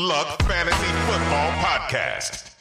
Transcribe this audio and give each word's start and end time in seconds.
Luck 0.00 0.38
Fantasy 0.48 0.86
Football 1.06 1.50
Podcast. 1.60 2.56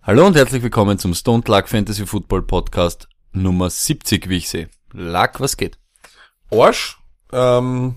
Hallo 0.00 0.24
und 0.28 0.36
herzlich 0.36 0.62
willkommen 0.62 0.96
zum 0.96 1.12
Stone 1.12 1.42
Luck 1.44 1.68
Fantasy 1.68 2.06
Football 2.06 2.42
Podcast 2.42 3.08
Nummer 3.32 3.68
70, 3.68 4.28
wie 4.28 4.36
ich 4.36 4.48
sehe. 4.48 4.68
Luck, 4.92 5.40
was 5.40 5.56
geht? 5.56 5.76
Arsch, 6.52 7.00
ähm, 7.32 7.96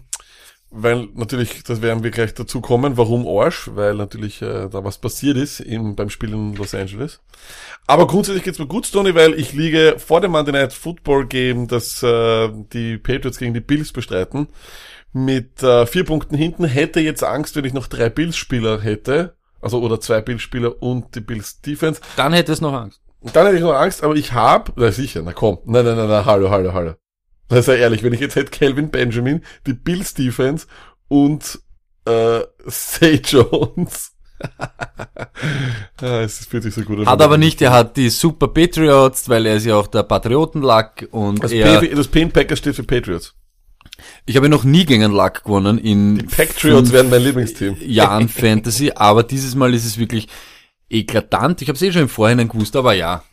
weil 0.72 1.10
natürlich, 1.14 1.62
das 1.64 1.84
werden 1.84 2.04
wir 2.04 2.10
gleich 2.10 2.34
dazu 2.34 2.60
kommen, 2.60 2.98
warum 2.98 3.28
Arsch, 3.28 3.70
weil 3.72 3.94
natürlich 3.94 4.42
äh, 4.42 4.68
da 4.68 4.84
was 4.84 4.98
passiert 4.98 5.38
ist 5.38 5.60
im, 5.60 5.96
beim 5.96 6.10
Spiel 6.10 6.34
in 6.34 6.56
Los 6.56 6.74
Angeles. 6.74 7.22
Aber 7.86 8.08
grundsätzlich 8.08 8.44
geht's 8.44 8.58
mir 8.58 8.66
gut, 8.66 8.88
Stoney, 8.88 9.14
weil 9.14 9.36
ich 9.36 9.54
liege 9.54 9.98
vor 10.00 10.22
dem 10.22 10.32
Monday 10.32 10.54
Night 10.54 10.74
Football 10.74 11.28
Game, 11.28 11.68
das 11.68 12.02
äh, 12.02 12.50
die 12.74 12.98
Patriots 12.98 13.38
gegen 13.38 13.54
die 13.54 13.60
Bills 13.60 13.92
bestreiten, 13.92 14.48
mit 15.14 15.62
äh, 15.64 15.86
vier 15.86 16.04
Punkten 16.04 16.36
hinten, 16.36 16.66
hätte 16.66 17.00
jetzt 17.00 17.24
Angst, 17.24 17.56
wenn 17.56 17.66
ich 17.66 17.74
noch 17.74 17.88
drei 17.88 18.10
Bills-Spieler 18.10 18.82
hätte, 18.82 19.36
also 19.62 19.80
oder 19.80 20.02
zwei 20.02 20.22
Bills-Spieler 20.22 20.82
und 20.82 21.16
die 21.16 21.22
Bills-Defense. 21.22 22.02
Dann 22.16 22.34
hätte 22.34 22.52
es 22.52 22.62
noch 22.62 22.74
Angst. 22.74 23.02
Dann 23.22 23.46
hätte 23.46 23.58
ich 23.58 23.64
noch 23.64 23.76
Angst, 23.76 24.04
aber 24.04 24.16
ich 24.16 24.34
hab, 24.34 24.74
na 24.76 24.92
sicher, 24.92 25.22
na 25.24 25.32
komm, 25.32 25.60
nein, 25.66 25.86
nein, 25.86 25.96
nein, 25.96 26.10
nein, 26.10 26.26
hallo, 26.26 26.50
hallo, 26.50 26.74
hallo. 26.74 26.94
Na, 27.50 27.62
sei 27.62 27.78
ehrlich, 27.78 28.04
wenn 28.04 28.14
ich 28.14 28.20
jetzt 28.20 28.36
hätte 28.36 28.52
Calvin 28.52 28.90
Benjamin, 28.90 29.44
die 29.68 29.74
Bills 29.74 30.14
Defense 30.14 30.68
und 31.08 31.60
äh, 32.06 32.42
Say 32.66 33.22
Jones. 33.26 34.12
ja, 36.02 36.22
es 36.22 36.46
fühlt 36.46 36.64
sich 36.64 36.74
so 36.74 36.82
gut 36.82 37.00
an. 37.00 37.06
Hat 37.06 37.22
aber 37.22 37.38
nicht, 37.38 37.62
er 37.62 37.72
hat 37.72 37.96
die 37.96 38.10
Super 38.10 38.48
Patriots, 38.48 39.30
weil 39.30 39.46
er 39.46 39.56
ist 39.56 39.66
ja 39.66 39.76
auch 39.76 39.88
der 39.88 40.04
Patriotenlack 40.04 41.08
und 41.12 41.44
Das, 41.44 41.52
er, 41.52 41.80
P, 41.80 41.90
das 41.90 42.08
P 42.08 42.22
in 42.22 42.32
Packers 42.32 42.60
steht 42.60 42.76
für 42.76 42.84
Patriots. 42.84 43.36
Ich 44.26 44.36
habe 44.38 44.50
noch 44.50 44.64
nie 44.64 44.86
gegen 44.86 45.04
einen 45.04 45.14
Luck 45.14 45.44
gewonnen 45.44 45.78
in 45.78 46.18
Die 46.18 46.26
Patriots 46.26 46.92
werden 46.92 47.10
mein 47.10 47.22
Lieblingsteam. 47.24 47.78
Jahren 47.86 48.30
Fantasy, 48.30 48.92
aber 48.96 49.24
dieses 49.24 49.56
Mal 49.56 49.74
ist 49.74 49.86
es 49.86 49.98
wirklich 49.98 50.28
eklatant. 50.90 51.62
Ich 51.62 51.68
habe 51.70 51.76
es 51.76 51.82
eh 51.82 51.92
schon 51.92 52.04
im 52.04 52.10
Vorhinein 52.10 52.48
gewusst, 52.50 52.76
aber 52.76 52.94
ja. 52.94 53.24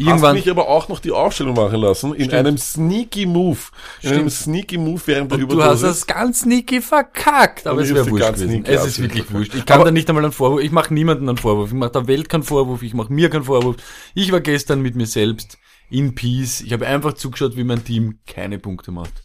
Hast 0.00 0.06
Irgendwann, 0.06 0.36
mich 0.36 0.48
aber 0.48 0.68
auch 0.68 0.88
noch 0.88 1.00
die 1.00 1.10
Aufstellung 1.10 1.54
machen 1.56 1.80
lassen, 1.80 2.10
in 2.14 2.26
Stimmt. 2.26 2.34
einem 2.34 2.56
sneaky 2.56 3.26
Move. 3.26 3.58
In 4.02 4.10
einem 4.12 4.30
sneaky 4.30 4.78
Move 4.78 5.00
während 5.06 5.32
der 5.32 5.40
Und 5.40 5.50
du 5.50 5.60
hast 5.60 5.80
Überdosis. 5.80 5.82
das 5.82 6.06
ganz 6.06 6.40
sneaky 6.42 6.80
verkackt, 6.80 7.66
aber 7.66 7.80
es 7.80 7.92
wäre 7.92 8.08
wurscht 8.08 8.34
gewesen. 8.34 8.64
Es 8.64 8.86
ist 8.86 9.02
wirklich 9.02 9.28
wurscht. 9.32 9.56
Ich 9.56 9.66
kann 9.66 9.80
Aber- 9.80 9.86
da 9.86 9.90
nicht 9.90 10.08
einmal 10.08 10.22
einen 10.22 10.32
Vorwurf, 10.32 10.62
ich 10.62 10.70
mache 10.70 10.94
niemanden 10.94 11.28
einen 11.28 11.36
Vorwurf, 11.36 11.70
ich 11.70 11.74
mache 11.74 11.90
der 11.90 12.06
Welt 12.06 12.28
keinen 12.28 12.44
Vorwurf, 12.44 12.84
ich 12.84 12.94
mache 12.94 13.12
mir 13.12 13.28
keinen 13.28 13.42
Vorwurf. 13.42 13.74
Ich 14.14 14.30
war 14.30 14.40
gestern 14.40 14.82
mit 14.82 14.94
mir 14.94 15.06
selbst 15.06 15.58
in 15.90 16.14
Peace. 16.14 16.60
Ich 16.60 16.72
habe 16.72 16.86
einfach 16.86 17.14
zugeschaut, 17.14 17.56
wie 17.56 17.64
mein 17.64 17.82
Team 17.82 18.20
keine 18.24 18.60
Punkte 18.60 18.92
macht. 18.92 19.24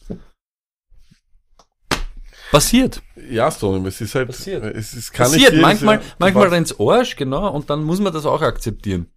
Passiert. 2.54 3.02
Ja, 3.30 3.52
Stoney, 3.52 3.86
es 3.88 4.00
ist 4.00 4.16
halt, 4.16 4.28
Passiert. 4.28 4.64
es 4.64 4.94
ist, 4.94 5.12
kann 5.12 5.30
Passiert. 5.32 5.52
nicht 5.54 5.62
Manchmal, 5.62 5.96
Jahr- 5.98 6.06
manchmal 6.20 6.48
rennt's 6.48 6.80
Arsch, 6.80 7.16
genau, 7.18 7.50
und 7.54 7.70
dann 7.70 7.84
muss 7.84 8.00
man 8.00 8.14
das 8.14 8.26
auch 8.26 8.42
akzeptieren. 8.42 9.08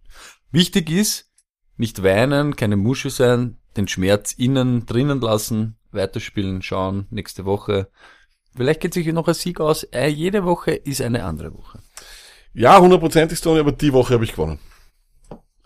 Wichtig 0.51 0.89
ist, 0.89 1.31
nicht 1.77 2.03
weinen, 2.03 2.55
keine 2.55 2.75
Musche 2.75 3.09
sein, 3.09 3.57
den 3.77 3.87
Schmerz 3.87 4.33
innen, 4.33 4.85
drinnen 4.85 5.21
lassen, 5.21 5.77
weiterspielen, 5.91 6.61
schauen, 6.61 7.07
nächste 7.11 7.45
Woche. 7.45 7.89
Vielleicht 8.55 8.81
geht 8.81 8.93
sich 8.95 9.05
noch 9.07 9.27
ein 9.27 9.33
Sieg 9.35 9.59
aus. 9.59 9.83
Äh, 9.83 10.07
jede 10.07 10.43
Woche 10.43 10.71
ist 10.71 11.01
eine 11.01 11.23
andere 11.23 11.53
Woche. 11.53 11.79
Ja, 12.53 12.79
hundertprozentig 12.81 13.37
Stoney, 13.37 13.59
aber 13.59 13.71
die 13.71 13.93
Woche 13.93 14.15
habe 14.15 14.23
ich 14.25 14.31
gewonnen. 14.31 14.57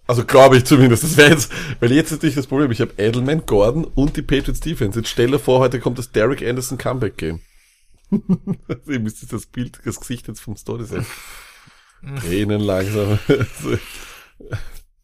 Also 0.07 0.25
glaube 0.25 0.57
ich 0.57 0.65
zumindest. 0.65 1.03
Das 1.03 1.15
wäre 1.15 1.29
jetzt, 1.29 1.53
weil 1.79 1.93
jetzt 1.93 2.07
ist 2.07 2.17
natürlich 2.17 2.35
das 2.35 2.47
Problem, 2.47 2.69
ich 2.71 2.81
habe 2.81 2.91
Edelman, 2.97 3.45
Gordon 3.45 3.85
und 3.85 4.17
die 4.17 4.21
Patriots 4.21 4.59
Defense. 4.59 4.99
Jetzt 4.99 5.07
stell 5.09 5.31
dir 5.31 5.39
vor, 5.39 5.59
heute 5.59 5.79
kommt 5.79 5.97
das 5.99 6.11
Derek 6.11 6.41
Anderson 6.45 6.77
Comeback 6.77 7.15
Game. 7.15 7.39
Ihr 8.87 8.99
müsst 8.99 9.21
jetzt 9.21 9.33
das 9.33 9.45
Bild, 9.45 9.79
das 9.85 9.99
Gesicht 9.99 10.27
jetzt 10.27 10.41
vom 10.41 10.55
Story 10.55 10.85
sehen. 10.85 11.05
Tränen 12.19 12.61
langsam. 12.61 13.19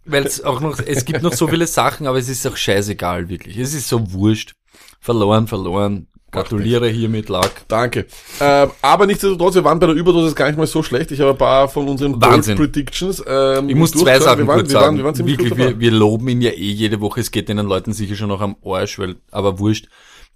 Weil 0.05 0.25
es 0.25 0.43
auch 0.43 0.61
noch, 0.61 0.79
es 0.79 1.05
gibt 1.05 1.21
noch 1.21 1.33
so 1.33 1.47
viele 1.47 1.67
Sachen, 1.67 2.07
aber 2.07 2.17
es 2.17 2.29
ist 2.29 2.45
auch 2.47 2.57
scheißegal, 2.57 3.29
wirklich. 3.29 3.57
Es 3.57 3.73
ist 3.73 3.87
so 3.87 4.11
wurscht. 4.13 4.53
Verloren, 4.99 5.47
verloren. 5.47 6.07
Gratuliere 6.29 6.89
hiermit, 6.89 7.29
Lack. 7.29 7.67
Danke. 7.69 8.05
Ähm, 8.41 8.71
aber 8.81 9.05
nichtsdestotrotz, 9.05 9.55
wir 9.55 9.63
waren 9.63 9.79
bei 9.79 9.87
der 9.87 9.95
Überdosis 9.95 10.35
gar 10.35 10.47
nicht 10.47 10.57
mal 10.57 10.67
so 10.67 10.83
schlecht. 10.83 11.11
Ich 11.11 11.21
habe 11.21 11.31
ein 11.31 11.37
paar 11.37 11.69
von 11.69 11.87
unseren 11.87 12.21
Wahnsinn. 12.21 12.57
Bold 12.57 12.73
Predictions. 12.73 13.23
Ähm, 13.25 13.69
Ich 13.69 13.75
muss 13.75 13.91
zwei. 13.91 14.19
Sachen 14.19 14.39
wir 14.39 14.47
waren, 14.47 14.59
kurz 14.59 14.69
wir 14.69 14.75
waren, 14.75 14.83
sagen. 14.83 14.97
wir 14.97 15.05
waren 15.05 15.25
Wirklich, 15.25 15.55
wir, 15.55 15.79
wir 15.79 15.91
loben 15.91 16.27
ihn 16.27 16.41
ja 16.41 16.51
eh 16.51 16.71
jede 16.71 16.99
Woche. 16.99 17.21
Es 17.21 17.31
geht 17.31 17.47
den 17.47 17.57
Leuten 17.59 17.93
sicher 17.93 18.15
schon 18.15 18.27
noch 18.27 18.41
am 18.41 18.57
Arsch, 18.63 18.99
weil, 18.99 19.15
aber 19.31 19.59
wurscht. 19.59 19.87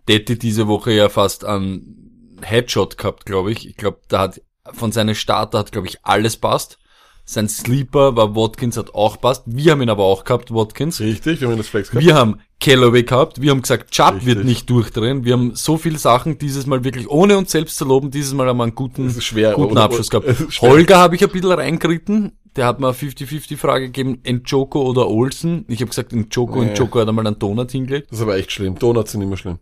Detti 0.08 0.40
diese 0.40 0.68
Woche 0.68 0.94
ja 0.94 1.10
fast 1.10 1.46
einen 1.46 2.01
Headshot 2.44 2.98
gehabt, 2.98 3.26
glaube 3.26 3.52
ich. 3.52 3.68
Ich 3.68 3.78
glaube, 3.78 4.00
da 4.08 4.20
hat, 4.20 4.42
von 4.74 4.92
seinen 4.92 5.16
Starter 5.16 5.60
hat, 5.60 5.72
glaube 5.72 5.88
ich, 5.88 5.98
alles 6.04 6.38
passt. 6.38 6.78
Sein 7.24 7.48
Sleeper 7.48 8.16
war 8.16 8.36
Watkins, 8.36 8.78
hat 8.78 8.94
auch 8.96 9.22
passt. 9.22 9.44
Wir 9.46 9.72
haben 9.72 9.82
ihn 9.82 9.90
aber 9.90 10.04
auch 10.04 10.24
gehabt, 10.24 10.54
Watkins. 10.54 11.00
Richtig, 11.00 11.40
wir 11.40 11.48
haben 11.50 11.58
das 11.58 11.68
Flex 11.68 11.90
gehabt. 11.92 12.06
Wir 12.06 12.16
haben 12.16 12.40
Callaway 12.60 13.04
gehabt, 13.04 13.42
wir 13.42 13.52
haben 13.52 13.62
gesagt, 13.62 13.92
Chubb 13.92 14.16
Richtig. 14.16 14.26
wird 14.36 14.46
nicht 14.46 14.70
durchdrehen. 14.70 15.24
Wir 15.24 15.34
haben 15.34 15.56
so 15.56 15.78
viele 15.78 15.98
Sachen 15.98 16.40
dieses 16.40 16.66
Mal 16.66 16.84
wirklich, 16.84 17.10
ohne 17.10 17.38
uns 17.38 17.52
selbst 17.52 17.78
zu 17.78 17.86
loben, 17.86 18.12
dieses 18.12 18.34
Mal 18.34 18.48
haben 18.48 18.58
wir 18.58 18.64
einen 18.64 18.76
guten, 18.76 19.10
schwer, 19.22 19.54
guten 19.54 19.72
oder- 19.74 19.84
Abschluss 19.84 20.10
gehabt. 20.10 20.28
Holger 20.62 20.98
habe 20.98 21.16
ich 21.16 21.24
ein 21.24 21.30
bisschen 21.30 21.52
reingeritten. 21.52 22.34
Der 22.58 22.66
hat 22.66 22.82
mir 22.82 22.88
eine 22.88 22.96
50-50 22.98 23.56
Frage 23.56 23.86
gegeben, 23.86 24.22
Njoko 24.28 24.82
oder 24.82 25.08
Olsen. 25.08 25.64
Ich 25.70 25.80
habe 25.80 25.88
gesagt, 25.90 26.12
Njoko, 26.12 26.62
Nee. 26.64 26.74
Njoko 26.74 27.00
hat 27.00 27.08
einmal 27.08 27.26
einen 27.26 27.40
Donut 27.40 27.72
hingelegt. 27.72 28.12
Das 28.12 28.20
ist 28.20 28.24
aber 28.24 28.36
echt 28.36 28.52
schlimm. 28.52 28.78
Donuts 28.78 29.14
sind 29.14 29.22
immer 29.22 29.38
schlimm. 29.38 29.60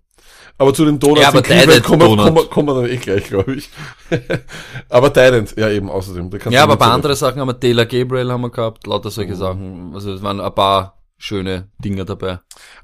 Aber 0.59 0.74
zu 0.74 0.86
den 0.86 1.00
Donuts 1.00 1.22
Ja, 1.22 1.30
aber 1.30 1.42
Cleveland 1.42 1.84
kommen, 1.84 2.02
wir- 2.02 2.08
Donut. 2.09 2.25
kommen, 2.36 2.50
kommen 2.50 2.68
wir 2.68 2.81
dann 2.81 2.92
eh 2.92 2.97
gleich, 2.97 3.24
glaube 3.24 3.56
ich. 3.56 3.70
aber 4.90 5.12
Trident, 5.14 5.56
ja 5.58 5.70
eben, 5.70 5.90
außerdem. 5.90 6.30
Ja, 6.50 6.64
aber 6.64 6.74
ein 6.74 6.80
paar 6.80 6.92
andere 6.94 7.16
Sachen 7.16 7.40
haben 7.42 7.47
wir, 7.47 7.59
Taylor 7.59 7.86
Gabriel 7.86 8.31
haben 8.31 8.42
wir 8.42 8.50
gehabt, 8.52 8.86
lauter 8.86 9.09
solche 9.09 9.31
Mhm. 9.31 9.36
Sachen. 9.38 9.92
Also 9.94 10.14
es 10.14 10.22
waren 10.22 10.40
ein 10.40 10.53
paar 10.53 10.96
schöne 11.18 11.68
Dinger 11.84 12.06
dabei. 12.06 12.40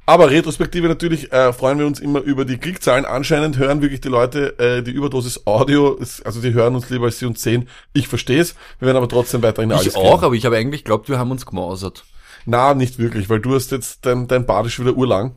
Aber 0.06 0.30
Retrospektive 0.30 0.88
natürlich 0.88 1.32
äh, 1.32 1.54
freuen 1.54 1.80
wir 1.80 1.86
uns 1.86 2.00
immer 2.00 2.20
über 2.22 2.44
die 2.46 2.58
Klickzahlen. 2.58 3.06
Anscheinend 3.06 3.58
hören 3.58 3.82
wirklich 3.82 4.02
die 4.02 4.10
Leute 4.10 4.58
äh, 4.60 4.82
die 4.84 4.92
Überdosis 4.92 5.46
Audio, 5.46 5.94
ist- 5.94 6.26
also 6.26 6.42
die 6.42 6.54
hören 6.54 6.76
uns 6.76 6.90
lieber 6.90 7.06
als 7.06 7.20
sie 7.20 7.26
uns 7.26 7.42
sehen. 7.42 7.68
Ich 7.94 8.08
verstehe 8.08 8.42
es. 8.42 8.56
Wir 8.80 8.88
werden 8.88 8.98
aber 8.98 9.08
trotzdem 9.10 9.42
weiterhin 9.42 9.72
alles 9.72 9.88
Ich 9.88 9.96
auch, 9.96 10.04
geben. 10.16 10.24
aber 10.26 10.36
ich 10.36 10.46
habe 10.46 10.58
eigentlich 10.58 10.84
geglaubt, 10.84 11.08
wir 11.10 11.18
haben 11.20 11.32
uns 11.32 11.46
gemausert. 11.46 12.04
Na, 12.46 12.74
nicht 12.74 13.00
wirklich, 13.00 13.30
weil 13.30 13.40
du 13.40 13.56
hast 13.56 13.72
jetzt 13.72 14.06
dein, 14.06 14.28
dein 14.28 14.46
Bad 14.46 14.66
ist 14.68 14.74
schon 14.74 14.86
wieder 14.86 14.96
urlang. 14.98 15.36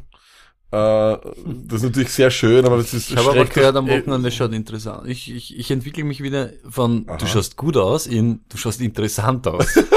Äh, 0.70 0.76
das 0.76 1.78
ist 1.78 1.82
natürlich 1.84 2.10
sehr 2.10 2.30
schön, 2.30 2.66
aber 2.66 2.76
das 2.76 2.92
ist 2.92 3.10
Ich 3.10 3.16
habe 3.16 3.30
aber 3.30 3.44
gehört, 3.46 3.74
am 3.76 3.88
Äh, 3.88 4.00
Wochenende 4.00 4.30
schaut 4.30 4.52
interessant. 4.52 5.08
Ich, 5.08 5.34
ich, 5.34 5.58
ich 5.58 5.70
entwickle 5.70 6.04
mich 6.04 6.22
wieder 6.22 6.50
von 6.68 7.06
Aha. 7.08 7.16
du 7.16 7.26
schaust 7.26 7.56
gut 7.56 7.76
aus 7.78 8.06
in 8.06 8.40
du 8.50 8.58
schaust 8.58 8.80
interessant 8.80 9.46
aus. 9.46 9.66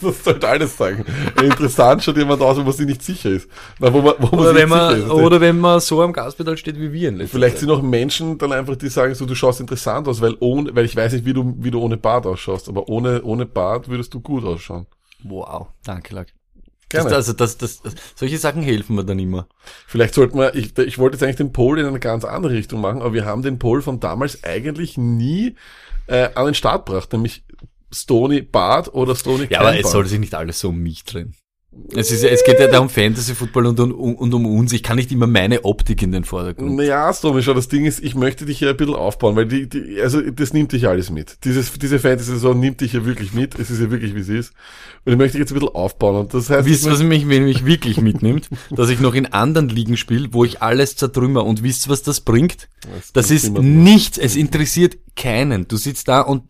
Das 0.00 0.22
sollte 0.22 0.46
alles 0.46 0.76
sagen. 0.76 1.04
Interessant 1.42 2.04
schaut 2.04 2.16
jemand 2.16 2.40
aus, 2.40 2.56
wo 2.56 2.62
man 2.62 2.72
sich 2.72 2.86
nicht 2.86 3.02
sicher 3.02 3.30
ist. 3.30 3.48
Na, 3.80 3.92
wo 3.92 4.00
man, 4.00 4.14
wo 4.20 4.26
man 4.26 4.38
oder, 4.38 4.52
sich 4.52 4.62
wenn 4.62 4.68
man, 4.68 4.96
ist. 4.96 5.10
oder 5.10 5.40
wenn 5.40 5.58
man 5.58 5.80
so 5.80 6.02
am 6.02 6.12
Gaspedal 6.12 6.56
steht 6.56 6.78
wie 6.78 6.92
wir 6.92 7.08
in 7.08 7.26
Vielleicht 7.26 7.56
Zeit. 7.56 7.60
sind 7.62 7.70
auch 7.72 7.82
Menschen 7.82 8.38
dann 8.38 8.52
einfach, 8.52 8.76
die 8.76 8.90
sagen 8.90 9.16
so, 9.16 9.26
du 9.26 9.34
schaust 9.34 9.58
interessant 9.60 10.06
aus, 10.06 10.20
weil 10.20 10.36
ohne, 10.38 10.72
weil 10.76 10.84
ich 10.84 10.94
weiß 10.94 11.14
nicht, 11.14 11.24
wie 11.24 11.32
du, 11.32 11.52
wie 11.58 11.72
du 11.72 11.80
ohne 11.80 11.96
Bart 11.96 12.26
ausschaust, 12.26 12.68
aber 12.68 12.88
ohne, 12.88 13.24
ohne 13.24 13.44
Bart 13.44 13.88
würdest 13.88 14.14
du 14.14 14.20
gut 14.20 14.44
ausschauen. 14.44 14.86
Wow, 15.24 15.66
danke, 15.84 16.14
Lack. 16.14 16.28
Gerne. 16.88 17.10
Das, 17.10 17.16
also 17.16 17.32
das, 17.34 17.58
das, 17.58 17.82
das, 17.82 17.94
solche 18.14 18.38
Sachen 18.38 18.62
helfen 18.62 18.96
mir 18.96 19.04
dann 19.04 19.18
immer. 19.18 19.46
Vielleicht 19.86 20.14
sollten 20.14 20.38
wir, 20.38 20.54
ich, 20.54 20.76
ich 20.78 20.98
wollte 20.98 21.16
jetzt 21.16 21.22
eigentlich 21.22 21.36
den 21.36 21.52
Poll 21.52 21.78
in 21.78 21.86
eine 21.86 22.00
ganz 22.00 22.24
andere 22.24 22.54
Richtung 22.54 22.80
machen, 22.80 23.02
aber 23.02 23.12
wir 23.12 23.26
haben 23.26 23.42
den 23.42 23.58
Poll 23.58 23.82
von 23.82 24.00
damals 24.00 24.42
eigentlich 24.42 24.96
nie 24.96 25.54
äh, 26.06 26.30
an 26.34 26.46
den 26.46 26.54
Start 26.54 26.86
gebracht, 26.86 27.12
nämlich 27.12 27.44
Stony 27.92 28.42
Bart 28.42 28.92
oder 28.94 29.14
Stony 29.16 29.46
Ja, 29.50 29.60
aber 29.60 29.76
es 29.76 29.82
Bart. 29.82 29.92
soll 29.92 30.06
sich 30.06 30.18
nicht 30.18 30.34
alles 30.34 30.60
so 30.60 30.70
um 30.70 30.78
mich 30.78 31.04
drehen. 31.04 31.34
Es, 31.94 32.10
ist, 32.10 32.22
ja- 32.22 32.28
es 32.28 32.44
geht 32.44 32.60
ja 32.60 32.66
da 32.66 32.80
um 32.80 32.88
Fantasy 32.90 33.34
Football 33.34 33.66
und, 33.66 33.80
um- 33.80 34.14
und 34.16 34.34
um 34.34 34.44
uns. 34.46 34.72
Ich 34.72 34.82
kann 34.82 34.96
nicht 34.96 35.10
immer 35.10 35.26
meine 35.26 35.64
Optik 35.64 36.02
in 36.02 36.12
den 36.12 36.24
Vordergrund. 36.24 36.76
Naja, 36.76 37.12
Stony, 37.12 37.42
schau, 37.42 37.54
das 37.54 37.68
Ding 37.68 37.86
ist, 37.86 38.00
ich 38.02 38.14
möchte 38.14 38.44
dich 38.44 38.58
hier 38.58 38.70
ein 38.70 38.76
bisschen 38.76 38.94
aufbauen, 38.94 39.36
weil 39.36 39.46
die, 39.46 39.68
die 39.68 40.00
also 40.00 40.20
das 40.20 40.52
nimmt 40.52 40.72
dich 40.72 40.86
alles 40.86 41.10
mit. 41.10 41.38
Dieses, 41.44 41.72
diese 41.72 41.98
Fantasy-Saison 41.98 42.58
nimmt 42.58 42.80
dich 42.82 42.92
ja 42.92 43.06
wirklich 43.06 43.32
mit, 43.32 43.58
es 43.58 43.70
ist 43.70 43.80
ja 43.80 43.90
wirklich, 43.90 44.14
wie 44.14 44.20
es 44.20 44.28
ist. 44.28 44.52
Und 45.04 45.12
ich 45.12 45.18
möchte 45.18 45.38
dich 45.38 45.40
jetzt 45.40 45.52
ein 45.52 45.58
bisschen 45.60 45.74
aufbauen. 45.74 46.16
Und 46.16 46.34
das 46.34 46.50
heißt, 46.50 46.66
Wisst 46.66 46.82
ich 46.82 46.86
ihr, 46.88 46.92
was 46.92 47.02
mich, 47.02 47.28
wenn 47.28 47.44
mich 47.44 47.64
wirklich 47.64 48.00
mitnimmt? 48.00 48.48
Dass 48.70 48.90
ich 48.90 49.00
noch 49.00 49.14
in 49.14 49.26
anderen 49.26 49.68
Ligen 49.68 49.96
spiele, 49.96 50.28
wo 50.32 50.44
ich 50.44 50.60
alles 50.62 50.96
zertrümmer. 50.96 51.44
Und 51.46 51.62
wisst 51.62 51.86
ihr, 51.86 51.90
was 51.90 52.02
das 52.02 52.20
bringt? 52.20 52.68
Das 52.94 53.12
Das 53.12 53.30
ist 53.30 53.52
nichts. 53.58 54.18
Es 54.18 54.36
interessiert 54.36 54.96
keinen. 55.16 55.68
Du 55.68 55.76
sitzt 55.76 56.08
da 56.08 56.20
und 56.20 56.42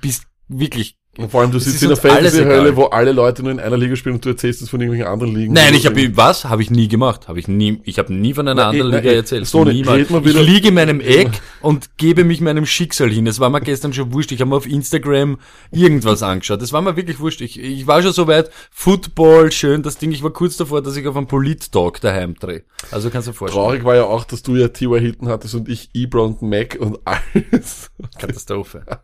bist 0.00 0.24
wirklich... 0.48 0.96
Und 1.18 1.30
vor 1.30 1.42
allem, 1.42 1.50
du 1.50 1.58
sitzt 1.58 1.82
in 1.82 1.88
der 1.90 1.98
Fantasy-Hölle, 1.98 2.74
wo 2.74 2.84
alle 2.84 3.12
Leute 3.12 3.42
nur 3.42 3.52
in 3.52 3.60
einer 3.60 3.76
Liga 3.76 3.96
spielen 3.96 4.14
und 4.14 4.24
du 4.24 4.30
erzählst 4.30 4.62
es 4.62 4.70
von 4.70 4.80
irgendwelchen 4.80 5.12
anderen 5.12 5.34
Ligen. 5.34 5.52
Nein, 5.52 5.74
ich 5.74 5.84
habe 5.84 6.16
was? 6.16 6.46
Habe 6.46 6.62
ich 6.62 6.70
nie 6.70 6.88
gemacht. 6.88 7.28
Habe 7.28 7.38
ich 7.38 7.48
nie. 7.48 7.82
Ich 7.84 7.98
habe 7.98 8.14
nie 8.14 8.32
von 8.32 8.48
einer 8.48 8.62
Na, 8.62 8.70
anderen 8.70 8.94
eh, 8.94 8.96
Liga 8.96 9.10
na, 9.10 9.12
eh. 9.12 9.16
erzählt. 9.16 9.46
So, 9.46 9.62
Niemals. 9.62 10.08
Ich 10.10 10.34
liege 10.40 10.68
in 10.68 10.74
meinem 10.74 11.00
Eck 11.00 11.28
und 11.60 11.98
gebe 11.98 12.24
mich 12.24 12.40
meinem 12.40 12.64
Schicksal 12.64 13.10
hin. 13.10 13.26
Es 13.26 13.40
war 13.40 13.50
mir 13.50 13.60
gestern 13.60 13.92
schon 13.92 14.10
wurscht. 14.14 14.32
Ich 14.32 14.40
habe 14.40 14.48
mir 14.48 14.56
auf 14.56 14.66
Instagram 14.66 15.36
irgendwas 15.70 16.22
angeschaut. 16.22 16.62
Es 16.62 16.72
war 16.72 16.80
mir 16.80 16.96
wirklich 16.96 17.20
wurscht. 17.20 17.42
Ich, 17.42 17.60
ich 17.60 17.86
war 17.86 18.00
schon 18.02 18.14
so 18.14 18.26
weit, 18.26 18.50
Football, 18.70 19.52
schön, 19.52 19.82
das 19.82 19.98
Ding. 19.98 20.12
Ich 20.12 20.22
war 20.22 20.30
kurz 20.30 20.56
davor, 20.56 20.80
dass 20.80 20.96
ich 20.96 21.06
auf 21.06 21.16
einen 21.18 21.26
Polit-Talk 21.26 22.00
daheim 22.00 22.36
drehe. 22.36 22.62
Also 22.90 23.10
kannst 23.10 23.28
du 23.28 23.32
dir 23.32 23.36
vorstellen. 23.36 23.62
Traurig 23.62 23.84
war 23.84 23.96
ja 23.96 24.04
auch, 24.04 24.24
dass 24.24 24.42
du 24.42 24.56
ja 24.56 24.68
T.Y. 24.68 24.98
Hilton 24.98 25.28
hattest 25.28 25.54
und 25.54 25.68
ich 25.68 25.90
Ebron 25.92 26.38
Mac 26.40 26.78
und 26.80 27.00
alles. 27.04 27.90
Katastrophe. 28.18 28.84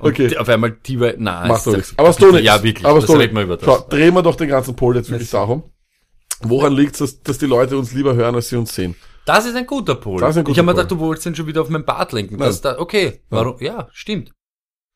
Okay. 0.00 0.26
Und 0.26 0.38
auf 0.38 0.48
einmal 0.48 0.72
T.Y. 0.72 1.14
Nein, 1.18 1.43
Macht 1.48 1.66
doch 1.66 1.76
nichts. 1.76 1.94
Aber 1.96 2.08
nichts. 2.08 2.42
Ja, 2.42 2.62
wirklich. 2.62 2.86
Aber 2.86 3.00
tut 3.00 3.18
reden 3.18 3.34
wir 3.36 3.44
nichts. 3.44 3.44
über 3.44 3.56
das. 3.56 3.64
Schau, 3.66 3.88
drehen 3.88 4.14
wir 4.14 4.22
doch 4.22 4.36
den 4.36 4.48
ganzen 4.48 4.74
Poll 4.76 4.96
jetzt 4.96 5.10
wirklich 5.10 5.30
darum. 5.30 5.62
Woran 6.42 6.72
liegt 6.74 6.94
es, 6.94 6.98
dass, 6.98 7.22
dass 7.22 7.38
die 7.38 7.46
Leute 7.46 7.76
uns 7.78 7.92
lieber 7.92 8.14
hören, 8.14 8.34
als 8.34 8.48
sie 8.48 8.56
uns 8.56 8.74
sehen? 8.74 8.94
Das 9.24 9.46
ist 9.46 9.56
ein 9.56 9.66
guter 9.66 9.94
Pol. 9.94 10.20
Das 10.20 10.30
ist 10.30 10.36
ein 10.38 10.44
guter 10.44 10.52
ich 10.52 10.58
habe 10.58 10.66
mir 10.66 10.74
gedacht, 10.74 10.90
du 10.90 10.98
wolltest 10.98 11.26
den 11.26 11.34
schon 11.34 11.46
wieder 11.46 11.62
auf 11.62 11.70
mein 11.70 11.84
Bart 11.84 12.12
lenken. 12.12 12.36
Das 12.38 12.60
da, 12.60 12.78
okay, 12.78 13.22
warum? 13.30 13.56
Ja, 13.60 13.88
stimmt. 13.92 14.32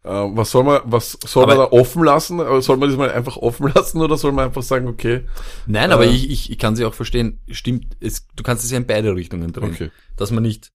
Äh, 0.05 0.11
was 0.11 0.50
soll 0.50 0.65
man, 0.65 0.81
was 0.85 1.19
soll 1.25 1.47
man 1.47 1.56
da 1.56 1.62
Aber- 1.65 1.73
offen 1.73 2.05
lassen? 2.05 2.39
Äh, 2.39 2.61
Soll 2.62 2.77
man 2.77 2.89
das 2.89 2.99
mal 2.99 3.11
einfach 3.11 3.37
offen 3.37 3.69
lassen 3.75 4.00
oder 4.00 4.17
soll 4.17 4.33
man 4.33 4.45
einfach 4.47 4.62
sagen, 4.62 4.87
okay, 4.87 5.25
Nein, 5.67 5.91
aber 5.91 6.05
Äh. 6.06 6.11
ich, 6.11 6.31
ich, 6.31 6.50
ich 6.53 6.59
kann 6.59 6.77
sie 6.77 6.85
auch 6.85 6.95
verstehen. 6.95 7.41
Stimmt, 7.50 7.97
es, 8.00 8.27
du 8.37 8.43
kannst 8.43 8.65
es 8.65 8.71
ja 8.71 8.77
in 8.77 8.87
beide 8.87 9.15
Richtungen 9.15 9.53
drehen. 9.53 9.73
okay, 9.73 9.91
Dass 10.17 10.31
man 10.31 10.43
nicht, 10.43 10.69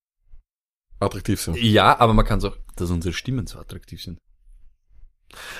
attraktiv 0.99 1.39
sind? 1.41 1.57
ja, 1.57 1.99
aber 1.99 2.13
man 2.13 2.25
kann 2.25 2.39
es 2.39 2.45
auch, 2.45 2.57
dass 2.75 2.89
unsere 2.89 3.13
Stimmen 3.13 3.45
so 3.47 3.59
attraktiv 3.59 4.01
sind. 4.01 4.17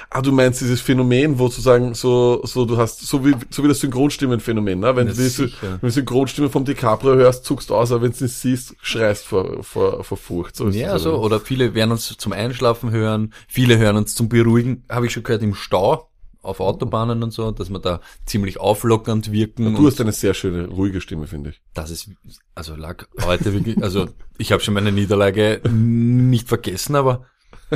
Ah, 0.10 0.22
du 0.22 0.32
meinst 0.32 0.62
dieses 0.62 0.82
Phänomen, 0.82 1.40
wo 1.40 1.48
sozusagen 1.48 1.94
so, 1.94 2.42
so 2.46 2.66
du 2.66 2.78
hast, 2.78 3.02
so 3.02 3.26
wie, 3.26 3.36
so 3.50 3.64
wie 3.64 3.68
das 3.68 3.80
Synchronstimmenphänomen, 3.80 4.80
ne? 4.80 4.96
Wenn 4.96 5.08
Na, 5.08 5.14
du 5.14 5.30
die, 5.30 5.54
wenn 5.62 5.80
du 5.82 5.90
Synchronstimme 5.90 6.50
vom 6.50 6.66
DiCaprio 6.66 7.16
hörst, 7.16 7.46
zuckst 7.46 7.70
du 7.70 7.76
aus, 7.76 7.92
aber 7.92 8.04
wenn 8.04 8.12
du 8.12 8.16
es 8.16 8.22
nicht 8.22 8.36
siehst, 8.36 8.76
schreist 8.82 9.26
vor, 9.26 9.64
vor, 9.64 10.04
vor 10.04 10.18
Furcht. 10.18 10.56
So 10.56 10.68
ist 10.68 10.76
Ja, 10.76 10.94
das, 10.94 11.04
so, 11.04 11.16
oder 11.18 11.40
viele 11.40 11.74
werden 11.74 11.92
uns 11.92 12.16
zum 12.18 12.34
Einschlafen 12.34 12.92
hören, 12.92 13.34
viele 13.48 13.78
hören 13.78 13.98
uns 13.98 14.16
zum 14.16 14.30
Beruhigen, 14.30 14.84
habe 14.90 15.06
ich 15.06 15.14
schon 15.14 15.24
gehört, 15.24 15.44
im 15.44 15.56
Stau, 15.56 16.10
auf 16.42 16.60
Autobahnen 16.60 17.24
und 17.24 17.32
so, 17.32 17.52
dass 17.52 17.70
wir 17.70 17.80
da 17.80 18.02
ziemlich 18.26 18.60
auflockernd 18.60 19.32
wirken. 19.32 19.74
Du 19.74 19.80
und 19.80 19.88
hast 19.88 20.02
eine 20.02 20.12
sehr 20.12 20.34
schöne, 20.34 20.68
ruhige 20.68 21.00
Stimme, 21.00 21.26
finde 21.26 21.52
ich. 21.52 21.62
das 21.74 21.90
ist, 21.90 22.10
also 22.54 22.76
lag 22.76 23.06
heute 23.26 23.54
wirklich, 23.54 23.82
also 23.82 24.10
ich 24.38 24.52
habe 24.52 24.62
schon 24.62 24.74
meine 24.74 24.92
Niederlage 24.92 25.62
nicht 25.70 26.50
vergessen, 26.50 26.96
aber 26.96 27.26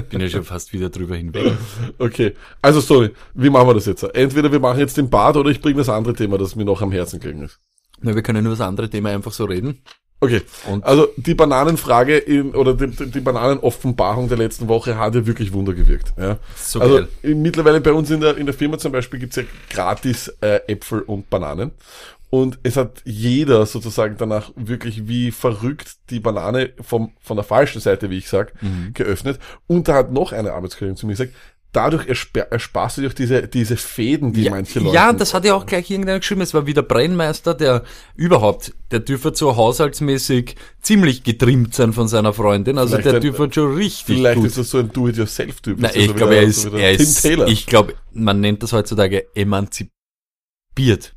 bin 0.10 0.22
ja 0.22 0.30
schon 0.30 0.44
fast 0.44 0.74
wieder 0.74 0.90
drüber 0.90 1.16
hinweg. 1.16 1.54
Okay, 2.00 2.34
also 2.62 2.80
sorry, 2.82 3.12
wie 3.34 3.50
machen 3.50 3.68
wir 3.68 3.74
das 3.74 3.86
jetzt? 3.86 4.04
Entweder 4.04 4.52
wir 4.52 4.60
machen 4.60 4.80
jetzt 4.80 4.98
den 4.98 5.10
Bart 5.10 5.36
oder 5.38 5.50
ich 5.50 5.62
bringe 5.62 5.78
das 5.78 5.90
andere 5.90 6.14
Thema, 6.14 6.38
das 6.38 6.56
mir 6.56 6.66
noch 6.66 6.82
am 6.82 6.92
Herzen 6.92 7.20
gelegen 7.20 7.44
ist. 7.44 7.60
Na, 8.02 8.14
wir 8.16 8.22
können 8.22 8.42
über 8.46 8.52
das 8.56 8.62
andere 8.62 8.90
Thema 8.90 9.10
einfach 9.10 9.32
so 9.32 9.46
reden. 9.46 9.80
Okay, 10.20 10.42
Und- 10.68 10.84
also 10.84 11.08
die 11.16 11.36
Bananenfrage 11.36 12.18
in, 12.18 12.56
oder 12.56 12.74
die, 12.74 12.88
die 13.12 13.20
Bananenoffenbarung 13.20 14.30
der 14.30 14.38
letzten 14.40 14.68
Woche 14.68 14.98
hat 14.98 15.14
ja 15.14 15.28
wirklich 15.28 15.54
Wunder 15.54 15.74
gewirkt. 15.76 16.14
Ja. 16.18 16.40
So 16.56 16.80
also 16.80 16.96
geil. 17.22 17.36
mittlerweile 17.36 17.82
bei 17.82 17.94
uns 17.94 18.10
in 18.10 18.22
der, 18.22 18.36
in 18.38 18.48
der 18.48 18.56
Firma 18.56 18.80
zum 18.80 18.92
Beispiel 18.92 19.20
gibt's 19.20 19.36
ja 19.36 19.44
gratis 19.70 20.28
äh, 20.42 20.60
Äpfel 20.68 21.02
und 21.02 21.30
Bananen. 21.30 21.72
Und 22.30 22.60
es 22.64 22.76
hat 22.76 23.02
jeder 23.06 23.66
sozusagen 23.66 24.16
danach 24.18 24.52
wirklich 24.56 25.08
wie 25.08 25.32
verrückt 25.32 25.96
die 26.10 26.20
Banane 26.20 26.72
vom, 26.82 27.14
von 27.22 27.38
der 27.38 27.46
falschen 27.46 27.80
Seite, 27.82 28.10
wie 28.10 28.18
ich 28.18 28.28
sag, 28.30 28.54
Mhm. 28.62 28.92
geöffnet. 28.94 29.40
Und 29.68 29.88
da 29.88 29.94
hat 29.96 30.12
noch 30.12 30.34
eine 30.34 30.52
Arbeitskollegin 30.54 30.98
zu 30.98 31.06
mir 31.06 31.14
gesagt, 31.14 31.34
dadurch 31.72 32.08
ersper, 32.08 32.48
ersparst 32.52 32.98
du 32.98 33.02
dir 33.02 33.10
auch 33.10 33.14
diese, 33.14 33.48
diese 33.48 33.78
Fäden, 33.78 34.34
die 34.34 34.44
Ja, 34.44 34.52
manche 34.52 34.80
Leute. 34.80 34.96
ja, 34.96 35.14
das 35.14 35.34
hat 35.34 35.46
ja 35.46 35.54
auch 35.54 35.66
gleich 35.66 35.90
irgendeiner 35.92 36.20
geschrieben. 36.20 36.42
Es 36.42 36.54
war 36.54 36.66
wieder 36.66 36.82
Brennmeister, 36.82 37.54
der 37.54 37.84
überhaupt, 38.16 38.74
der 38.92 39.00
dürfte 39.00 39.34
so 39.36 39.56
haushaltsmäßig 39.56 40.56
ziemlich 40.82 41.24
getrimmt 41.24 41.76
sein 41.76 41.94
von 41.94 42.08
seiner 42.10 42.34
Freundin. 42.34 42.78
Also 42.78 42.98
Vielleicht 42.98 43.06
der 43.14 43.20
dürfte 43.20 43.54
schon 43.54 43.76
richtig 43.76 44.18
Vielleicht 44.18 44.38
gut. 44.38 44.48
ist 44.48 44.58
das 44.58 44.70
so 44.70 44.80
ein 44.80 44.92
Do-it-yourself-Typ. 44.92 45.78
Na, 45.80 45.90
ist 45.90 45.96
ich 45.98 46.08
so 46.08 46.14
glaube, 46.14 46.36
er 46.36 46.42
so 46.44 46.48
ist, 46.50 46.66
wieder 46.74 46.80
er 46.80 46.98
Tim 46.98 47.04
ist, 47.04 47.22
Taylor. 47.22 47.48
ich 47.48 47.66
glaube, 47.68 47.94
man 48.12 48.40
nennt 48.42 48.64
das 48.64 48.74
heutzutage 48.74 49.28
emanzipiert. 49.36 51.14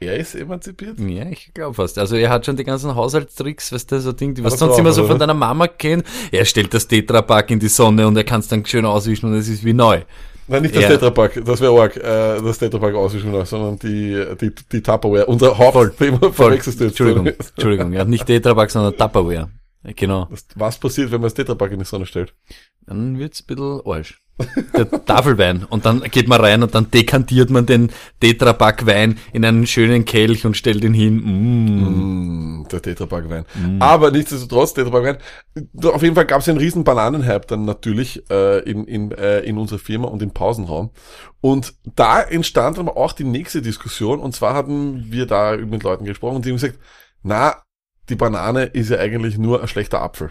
Er 0.00 0.16
ist 0.16 0.34
emanzipiert? 0.34 0.98
Ja, 1.00 1.26
ich 1.26 1.52
glaube 1.54 1.74
fast. 1.74 1.98
Also 1.98 2.16
er 2.16 2.30
hat 2.30 2.46
schon 2.46 2.56
die 2.56 2.64
ganzen 2.64 2.94
Haushaltstricks, 2.94 3.72
weißt 3.72 3.92
du, 3.92 4.00
so 4.00 4.12
Ding, 4.12 4.34
die 4.34 4.44
was 4.44 4.58
sonst 4.58 4.74
auch, 4.74 4.78
immer 4.78 4.92
so 4.92 5.02
oder? 5.02 5.10
von 5.10 5.18
deiner 5.18 5.34
Mama 5.34 5.66
kennt. 5.66 6.04
Er 6.30 6.44
stellt 6.44 6.72
das 6.72 6.86
Tetrapack 6.86 7.50
in 7.50 7.58
die 7.58 7.68
Sonne 7.68 8.06
und 8.06 8.16
er 8.16 8.24
kann 8.24 8.40
es 8.40 8.48
dann 8.48 8.64
schön 8.64 8.84
auswischen 8.84 9.26
und 9.26 9.34
es 9.34 9.48
ist 9.48 9.64
wie 9.64 9.72
neu. 9.72 10.02
Nein, 10.46 10.62
nicht 10.62 10.74
das 10.74 10.82
Ja. 10.82 10.88
Tetrapack, 10.88 11.44
das 11.44 11.60
wäre 11.60 11.78
arg, 11.78 11.96
äh, 11.96 12.40
das 12.40 12.58
Tetrapack 12.58 12.94
auswischen, 12.94 13.44
sondern 13.44 13.78
die, 13.78 14.24
die, 14.40 14.52
die 14.72 14.82
Tupperware. 14.82 15.26
Unser 15.26 15.58
Hauptthema 15.58 16.18
verwechselst 16.32 16.80
du 16.80 16.84
jetzt. 16.84 16.92
Entschuldigung, 16.92 17.26
Entschuldigung, 17.26 17.92
ja, 17.92 18.04
nicht 18.04 18.24
Tetrapack, 18.24 18.70
sondern 18.70 18.96
Tupperware. 18.96 19.50
Genau. 19.96 20.28
Was 20.54 20.78
passiert, 20.78 21.10
wenn 21.10 21.20
man 21.20 21.26
das 21.26 21.34
Tetrapack 21.34 21.72
in 21.72 21.78
die 21.80 21.84
Sonne 21.84 22.06
stellt? 22.06 22.34
Dann 22.86 23.18
wird's 23.18 23.42
ein 23.42 23.46
bisschen 23.46 23.80
Arsch. 23.84 24.20
Der 24.76 25.04
Tafelwein. 25.04 25.64
Und 25.64 25.84
dann 25.84 26.02
geht 26.02 26.28
man 26.28 26.40
rein 26.40 26.62
und 26.62 26.74
dann 26.74 26.90
dekantiert 26.90 27.50
man 27.50 27.66
den 27.66 27.90
Tetrapack-Wein 28.20 29.18
in 29.32 29.44
einen 29.44 29.66
schönen 29.66 30.04
Kelch 30.04 30.46
und 30.46 30.56
stellt 30.56 30.84
ihn 30.84 30.94
hin. 30.94 31.16
Mm. 31.16 32.60
Mm, 32.60 32.68
der 32.68 32.82
Tetrapack-Wein. 32.82 33.44
Aber 33.80 34.10
nichtsdestotrotz, 34.10 34.74
Tetrapack-Wein. 34.74 35.18
Auf 35.84 36.02
jeden 36.02 36.14
Fall 36.14 36.26
gab 36.26 36.40
es 36.40 36.48
einen 36.48 36.58
riesen 36.58 36.84
Bananenhype 36.84 37.46
dann 37.46 37.64
natürlich 37.64 38.22
äh, 38.30 38.60
in, 38.60 38.84
in, 38.84 39.10
äh, 39.12 39.40
in 39.40 39.58
unserer 39.58 39.80
Firma 39.80 40.08
und 40.08 40.22
im 40.22 40.30
Pausenraum. 40.30 40.90
Und 41.40 41.74
da 41.96 42.20
entstand 42.20 42.78
aber 42.78 42.96
auch 42.96 43.12
die 43.12 43.24
nächste 43.24 43.62
Diskussion. 43.62 44.20
Und 44.20 44.34
zwar 44.34 44.54
hatten 44.54 45.10
wir 45.10 45.26
da 45.26 45.56
mit 45.56 45.82
Leuten 45.82 46.04
gesprochen 46.04 46.36
und 46.36 46.44
die 46.44 46.50
haben 46.50 46.56
gesagt, 46.56 46.78
na, 47.22 47.62
die 48.08 48.14
Banane 48.14 48.64
ist 48.64 48.90
ja 48.90 48.98
eigentlich 48.98 49.36
nur 49.38 49.60
ein 49.60 49.68
schlechter 49.68 50.00
Apfel. 50.00 50.30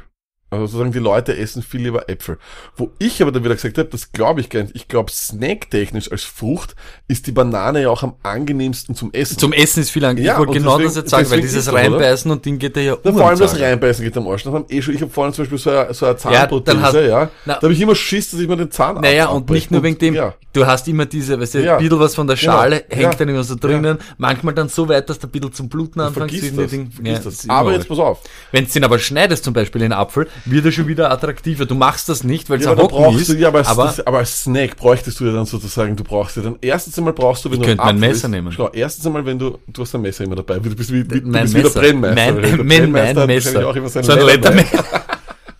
Also 0.49 0.65
sozusagen 0.65 0.93
die 0.93 0.99
Leute 0.99 1.35
essen 1.35 1.61
viel 1.61 1.81
lieber 1.81 2.09
Äpfel. 2.09 2.37
Wo 2.77 2.91
ich 2.99 3.21
aber 3.21 3.33
dann 3.33 3.43
wieder 3.43 3.55
gesagt 3.55 3.77
habe, 3.77 3.89
das 3.89 4.13
glaube 4.13 4.39
ich 4.39 4.49
gar 4.49 4.61
nicht. 4.61 4.75
Ich 4.77 4.87
glaube, 4.87 5.11
snacktechnisch 5.11 6.09
als 6.09 6.23
Frucht 6.23 6.75
ist 7.09 7.27
die 7.27 7.33
Banane 7.33 7.81
ja 7.81 7.89
auch 7.89 8.01
am 8.03 8.13
angenehmsten 8.23 8.95
zum 8.95 9.11
Essen. 9.13 9.37
Zum 9.37 9.51
Essen 9.51 9.81
ist 9.81 9.89
viel 9.91 10.05
angenehm. 10.05 10.27
Ja, 10.27 10.33
ich 10.33 10.39
wollte 10.39 10.53
genau 10.53 10.77
deswegen- 10.77 10.87
das 10.89 10.95
jetzt 10.95 11.09
sagen, 11.09 11.29
weil 11.31 11.41
dieses 11.41 11.67
oder? 11.67 11.77
Reinbeißen 11.79 12.31
und 12.31 12.45
Ding 12.45 12.59
geht 12.59 12.77
dir 12.77 12.83
ja 12.83 12.97
Na, 13.03 13.11
um 13.11 13.17
vor 13.17 13.27
allem 13.27 13.39
das. 13.39 13.59
Reinbeißen 13.59 14.03
geht 14.05 14.15
am 14.15 14.25
Arsch. 14.27 14.43
Das 14.43 14.53
haben 14.53 14.65
eh 14.69 14.81
schon, 14.81 14.95
ich 14.95 15.01
habe 15.01 15.11
vorhin 15.11 15.33
zum 15.33 15.43
Beispiel 15.43 15.57
so 15.57 15.69
eine, 15.69 15.93
so 15.93 16.05
eine 16.05 16.15
Ja, 16.15 16.19
dann 16.21 16.33
Zahnprothese, 16.33 16.81
hast- 16.81 16.93
ja. 16.95 17.29
na- 17.45 17.53
da 17.55 17.61
habe 17.63 17.73
ich 17.73 17.81
immer 17.81 17.95
Schiss, 17.95 18.31
dass 18.31 18.39
ich 18.39 18.47
mir 18.47 18.55
den 18.55 18.71
Zahn 18.71 19.01
Naja, 19.01 19.27
und 19.27 19.49
nicht 19.49 19.69
nur 19.71 19.83
wegen 19.83 19.97
dem, 19.97 20.13
Ja. 20.15 20.33
du 20.53 20.65
hast 20.65 20.87
immer 20.87 21.05
diese, 21.05 21.37
weißt 21.39 21.55
du, 21.55 21.63
Ja. 21.65 21.75
ein 21.77 21.83
bisschen 21.83 21.99
was 21.99 22.15
von 22.15 22.25
der 22.25 22.37
Genau. 22.37 22.53
Schale 22.53 22.85
hängt 22.89 23.01
Ja. 23.01 23.13
dann 23.13 23.27
immer 23.29 23.43
so 23.43 23.55
drinnen, 23.55 23.97
manchmal 24.17 24.53
dann 24.53 24.69
so 24.69 24.87
weit, 24.87 25.09
dass 25.09 25.21
ein 25.21 25.29
bisschen 25.29 25.51
zum 25.51 25.67
Bluten 25.67 25.99
anfängst. 25.99 26.35
Vergiss 26.35 26.55
das, 26.55 26.71
vergiss 26.71 26.89
Ja, 27.03 27.19
das. 27.19 27.49
Aber 27.49 27.73
jetzt 27.73 27.89
pass 27.89 27.99
auf. 27.99 28.21
Wenn 28.53 28.65
du 28.65 28.71
den 28.71 28.83
aber 28.85 28.97
schneidest, 28.99 29.43
zum 29.43 29.53
Beispiel 29.53 29.81
in 29.81 29.91
Apfel, 29.91 30.27
wird 30.45 30.65
er 30.65 30.71
schon 30.71 30.87
wieder 30.87 31.11
attraktiver. 31.11 31.65
Du 31.65 31.75
machst 31.75 32.09
das 32.09 32.23
nicht, 32.23 32.49
weil 32.49 32.59
es 32.59 32.65
Ja, 32.65 32.71
ein 32.71 32.77
Hocken 32.77 32.97
brauchst 32.97 33.21
ist. 33.21 33.29
du, 33.31 33.35
ja, 33.37 33.47
aber, 33.49 33.59
als, 33.59 33.67
aber 33.67 33.83
das, 33.85 34.05
aber 34.07 34.17
als 34.19 34.43
Snack 34.43 34.75
bräuchtest 34.77 35.19
du 35.19 35.25
ja 35.25 35.33
dann 35.33 35.45
sozusagen, 35.45 35.95
du 35.95 36.03
brauchst 36.03 36.37
ja 36.37 36.43
dann, 36.43 36.57
erstens 36.61 36.97
einmal 36.97 37.13
brauchst 37.13 37.43
du, 37.45 37.49
wenn 37.49 37.55
Ich 37.55 37.61
du 37.61 37.67
könnte 37.67 37.83
mein 37.83 37.99
Messer 37.99 38.27
isst- 38.27 38.31
nehmen. 38.31 38.51
Schau, 38.51 38.69
erstens 38.71 39.05
einmal, 39.07 39.25
wenn 39.25 39.39
du, 39.39 39.57
du 39.67 39.81
hast 39.81 39.93
ein 39.95 40.01
Messer 40.01 40.23
immer 40.23 40.35
dabei, 40.35 40.59
du 40.59 40.75
bist 40.75 40.91
wie, 40.91 41.09
wie, 41.09 41.21
du 41.21 41.27
mein 41.29 41.43
bist 41.43 41.53
wie 41.55 41.61
der 41.61 41.63
Messer. 41.69 41.79
Brennmeister. 41.81 42.15
Mein, 42.15 42.41
Der 42.41 42.57
mein, 42.57 42.67
Brennmeister 42.67 43.19
mein 43.21 43.27
Messer. 43.27 43.67
Auch 43.67 43.75
immer 43.75 43.89
sein 43.89 44.03
so 44.03 44.11
ein. 44.13 44.19
Lettermesser. 44.25 44.83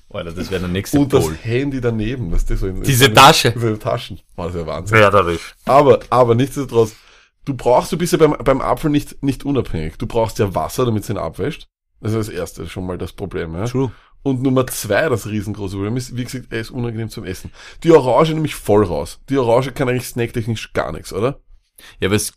Alter, 0.10 0.32
das 0.32 0.50
wäre 0.50 0.62
der 0.62 0.70
nächste 0.70 0.98
Und 1.00 1.14
das 1.14 1.26
Pol. 1.26 1.36
Handy 1.44 1.80
daneben, 1.80 2.32
weißt 2.32 2.50
du, 2.50 2.58
so 2.58 2.66
in, 2.68 2.82
Diese 2.82 3.06
in, 3.06 3.14
Tasche. 3.14 3.50
In 3.50 3.60
seine 3.62 3.78
Taschen. 3.78 4.20
Oh, 4.36 4.44
das 4.46 4.56
ist 4.56 4.62
ja 4.62 4.66
Wahnsinn. 4.66 4.98
Mörderisch. 5.00 5.54
Aber, 5.66 6.00
aber 6.10 6.34
nichtsdestotrotz, 6.34 6.94
du 7.46 7.54
brauchst, 7.54 7.92
du 7.92 7.98
bist 7.98 8.14
ja 8.14 8.18
beim, 8.18 8.36
beim 8.44 8.60
Apfel 8.62 8.90
nicht, 8.90 9.22
nicht 9.22 9.46
unabhängig. 9.46 9.98
Du 10.00 10.08
brauchst 10.08 10.40
ja 10.40 10.56
Wasser, 10.56 10.86
damit 10.86 11.04
es 11.04 11.10
ihn 11.12 11.18
abwäscht. 11.20 11.68
Das 12.02 12.14
ist 12.14 12.30
das 12.30 12.30
erste 12.30 12.68
schon 12.68 12.88
mal 12.88 12.98
das 12.98 13.14
Problem, 13.14 13.54
ja. 13.54 13.66
True. 13.66 13.92
Und 14.28 14.44
Nummer 14.44 14.68
zwei, 14.68 15.08
das 15.08 15.28
riesengroße 15.28 15.78
Problem 15.78 15.96
ist, 15.96 16.18
wie 16.18 16.26
gesagt, 16.26 16.48
er 16.50 16.60
ist 16.60 16.70
unangenehm 16.70 17.08
zum 17.08 17.24
Essen. 17.24 17.50
Die 17.84 17.94
Orange 17.94 18.34
nämlich 18.34 18.56
voll 18.56 18.84
raus. 18.84 19.22
Die 19.30 19.38
Orange 19.38 19.72
kann 19.72 19.88
eigentlich 19.88 20.10
snacktechnisch 20.10 20.74
gar 20.74 20.92
nichts, 20.92 21.14
oder? 21.14 21.40
Ja, 22.02 22.10
aber 22.10 22.18
es 22.18 22.24
ist 22.24 22.34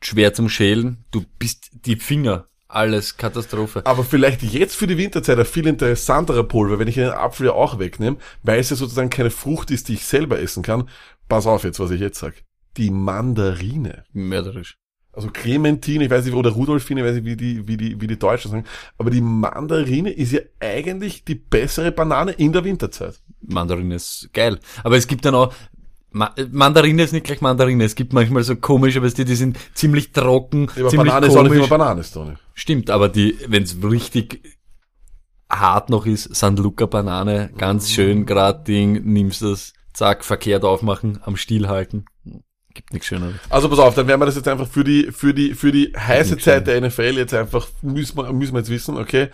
schwer 0.00 0.34
zum 0.34 0.48
Schälen. 0.48 1.04
Du 1.12 1.24
bist 1.38 1.70
die 1.86 1.94
Finger. 1.94 2.48
Alles 2.66 3.18
Katastrophe. 3.18 3.86
Aber 3.86 4.02
vielleicht 4.02 4.42
jetzt 4.42 4.74
für 4.74 4.88
die 4.88 4.98
Winterzeit 4.98 5.38
ein 5.38 5.44
viel 5.44 5.68
interessanterer 5.68 6.42
Pulver, 6.42 6.80
wenn 6.80 6.88
ich 6.88 6.98
einen 6.98 7.10
Apfel 7.10 7.46
ja 7.46 7.52
auch 7.52 7.78
wegnehme, 7.78 8.16
weil 8.42 8.58
es 8.58 8.70
ja 8.70 8.74
sozusagen 8.74 9.08
keine 9.08 9.30
Frucht 9.30 9.70
ist, 9.70 9.86
die 9.86 9.94
ich 9.94 10.04
selber 10.04 10.40
essen 10.40 10.64
kann. 10.64 10.88
Pass 11.28 11.46
auf 11.46 11.62
jetzt, 11.62 11.78
was 11.78 11.92
ich 11.92 12.00
jetzt 12.00 12.18
sag. 12.18 12.34
Die 12.78 12.90
Mandarine. 12.90 14.02
Mörderisch. 14.12 14.76
Also 15.14 15.28
Clementine, 15.28 16.04
ich 16.04 16.10
weiß 16.10 16.24
nicht, 16.24 16.34
oder 16.34 16.50
Rudolfine, 16.50 17.02
ich 17.02 17.06
weiß 17.06 17.14
nicht, 17.16 17.26
wie 17.26 17.36
die, 17.36 17.68
wie 17.68 17.76
die, 17.76 18.00
wie 18.00 18.06
die 18.06 18.18
Deutschen 18.18 18.50
sagen. 18.50 18.64
Aber 18.96 19.10
die 19.10 19.20
Mandarine 19.20 20.10
ist 20.10 20.32
ja 20.32 20.40
eigentlich 20.58 21.24
die 21.24 21.34
bessere 21.34 21.92
Banane 21.92 22.32
in 22.32 22.52
der 22.52 22.64
Winterzeit. 22.64 23.20
Mandarine 23.42 23.96
ist 23.96 24.30
geil. 24.32 24.58
Aber 24.82 24.96
es 24.96 25.06
gibt 25.06 25.24
dann 25.26 25.34
auch, 25.34 25.52
Ma 26.12 26.34
Mandarine 26.50 27.02
ist 27.02 27.12
nicht 27.12 27.24
gleich 27.24 27.40
Mandarine. 27.40 27.84
Es 27.84 27.94
gibt 27.94 28.12
manchmal 28.12 28.42
so 28.42 28.56
komische, 28.56 29.02
weißt 29.02 29.18
du, 29.18 29.24
die 29.24 29.34
sind 29.34 29.58
ziemlich 29.74 30.12
trocken, 30.12 30.68
Aber 30.70 30.88
ziemlich 30.88 31.08
Banane 31.08 31.26
ist 31.26 31.36
auch 31.36 31.42
nicht 31.42 31.52
komisch. 31.52 31.68
immer 31.68 31.78
Banane, 31.78 32.02
Tony. 32.02 32.34
Stimmt, 32.54 32.90
aber 32.90 33.08
die, 33.08 33.36
wenn 33.48 33.62
es 33.62 33.82
richtig 33.82 34.58
hart 35.50 35.90
noch 35.90 36.06
ist, 36.06 36.34
San 36.34 36.56
Luca 36.56 36.86
Banane, 36.86 37.50
ganz 37.56 37.90
schön 37.90 38.24
grad 38.26 38.68
Ding, 38.68 39.04
nimmst 39.04 39.42
das, 39.42 39.74
zack, 39.92 40.24
verkehrt 40.24 40.64
aufmachen, 40.64 41.18
am 41.22 41.36
Stiel 41.36 41.68
halten. 41.68 42.04
Gibt 42.74 42.92
nichts 42.92 43.06
Schöneres. 43.06 43.34
Also 43.50 43.68
pass 43.68 43.78
auf, 43.78 43.94
dann 43.94 44.06
werden 44.06 44.20
wir 44.20 44.26
das 44.26 44.36
jetzt 44.36 44.48
einfach 44.48 44.68
für 44.68 44.84
die, 44.84 45.12
für 45.12 45.34
die, 45.34 45.54
für 45.54 45.72
die 45.72 45.92
heiße 45.96 46.38
Zeit 46.38 46.66
der 46.66 46.80
NFL 46.80 47.16
jetzt 47.16 47.34
einfach, 47.34 47.68
müssen 47.82 48.16
wir, 48.16 48.32
müssen 48.32 48.54
wir 48.54 48.60
jetzt 48.60 48.70
wissen, 48.70 48.96
okay? 48.96 49.28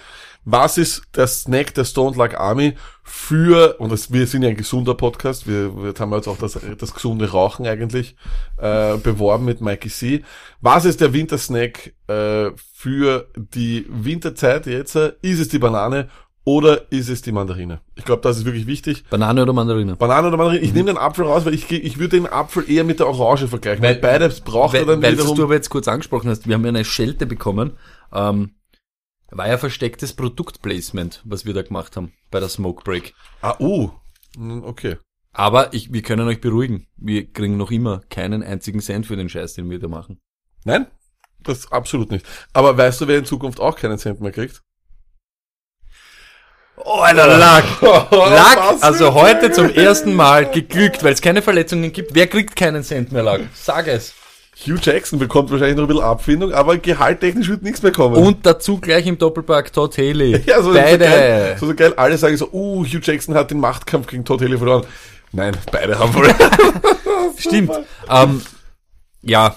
Was 0.45 0.78
ist 0.78 1.02
der 1.14 1.26
Snack 1.26 1.75
der 1.75 1.85
Stone 1.85 2.16
Luck 2.16 2.35
Army 2.35 2.75
für, 3.02 3.78
und 3.80 3.92
das, 3.92 4.12
wir 4.12 4.26
sind 4.26 4.42
ja 4.42 4.49
ein 4.49 4.57
gesunder 4.57 4.95
Podcast, 4.95 5.47
wir, 5.47 5.76
wir 5.76 5.92
haben 5.99 6.12
jetzt 6.14 6.28
auch 6.28 6.38
das, 6.38 6.59
das 6.78 6.95
gesunde 6.95 7.30
Rauchen 7.30 7.66
eigentlich 7.66 8.16
äh, 8.57 8.97
beworben 8.97 9.45
mit 9.45 9.61
Mikey 9.61 9.90
C. 9.90 10.25
Was 10.61 10.85
ist 10.85 11.00
der 11.00 11.12
Wintersnack 11.12 11.92
äh, 12.07 12.50
für 12.73 13.28
die 13.37 13.85
Winterzeit 13.88 14.66
jetzt? 14.66 14.97
Ist 14.97 15.40
es 15.40 15.49
die 15.49 15.59
Banane 15.59 16.09
oder 16.48 16.90
ist 16.90 17.08
es 17.10 17.20
die 17.20 17.32
Mandarine? 17.32 17.80
Ich 17.94 18.04
glaube, 18.06 18.22
das 18.22 18.38
ist 18.38 18.44
wirklich 18.46 18.66
wichtig. 18.66 19.04
Banane 19.10 19.42
oder 19.42 19.52
Mandarine? 19.52 19.96
Banane 19.96 20.28
oder 20.28 20.36
Mandarine? 20.38 20.62
Ich 20.64 20.72
nehme 20.72 20.86
den 20.86 20.96
Apfel 20.96 21.26
raus, 21.26 21.44
weil 21.44 21.52
ich, 21.52 21.70
ich 21.70 21.98
würde 21.98 22.16
den 22.16 22.26
Apfel 22.26 22.70
eher 22.70 22.84
mit 22.84 23.00
der 23.00 23.06
Orange 23.08 23.48
vergleichen. 23.48 23.82
Weil, 23.82 23.96
Weil- 23.96 24.00
beides 24.00 24.40
braucht 24.40 24.74
er 24.74 24.80
Weil, 24.80 24.86
dann 24.86 25.02
weil 25.02 25.10
das 25.12 25.20
wiederum. 25.20 25.36
du 25.36 25.44
aber 25.44 25.54
jetzt 25.54 25.68
kurz 25.68 25.88
angesprochen 25.88 26.30
hast, 26.30 26.46
wir 26.46 26.54
haben 26.54 26.62
ja 26.64 26.70
eine 26.70 26.84
Schelte 26.84 27.26
bekommen. 27.26 27.72
Ähm, 28.12 28.54
war 29.30 29.46
ja 29.46 29.58
verstecktes 29.58 30.14
Produktplacement, 30.14 31.22
was 31.26 31.44
wir 31.44 31.52
da 31.52 31.60
gemacht 31.62 31.96
haben 31.96 32.12
bei 32.30 32.40
der 32.40 32.48
Smoke 32.48 32.82
Break. 32.82 33.14
ah, 33.42 33.56
uh. 33.60 33.90
Hm, 34.36 34.64
Okay. 34.64 34.96
Aber 35.32 35.74
ich, 35.74 35.92
wir 35.92 36.02
können 36.02 36.26
euch 36.26 36.40
beruhigen. 36.40 36.86
Wir 36.96 37.30
kriegen 37.30 37.56
noch 37.58 37.70
immer 37.70 38.00
keinen 38.10 38.42
einzigen 38.42 38.80
Cent 38.80 39.06
für 39.06 39.16
den 39.16 39.28
Scheiß, 39.28 39.52
den 39.54 39.68
wir 39.70 39.78
da 39.78 39.86
machen. 39.86 40.18
Nein? 40.64 40.86
Das 41.40 41.70
absolut 41.70 42.10
nicht. 42.10 42.26
Aber 42.54 42.76
weißt 42.76 43.02
du, 43.02 43.06
wer 43.06 43.18
in 43.18 43.24
Zukunft 43.24 43.60
auch 43.60 43.76
keinen 43.76 43.98
Cent 43.98 44.20
mehr 44.20 44.32
kriegt? 44.32 44.62
Oh, 46.85 47.04
Lack! 47.12 47.64
Lack, 47.82 48.11
Was 48.11 48.82
also 48.82 49.14
heute 49.14 49.50
zum 49.50 49.70
ersten 49.70 50.14
Mal 50.14 50.50
geglückt, 50.50 51.02
weil 51.02 51.12
es 51.12 51.20
keine 51.20 51.42
Verletzungen 51.42 51.92
gibt. 51.92 52.14
Wer 52.14 52.26
kriegt 52.26 52.56
keinen 52.56 52.82
Cent 52.82 53.12
mehr, 53.12 53.23
Lack? 53.23 53.40
Sag 53.54 53.87
es. 53.88 54.14
Hugh 54.66 54.78
Jackson 54.80 55.18
bekommt 55.18 55.50
wahrscheinlich 55.50 55.76
noch 55.76 55.85
ein 55.85 55.88
bisschen 55.88 56.02
Abfindung, 56.02 56.52
aber 56.52 56.78
gehalttechnisch 56.78 57.49
wird 57.49 57.62
nichts 57.62 57.82
mehr 57.82 57.92
kommen. 57.92 58.16
Und 58.16 58.44
dazu 58.44 58.78
gleich 58.78 59.06
im 59.06 59.16
Doppelpack 59.16 59.73
Todd 59.73 59.97
Haley. 59.97 60.42
ja, 60.47 60.61
so 60.62 60.73
Beide. 60.73 61.04
So 61.04 61.11
geil, 61.11 61.56
so, 61.61 61.66
so 61.66 61.75
geil. 61.75 61.94
Alle 61.97 62.18
sagen 62.18 62.37
so, 62.37 62.49
uh, 62.52 62.85
Hugh 62.85 63.00
Jackson 63.00 63.35
hat 63.35 63.50
den 63.50 63.61
Machtkampf 63.61 64.08
gegen 64.08 64.25
Todd 64.25 64.40
Haley 64.40 64.58
verloren. 64.58 64.85
Nein, 65.32 65.56
beide 65.70 65.99
haben 65.99 66.12
verloren. 66.12 66.35
Stimmt. 67.38 67.73
Ähm, 68.11 68.42
ja, 69.23 69.56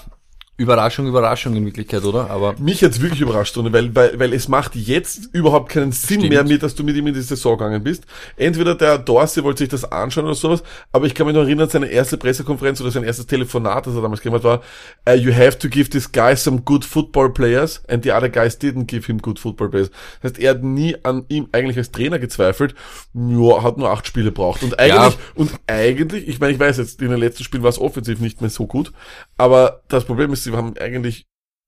Überraschung, 0.62 1.06
Überraschung 1.06 1.54
in 1.56 1.64
Wirklichkeit, 1.64 2.04
oder? 2.04 2.30
Aber 2.30 2.54
Mich 2.58 2.80
jetzt 2.80 3.02
wirklich 3.02 3.20
überrascht, 3.20 3.54
Toni, 3.54 3.72
weil, 3.72 3.94
weil, 3.94 4.18
weil 4.18 4.32
es 4.32 4.48
macht 4.48 4.74
jetzt 4.76 5.28
überhaupt 5.32 5.70
keinen 5.70 5.92
Sinn 5.92 6.20
Stimmt. 6.20 6.30
mehr, 6.30 6.44
mit, 6.44 6.62
dass 6.62 6.74
du 6.74 6.84
mit 6.84 6.96
ihm 6.96 7.06
in 7.06 7.14
die 7.14 7.20
Saison 7.20 7.58
gegangen 7.58 7.82
bist. 7.82 8.04
Entweder 8.36 8.74
der 8.74 8.98
Dorsey 8.98 9.44
wollte 9.44 9.58
sich 9.58 9.68
das 9.68 9.90
anschauen 9.90 10.24
oder 10.24 10.34
sowas, 10.34 10.62
aber 10.92 11.06
ich 11.06 11.14
kann 11.14 11.26
mich 11.26 11.34
noch 11.34 11.42
erinnern, 11.42 11.68
seine 11.68 11.86
erste 11.86 12.16
Pressekonferenz 12.16 12.80
oder 12.80 12.90
sein 12.90 13.04
erstes 13.04 13.26
Telefonat, 13.26 13.86
das 13.86 13.94
er 13.94 14.02
damals 14.02 14.20
gemacht 14.20 14.44
war, 14.44 14.62
uh, 15.08 15.12
you 15.12 15.32
have 15.34 15.58
to 15.58 15.68
give 15.68 15.90
this 15.90 16.10
guy 16.10 16.36
some 16.36 16.60
good 16.62 16.84
football 16.84 17.28
players 17.28 17.82
and 17.88 18.04
the 18.04 18.12
other 18.12 18.28
guys 18.28 18.58
didn't 18.58 18.84
give 18.84 19.06
him 19.06 19.18
good 19.18 19.38
football 19.38 19.68
players. 19.68 19.90
Das 20.22 20.32
heißt, 20.32 20.40
er 20.40 20.50
hat 20.50 20.62
nie 20.62 20.96
an 21.02 21.24
ihm 21.28 21.48
eigentlich 21.52 21.76
als 21.76 21.90
Trainer 21.90 22.18
gezweifelt, 22.18 22.74
ja, 23.14 23.62
hat 23.62 23.78
nur 23.78 23.90
acht 23.90 24.06
Spiele 24.06 24.30
braucht. 24.30 24.62
Und 24.62 24.78
eigentlich, 24.78 25.18
und 25.34 25.52
eigentlich, 25.66 26.28
ich 26.28 26.40
meine, 26.40 26.52
ich 26.52 26.60
weiß 26.60 26.78
jetzt, 26.78 27.02
in 27.02 27.10
den 27.10 27.18
letzten 27.18 27.44
Spielen 27.44 27.62
war 27.62 27.70
es 27.70 27.78
offensiv 27.78 28.20
nicht 28.20 28.40
mehr 28.40 28.50
so 28.50 28.66
gut, 28.66 28.92
aber 29.36 29.82
das 29.88 30.04
Problem 30.04 30.32
ist, 30.32 30.44
sie 30.44 30.52
haben 30.52 30.76
eigentlich 30.78 31.26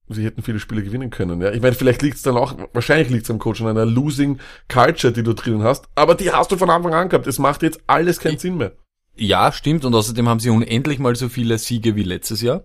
sie 0.09 0.25
hätten 0.25 0.43
viele 0.43 0.61
Spiele 0.61 0.83
gewinnen 0.83 1.11
können. 1.11 1.41
Ja, 1.41 1.53
ich 1.53 1.63
meine, 1.63 1.75
vielleicht 1.75 2.03
liegt 2.03 2.17
es 2.17 2.23
dann 2.23 2.37
auch, 2.37 2.55
wahrscheinlich 2.73 3.09
liegt 3.11 3.25
es 3.25 3.31
am 3.31 3.39
Coach 3.39 3.61
an 3.63 3.69
einer 3.69 3.87
losing 3.87 4.39
Culture, 4.69 5.13
die 5.13 5.23
du 5.23 5.33
drinnen 5.33 5.63
hast, 5.63 5.87
aber 5.95 6.15
die 6.15 6.31
hast 6.31 6.53
du 6.53 6.57
von 6.57 6.71
Anfang 6.71 6.95
an 6.95 7.09
gehabt. 7.09 7.27
Es 7.27 7.39
macht 7.39 7.63
jetzt 7.63 7.81
alles 7.87 8.21
keinen 8.21 8.39
Sinn 8.39 8.57
mehr. 8.59 8.73
ja, 9.17 9.53
stimmt. 9.53 9.85
Und 9.85 9.95
außerdem 9.95 10.29
haben 10.29 10.41
sie 10.41 10.51
unendlich 10.51 10.99
mal 10.99 11.17
so 11.17 11.29
viele 11.29 11.59
Siege 11.59 11.97
wie 11.97 12.03
letztes 12.03 12.43
Jahr. 12.43 12.65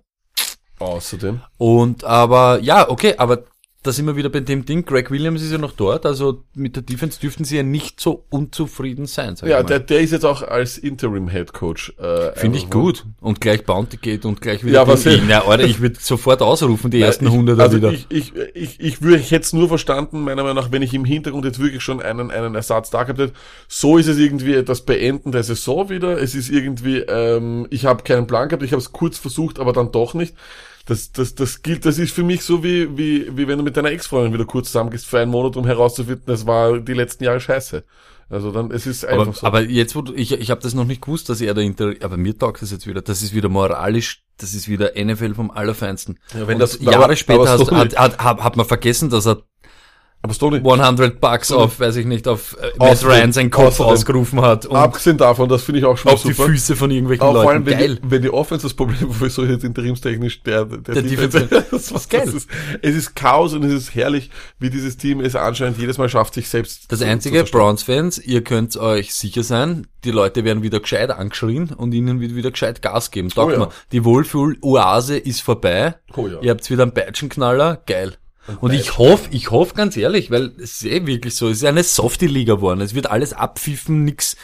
Außerdem. 0.79 1.41
Und 1.57 2.03
aber, 2.03 2.59
ja, 2.61 2.89
okay, 2.89 3.15
aber 3.17 3.43
da 3.81 3.93
sind 3.93 4.05
wir 4.07 4.17
wieder 4.17 4.27
bei 4.27 4.41
dem 4.41 4.65
Ding. 4.65 4.83
Greg 4.83 5.09
Williams 5.09 5.41
ist 5.41 5.53
ja 5.53 5.57
noch 5.57 5.71
dort, 5.71 6.05
also 6.05 6.43
mit 6.53 6.75
der 6.75 6.83
Defense 6.83 7.17
dürften 7.17 7.45
sie 7.45 7.55
ja 7.55 7.63
nicht 7.63 8.01
so 8.01 8.25
unzufrieden 8.29 9.05
sein. 9.05 9.37
Sag 9.37 9.47
Ja, 9.47 9.59
ich 9.59 9.63
mal. 9.63 9.67
der, 9.69 9.79
der 9.79 10.01
ist 10.01 10.11
jetzt 10.11 10.25
auch 10.25 10.41
als 10.41 10.77
Interim 10.77 11.29
Head 11.29 11.53
Coach. 11.53 11.93
Äh, 11.97 12.33
Finde 12.37 12.57
ich 12.57 12.69
gut. 12.69 13.05
Und 13.21 13.39
gleich 13.39 13.63
Bounty 13.63 13.95
geht 13.95 14.25
und 14.25 14.41
gleich 14.41 14.65
wieder 14.65 14.73
Ja, 14.81 14.87
was 14.87 15.05
ich- 15.05 15.25
Ja, 15.29 15.45
Alter, 15.45 15.63
ich 15.63 15.79
würde 15.79 15.97
sofort 15.97 16.41
ausrufen, 16.41 16.91
die 16.91 16.99
ersten 17.01 17.27
ich, 17.27 17.31
Hunderter 17.31 17.63
also 17.63 17.77
wieder. 17.77 17.93
Ich, 17.93 18.05
ich, 18.09 18.33
ich, 18.53 18.79
ich, 18.81 19.01
würde, 19.01 19.23
es 19.31 19.53
nur 19.53 19.69
verstanden, 19.69 20.21
meiner 20.25 20.43
Meinung 20.43 20.57
nach, 20.61 20.73
wenn 20.73 20.81
ich 20.81 20.93
im 20.93 21.05
Hintergrund 21.05 21.45
jetzt 21.45 21.59
wirklich 21.59 21.81
schon 21.81 22.01
einen, 22.01 22.31
einen 22.31 22.55
Ersatz 22.55 22.89
da 22.89 23.03
gehabt 23.03 23.19
hätte. 23.19 23.33
So 23.69 23.97
ist 23.97 24.07
es 24.07 24.17
irgendwie 24.17 24.61
das 24.61 24.81
Beenden 24.81 25.31
der 25.31 25.43
Saison 25.43 25.87
wieder. 25.89 26.21
Es 26.21 26.35
ist 26.35 26.49
irgendwie, 26.49 26.97
ähm, 26.97 27.65
ich 27.69 27.85
habe 27.85 28.03
keinen 28.03 28.27
Plan 28.27 28.49
gehabt, 28.49 28.63
ich 28.63 28.73
habe 28.73 28.81
es 28.81 28.91
kurz 28.91 29.17
versucht, 29.17 29.57
aber 29.57 29.71
dann 29.71 29.93
doch 29.93 30.13
nicht. 30.13 30.35
Das, 30.89 31.11
das, 31.11 31.35
das 31.35 31.61
gilt, 31.61 31.85
das 31.85 31.99
ist 31.99 32.13
für 32.13 32.23
mich 32.23 32.43
so 32.43 32.63
wie, 32.63 32.97
wie, 32.97 33.29
wie 33.37 33.47
wenn 33.47 33.57
du 33.57 33.63
mit 33.63 33.77
deiner 33.77 33.91
Ex-Freundin 33.91 34.33
wieder 34.33 34.45
kurz 34.45 34.67
zusammengehst 34.67 35.05
für 35.05 35.19
einen 35.19 35.29
Monat, 35.31 35.55
um 35.55 35.65
herauszufinden, 35.65 36.33
es 36.33 36.47
war 36.47 36.79
die 36.79 36.93
letzten 36.93 37.23
Jahre 37.25 37.39
scheiße. 37.39 37.83
Also 38.31 38.51
dann, 38.51 38.69
es 38.71 38.85
ist 38.85 39.05
einfach 39.05 39.23
Aber, 39.27 39.33
so. 39.33 39.47
aber 39.47 39.61
jetzt, 39.61 39.95
wo 39.95 40.01
du, 40.01 40.13
ich, 40.13 40.31
ich 40.31 40.51
habe 40.51 40.61
das 40.61 40.73
noch 40.73 40.85
nicht 40.85 41.01
gewusst, 41.01 41.29
dass 41.29 41.41
er 41.41 41.53
der 41.53 41.63
Inter, 41.63 41.93
aber 42.01 42.17
mir 42.17 42.37
taugt 42.37 42.61
das 42.61 42.71
jetzt 42.71 42.85
wieder. 42.87 43.01
Das 43.01 43.21
ist 43.23 43.33
wieder 43.33 43.49
moralisch, 43.49 44.23
das 44.37 44.53
ist 44.53 44.67
wieder 44.69 44.91
NFL 44.95 45.33
vom 45.35 45.49
Allerfeinsten. 45.51 46.19
Ja, 46.33 46.47
wenn 46.47 46.55
Und 46.55 46.59
das- 46.59 46.79
Jahre 46.79 47.05
aber- 47.05 47.15
später 47.15 47.39
aber 47.41 47.49
hast, 47.59 47.71
hat, 47.71 47.97
hat, 47.97 48.17
hat, 48.19 48.43
hat 48.43 48.55
man 48.57 48.65
vergessen, 48.65 49.09
dass 49.09 49.25
er 49.27 49.41
aber 50.21 50.33
Stoney, 50.33 50.57
100 50.57 51.21
Bucks 51.21 51.49
auf, 51.51 51.79
weiß 51.79 51.95
ich 51.95 52.05
nicht, 52.05 52.27
auf 52.27 52.57
äh, 52.61 52.71
Matt 52.77 53.05
Ryan 53.05 53.31
seinen 53.31 53.51
Kopf 53.51 53.79
außerdem- 53.79 53.85
ausgerufen 53.85 54.41
hat 54.41 54.65
und 54.65 54.75
abgesehen 54.75 55.17
davon, 55.17 55.47
das 55.47 55.63
finde 55.63 55.79
ich 55.79 55.85
auch 55.85 55.97
schon 55.97 56.11
auf 56.11 56.21
die 56.23 56.33
super. 56.33 56.49
Füße 56.49 56.75
von 56.75 56.91
irgendwelchen 56.91 57.25
Aber 57.25 57.43
vor 57.43 57.51
allem, 57.51 57.63
Leuten. 57.63 57.79
wenn 57.79 57.87
Geil. 57.87 57.99
die, 58.03 58.11
wenn 58.11 58.21
die 58.23 58.29
Offense 58.29 58.63
das 58.63 58.73
Problem, 58.73 58.97
wieso 59.19 59.45
jetzt 59.45 59.63
interimstechnisch 59.63 60.43
der, 60.43 60.65
der, 60.65 60.95
Der 60.95 61.03
Defense- 61.03 61.47
das, 61.71 61.91
ist 61.91 62.09
geil. 62.09 62.23
Das 62.25 62.33
ist, 62.35 62.49
es 62.81 62.95
ist 62.95 63.15
Chaos 63.15 63.53
und 63.53 63.63
es 63.63 63.71
ist 63.71 63.95
herrlich, 63.95 64.29
wie 64.59 64.69
dieses 64.69 64.97
Team 64.97 65.21
es 65.21 65.35
anscheinend 65.37 65.77
jedes 65.77 65.97
Mal 65.97 66.09
schafft, 66.09 66.33
sich 66.33 66.49
selbst 66.49 66.91
Das 66.91 66.99
zu- 66.99 67.05
einzige. 67.05 67.43
Browns-Fans, 67.45 68.17
ihr 68.19 68.43
könnt 68.43 68.75
euch 68.75 69.13
sicher 69.15 69.43
sein, 69.43 69.87
die 70.03 70.11
Leute 70.11 70.43
werden 70.43 70.63
wieder 70.63 70.81
gescheit 70.81 71.11
angeschrien 71.11 71.69
und 71.75 71.93
ihnen 71.93 72.19
wird 72.19 72.35
wieder 72.35 72.51
gescheit 72.51 72.81
Gas 72.81 73.11
geben. 73.11 73.29
Sagt 73.29 73.47
Oh 73.47 73.51
ja. 73.51 73.57
mal, 73.59 73.69
die 73.93 74.03
Wohlfühl-Oase 74.03 75.17
ist 75.17 75.41
vorbei. 75.41 75.95
Oh 76.15 76.27
ja. 76.27 76.39
Ihr 76.41 76.51
habt 76.51 76.69
wieder 76.69 76.83
einen 76.83 76.93
Peitschenknaller. 76.93 77.81
Geil. 77.85 78.15
Und 78.59 78.73
ich 78.73 78.97
hoffe, 78.97 79.29
ich 79.31 79.51
hoffe 79.51 79.73
ganz 79.75 79.95
ehrlich, 79.97 80.31
weil 80.31 80.51
es 80.57 80.81
ist 80.81 80.85
eh 80.85 81.05
wirklich 81.05 81.35
so, 81.35 81.49
es 81.49 81.57
ist 81.57 81.65
eine 81.65 81.83
Softie-Liga 81.83 82.55
geworden. 82.55 82.81
Es 82.81 82.93
wird 82.93 83.09
alles 83.09 83.33
abpfiffen, 83.33 84.03
nix 84.05 84.35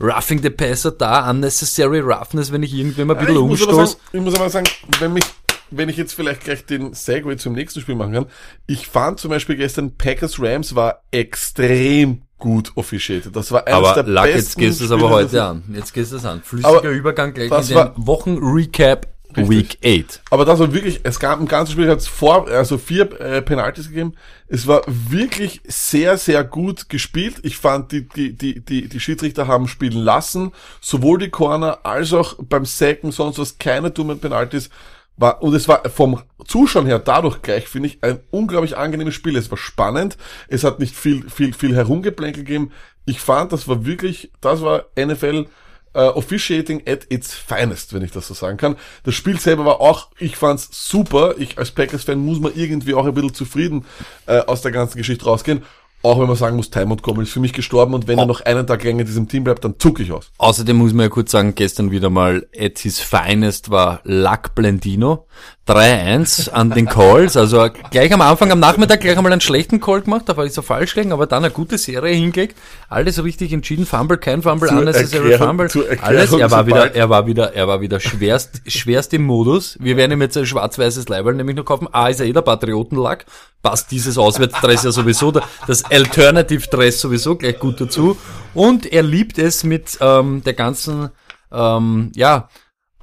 Roughing 0.00 0.42
the 0.42 0.50
Passer 0.50 0.90
da, 0.90 1.30
unnecessary 1.30 2.00
Roughness, 2.00 2.50
wenn 2.50 2.62
ich 2.62 2.74
irgendwem 2.74 3.10
ein 3.10 3.18
bisschen 3.18 3.36
ich, 3.36 3.42
muss 3.42 3.62
aber 3.62 3.72
umstoß. 3.72 3.90
sagen, 3.92 4.02
ich 4.12 4.20
muss 4.20 4.34
aber 4.34 4.50
sagen, 4.50 4.66
wenn 4.98 5.12
mich, 5.12 5.24
wenn 5.70 5.88
ich 5.88 5.96
jetzt 5.96 6.14
vielleicht 6.14 6.44
gleich 6.44 6.66
den 6.66 6.92
Segway 6.92 7.36
zum 7.36 7.52
nächsten 7.52 7.80
Spiel 7.80 7.94
machen 7.94 8.12
kann, 8.12 8.26
ich 8.66 8.88
fand 8.88 9.20
zum 9.20 9.30
Beispiel 9.30 9.56
gestern 9.56 9.96
Packers 9.96 10.40
Rams 10.40 10.74
war 10.74 11.02
extrem 11.12 12.22
gut 12.38 12.72
officiated. 12.74 13.36
Das 13.36 13.52
war 13.52 13.66
eines 13.66 13.88
Aber 13.88 14.02
der 14.02 14.12
Lack, 14.12 14.24
besten 14.24 14.38
jetzt 14.38 14.58
gehst 14.58 14.80
du 14.80 14.84
es 14.86 14.90
aber 14.90 15.10
heute 15.10 15.44
an. 15.44 15.62
Jetzt 15.72 15.94
gehst 15.94 16.10
du 16.10 16.16
es 16.16 16.24
an. 16.24 16.42
Flüssiger 16.42 16.90
Übergang 16.90 17.32
gleich 17.32 17.52
in 17.52 17.76
den 17.76 17.90
Wochen-Recap 17.94 19.06
Richtig. 19.36 19.78
Week 19.82 20.04
8. 20.04 20.22
Aber 20.30 20.44
das 20.44 20.58
war 20.58 20.72
wirklich, 20.72 21.00
es 21.02 21.18
gab 21.18 21.40
im 21.40 21.46
ganzen 21.46 21.72
Spiel 21.72 21.88
hat's 21.88 22.06
vor, 22.06 22.48
also 22.48 22.78
vier 22.78 23.20
äh, 23.20 23.42
Penalties 23.42 23.88
gegeben. 23.88 24.14
Es 24.48 24.66
war 24.66 24.82
wirklich 24.86 25.60
sehr, 25.66 26.18
sehr 26.18 26.44
gut 26.44 26.88
gespielt. 26.88 27.36
Ich 27.42 27.56
fand, 27.56 27.92
die, 27.92 28.08
die, 28.08 28.34
die, 28.34 28.60
die, 28.60 28.88
die 28.88 29.00
Schiedsrichter 29.00 29.46
haben 29.46 29.68
spielen 29.68 29.98
lassen. 29.98 30.52
Sowohl 30.80 31.18
die 31.18 31.30
Corner 31.30 31.80
als 31.84 32.12
auch 32.12 32.36
beim 32.40 32.64
Sacken, 32.64 33.12
sonst 33.12 33.38
was, 33.38 33.58
keine 33.58 33.90
dummen 33.90 34.18
Penalties. 34.18 34.70
War, 35.16 35.42
und 35.42 35.54
es 35.54 35.68
war 35.68 35.88
vom 35.90 36.22
Zuschauen 36.46 36.86
her 36.86 36.98
dadurch 36.98 37.42
gleich, 37.42 37.68
finde 37.68 37.88
ich, 37.88 38.02
ein 38.02 38.20
unglaublich 38.30 38.76
angenehmes 38.76 39.14
Spiel. 39.14 39.36
Es 39.36 39.50
war 39.50 39.58
spannend. 39.58 40.16
Es 40.48 40.64
hat 40.64 40.78
nicht 40.78 40.96
viel, 40.96 41.28
viel, 41.28 41.52
viel 41.52 41.74
Herumgeplänkel 41.74 42.44
gegeben. 42.44 42.72
Ich 43.04 43.20
fand, 43.20 43.52
das 43.52 43.68
war 43.68 43.84
wirklich, 43.84 44.30
das 44.40 44.62
war 44.62 44.86
NFL 44.96 45.46
äh, 45.94 46.00
Officiating 46.00 46.82
at 46.86 47.06
its 47.10 47.34
finest, 47.34 47.92
wenn 47.92 48.02
ich 48.02 48.10
das 48.10 48.28
so 48.28 48.34
sagen 48.34 48.56
kann. 48.56 48.76
Das 49.04 49.14
Spiel 49.14 49.38
selber 49.38 49.64
war 49.64 49.80
auch, 49.80 50.08
ich 50.18 50.36
fand's 50.36 50.68
super. 50.70 51.34
Ich 51.38 51.58
als 51.58 51.70
Packers-Fan 51.70 52.18
muss 52.18 52.40
man 52.40 52.52
irgendwie 52.54 52.94
auch 52.94 53.06
ein 53.06 53.14
bisschen 53.14 53.34
zufrieden 53.34 53.84
äh, 54.26 54.38
aus 54.38 54.62
der 54.62 54.72
ganzen 54.72 54.98
Geschichte 54.98 55.24
rausgehen. 55.24 55.62
Auch 56.04 56.18
wenn 56.20 56.26
man 56.26 56.36
sagen 56.36 56.56
muss, 56.56 56.68
Time 56.70 56.86
und 56.92 57.02
Common 57.02 57.22
ist 57.22 57.32
für 57.32 57.38
mich 57.40 57.52
gestorben 57.52 57.94
und 57.94 58.08
wenn 58.08 58.18
er 58.18 58.26
noch 58.26 58.40
einen 58.40 58.66
Tag 58.66 58.82
länger 58.82 59.00
in 59.00 59.06
diesem 59.06 59.28
Team 59.28 59.44
bleibt, 59.44 59.64
dann 59.64 59.78
zucke 59.78 60.02
ich 60.02 60.10
aus. 60.10 60.32
Außerdem 60.38 60.76
muss 60.76 60.92
man 60.92 61.04
ja 61.04 61.08
kurz 61.10 61.30
sagen, 61.30 61.54
gestern 61.54 61.90
wieder 61.92 62.10
mal 62.10 62.46
at 62.58 62.78
his 62.80 62.98
finest 62.98 63.70
war 63.70 64.00
Luck 64.04 64.54
Blendino. 64.56 65.26
3-1 65.68 66.50
an 66.50 66.70
den 66.70 66.86
Calls, 66.86 67.36
also 67.36 67.68
gleich 67.92 68.12
am 68.12 68.20
Anfang, 68.20 68.50
am 68.50 68.58
Nachmittag 68.58 69.00
gleich 69.00 69.16
einmal 69.16 69.30
einen 69.30 69.40
schlechten 69.40 69.80
Call 69.80 70.02
gemacht, 70.02 70.24
da 70.26 70.36
war 70.36 70.44
ich 70.44 70.52
so 70.52 70.60
falsch 70.60 70.94
gelegen, 70.94 71.12
aber 71.12 71.26
dann 71.28 71.44
eine 71.44 71.52
gute 71.52 71.78
Serie 71.78 72.14
hingelegt, 72.16 72.58
alles 72.88 73.22
richtig 73.22 73.52
entschieden, 73.52 73.86
Fumble, 73.86 74.18
kein 74.18 74.42
Fumble, 74.42 74.68
Zur 74.68 74.78
unnecessary 74.78 75.30
Erklärung- 75.32 75.46
Fumble, 75.46 75.98
alles, 76.02 76.32
er 76.32 76.50
war 76.50 76.66
wieder, 76.66 76.94
er 76.96 77.10
war 77.10 77.26
wieder, 77.28 77.54
er 77.54 77.68
war 77.68 77.80
wieder 77.80 78.00
schwerst, 78.00 78.62
schwerst 78.66 79.14
im 79.14 79.22
Modus, 79.22 79.78
wir 79.80 79.96
werden 79.96 80.10
ihm 80.10 80.20
jetzt 80.22 80.36
ein 80.36 80.46
schwarz-weißes 80.46 81.08
Leiberl 81.08 81.34
nämlich 81.34 81.56
noch 81.56 81.64
kaufen, 81.64 81.86
A 81.92 82.08
ist 82.08 82.18
er 82.18 82.26
eh 82.26 82.32
der 82.32 82.42
Patriotenlack, 82.42 83.24
passt 83.62 83.90
dieses 83.90 84.18
Auswärtsdress 84.18 84.84
ja 84.84 84.92
sowieso, 84.92 85.32
das 85.66 85.84
Alternative-Dress 85.84 87.00
sowieso 87.00 87.36
gleich 87.36 87.58
gut 87.58 87.80
dazu 87.80 88.16
und 88.54 88.86
er 88.86 89.02
liebt 89.02 89.38
es 89.38 89.64
mit 89.64 89.98
ähm, 90.00 90.42
der 90.44 90.54
ganzen, 90.54 91.10
ähm, 91.52 92.10
ja, 92.14 92.48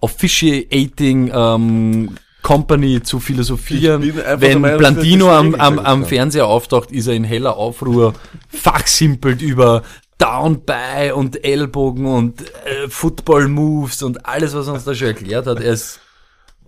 officiating 0.01 1.31
ähm, 1.33 2.17
Company 2.41 3.01
zu 3.03 3.19
philosophieren. 3.19 4.01
Wenn 4.37 4.61
Meinung, 4.61 4.77
Blandino 4.77 5.31
am, 5.31 5.55
am, 5.55 5.79
am. 5.79 6.05
Fernseher 6.05 6.47
auftaucht, 6.47 6.91
ist 6.91 7.07
er 7.07 7.13
in 7.13 7.23
heller 7.23 7.57
Aufruhr, 7.57 8.13
fachsimpelt 8.47 9.41
über 9.41 9.83
Down 10.17 10.65
by 10.65 11.11
und 11.13 11.43
Ellbogen 11.43 12.05
und 12.05 12.41
äh, 12.41 12.89
Football 12.89 13.47
Moves 13.47 14.03
und 14.03 14.25
alles, 14.25 14.53
was 14.53 14.67
er 14.67 14.73
uns 14.73 14.83
da 14.83 14.93
schon 14.93 15.07
erklärt 15.07 15.47
hat. 15.47 15.59
Er 15.59 15.73
ist 15.73 15.99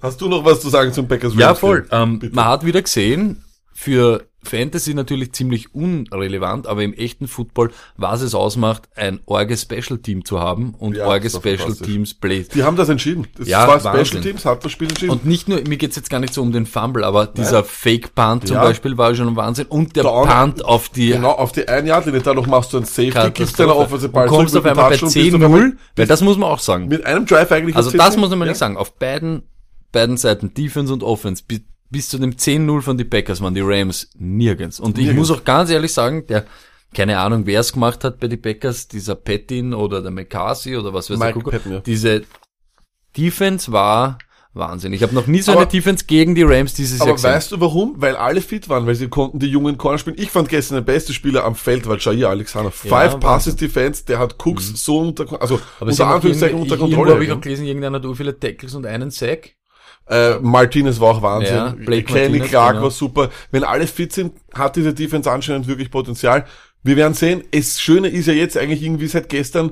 Hast 0.02 0.20
du 0.20 0.28
noch 0.28 0.44
was 0.44 0.62
zu 0.62 0.70
sagen 0.70 0.92
zum 0.94 1.08
Packers 1.08 1.34
ja, 1.36 1.54
voll. 1.54 1.88
Ähm, 1.92 2.20
man 2.32 2.46
hat 2.46 2.66
wieder 2.66 2.82
gesehen, 2.82 3.44
für 3.74 4.25
Fantasy 4.44 4.96
natürlich 4.96 5.34
ziemlich 5.34 5.75
unrelevant, 5.75 6.66
aber 6.66 6.82
im 6.84 6.94
echten 6.94 7.28
Football, 7.28 7.70
was 7.96 8.22
es 8.22 8.34
ausmacht, 8.34 8.90
ein 8.96 9.20
orge 9.28 9.56
Special 9.56 10.00
Team 10.00 10.25
zu 10.25 10.40
haben 10.40 10.74
und 10.80 10.96
Ja, 10.98 11.06
orge 11.06 11.30
Special. 11.30 11.75
Teams 11.75 12.16
Play. 12.16 12.46
Die 12.54 12.63
haben 12.63 12.75
das 12.75 12.90
entschieden. 12.90 13.28
Das 13.38 13.48
Ja, 13.48 13.68
war 13.68 13.84
Wahnsinn. 13.84 14.06
Special 14.06 14.24
Teams, 14.24 14.46
hat 14.46 14.66
das 14.66 14.72
Spiel 14.72 14.90
entschieden. 14.90 15.12
Und 15.12 15.25
nicht 15.28 15.48
nur, 15.48 15.62
mir 15.68 15.78
geht's 15.78 15.96
jetzt 15.96 16.10
gar 16.10 16.20
nicht 16.20 16.34
so 16.34 16.42
um 16.42 16.51
den 16.51 16.66
Fumble, 16.66 17.04
aber 17.04 17.28
dieser 17.28 17.63
Fake 17.63 18.16
Punt 18.16 18.48
zum 18.48 18.56
Ja. 18.56 18.63
Beispiel 18.63 18.98
war 18.98 19.13
schon 19.13 19.28
ein 19.28 19.36
Wahnsinn 19.36 19.68
und 19.68 19.96
der 19.96 20.04
Down- 20.04 20.28
Punt 20.28 20.66
auf 20.66 20.90
die 20.90 21.10
genau, 21.10 21.32
auf 21.34 21.51
die 21.51 21.68
ein 21.68 21.86
Jahr, 21.86 22.01
dadurch 22.01 22.48
machst 22.48 22.74
du 22.74 22.78
ein 22.78 22.86
Safety, 22.86 23.32
gibst 23.36 23.60
deiner 23.60 23.75
Offensive 23.75 24.10
Ball 24.12 24.28
und 24.28 24.36
kommst 24.36 24.58
auf 24.58 24.66
einmal 24.66 24.90
bei 24.90 24.98
Touchdown, 24.98 25.24
bist 25.24 25.36
auf 25.36 25.44
einmal 25.44 25.62
10-0, 25.62 25.78
weil 25.98 26.08
das 26.08 26.22
muss 26.22 26.38
man 26.38 26.50
auch 26.50 26.60
sagen. 26.60 26.88
Mit 26.88 27.06
einem 27.06 27.28
Drive 27.28 27.51
eigentlich. 27.51 27.75
Also 27.75 27.92
das 27.92 28.13
10. 28.13 28.20
muss 28.20 28.32
man 28.32 28.40
ja. 28.40 28.46
nicht 28.48 28.58
sagen. 28.58 28.75
Auf 28.75 28.96
beiden, 28.98 29.44
beiden 29.92 30.18
Seiten, 30.18 30.56
Defense 30.56 30.92
und 30.92 31.04
Offense, 31.04 31.44
bis, 31.92 32.10
zu 32.10 32.18
dem 32.18 32.32
10-0 32.32 32.82
von 32.82 32.98
die 32.98 33.04
Packers 33.04 33.42
waren 33.42 33.54
die 33.54 33.62
Rams 33.62 34.10
nirgends. 34.18 34.80
Und 34.80 34.98
ich 34.98 35.06
Nirgends. 35.06 35.30
muss 35.30 35.38
auch 35.40 35.44
ganz 35.44 35.70
ehrlich 35.70 35.94
sagen, 35.94 36.26
der, 36.28 36.46
keine 36.94 37.20
Ahnung, 37.20 37.46
wer 37.46 37.60
es 37.60 37.74
gemacht 37.74 38.04
hat 38.04 38.20
bei 38.20 38.28
die 38.28 38.38
Packers, 38.38 38.88
dieser 38.88 39.16
Pettin 39.16 39.74
oder 39.74 40.02
der 40.02 40.12
McCarthy 40.12 40.76
oder 40.78 40.94
was 40.94 41.10
weiß 41.10 41.20
Mike 41.20 41.40
Patton, 41.42 41.72
ja. 41.74 41.80
diese 41.82 42.24
Defense 43.18 43.72
war 43.72 44.18
Wahnsinn. 44.54 44.92
Ich 44.92 45.02
habe 45.02 45.16
noch 45.16 45.28
nie 45.28 45.42
so 45.42 45.54
Aber- 45.54 45.62
eine 45.62 45.70
Defense 45.70 46.04
gegen 46.06 46.36
die 46.36 46.44
Rams 46.44 46.74
dieses 46.74 47.00
Jahr 47.00 47.08
Aber 47.08 47.16
gesehen. 47.16 47.32
weißt 47.32 47.52
du 47.54 47.62
warum? 47.62 47.94
Weil 47.98 48.18
alle 48.18 48.42
fit 48.42 48.68
waren, 48.68 48.86
weil 48.86 48.96
sie 48.96 49.08
konnten 49.08 49.40
die 49.40 49.48
jungen 49.48 49.78
Corner 49.78 49.98
spielen. 49.98 50.18
Ich 50.20 50.30
fand 50.30 50.50
gestern 50.50 50.76
der 50.76 50.82
beste 50.82 51.14
Spieler 51.14 51.46
am 51.46 51.56
Feld 51.56 51.88
war 51.88 51.98
Jair 51.98 52.30
Alexander. 52.30 52.70
Five. 52.72 53.16
Mhm. 53.16 53.20
Passes 53.22 53.56
Defense, 53.56 54.04
der 54.06 54.20
hat 54.20 54.36
Cooks 54.46 54.84
so 54.84 55.00
unter, 55.00 55.42
also 55.42 55.60
aber 55.80 55.90
unter 55.92 56.08
Anführungszeichen 56.08 56.60
unter 56.60 56.76
Irgendwo 56.76 56.96
Kontrolle. 56.96 57.14
habe 57.16 57.26
ich 57.26 57.32
auch 57.32 57.40
gelesen, 57.40 57.66
irgendeiner 57.66 58.02
hat 58.06 58.18
viele 58.18 58.38
Tackles 58.38 58.76
und 58.76 58.86
einen 58.86 59.10
Sack. 59.10 59.52
Äh, 60.12 60.39
Martinez 60.41 61.00
war 61.00 61.15
auch 61.15 61.22
Wahnsinn. 61.22 61.56
Ja, 61.56 61.70
Blake 61.70 62.03
Kenny 62.03 62.39
Martinez, 62.39 62.50
Clark 62.50 62.72
genau. 62.74 62.84
war 62.84 62.91
super. 62.91 63.30
Wenn 63.51 63.63
alle 63.63 63.88
fit 63.88 64.12
sind, 64.12 64.34
hat 64.53 64.75
diese 64.75 64.94
Defense 64.94 65.32
anscheinend 65.32 65.68
wirklich 65.68 65.89
Potenzial. 65.89 66.46
Wir 66.84 66.98
werden 66.98 67.13
sehen. 67.13 67.44
Es 67.51 67.80
Schöne 67.80 68.10
ist 68.10 68.27
ja 68.27 68.34
jetzt 68.34 68.58
eigentlich 68.58 68.84
irgendwie 68.84 69.08
seit 69.08 69.30
gestern 69.30 69.72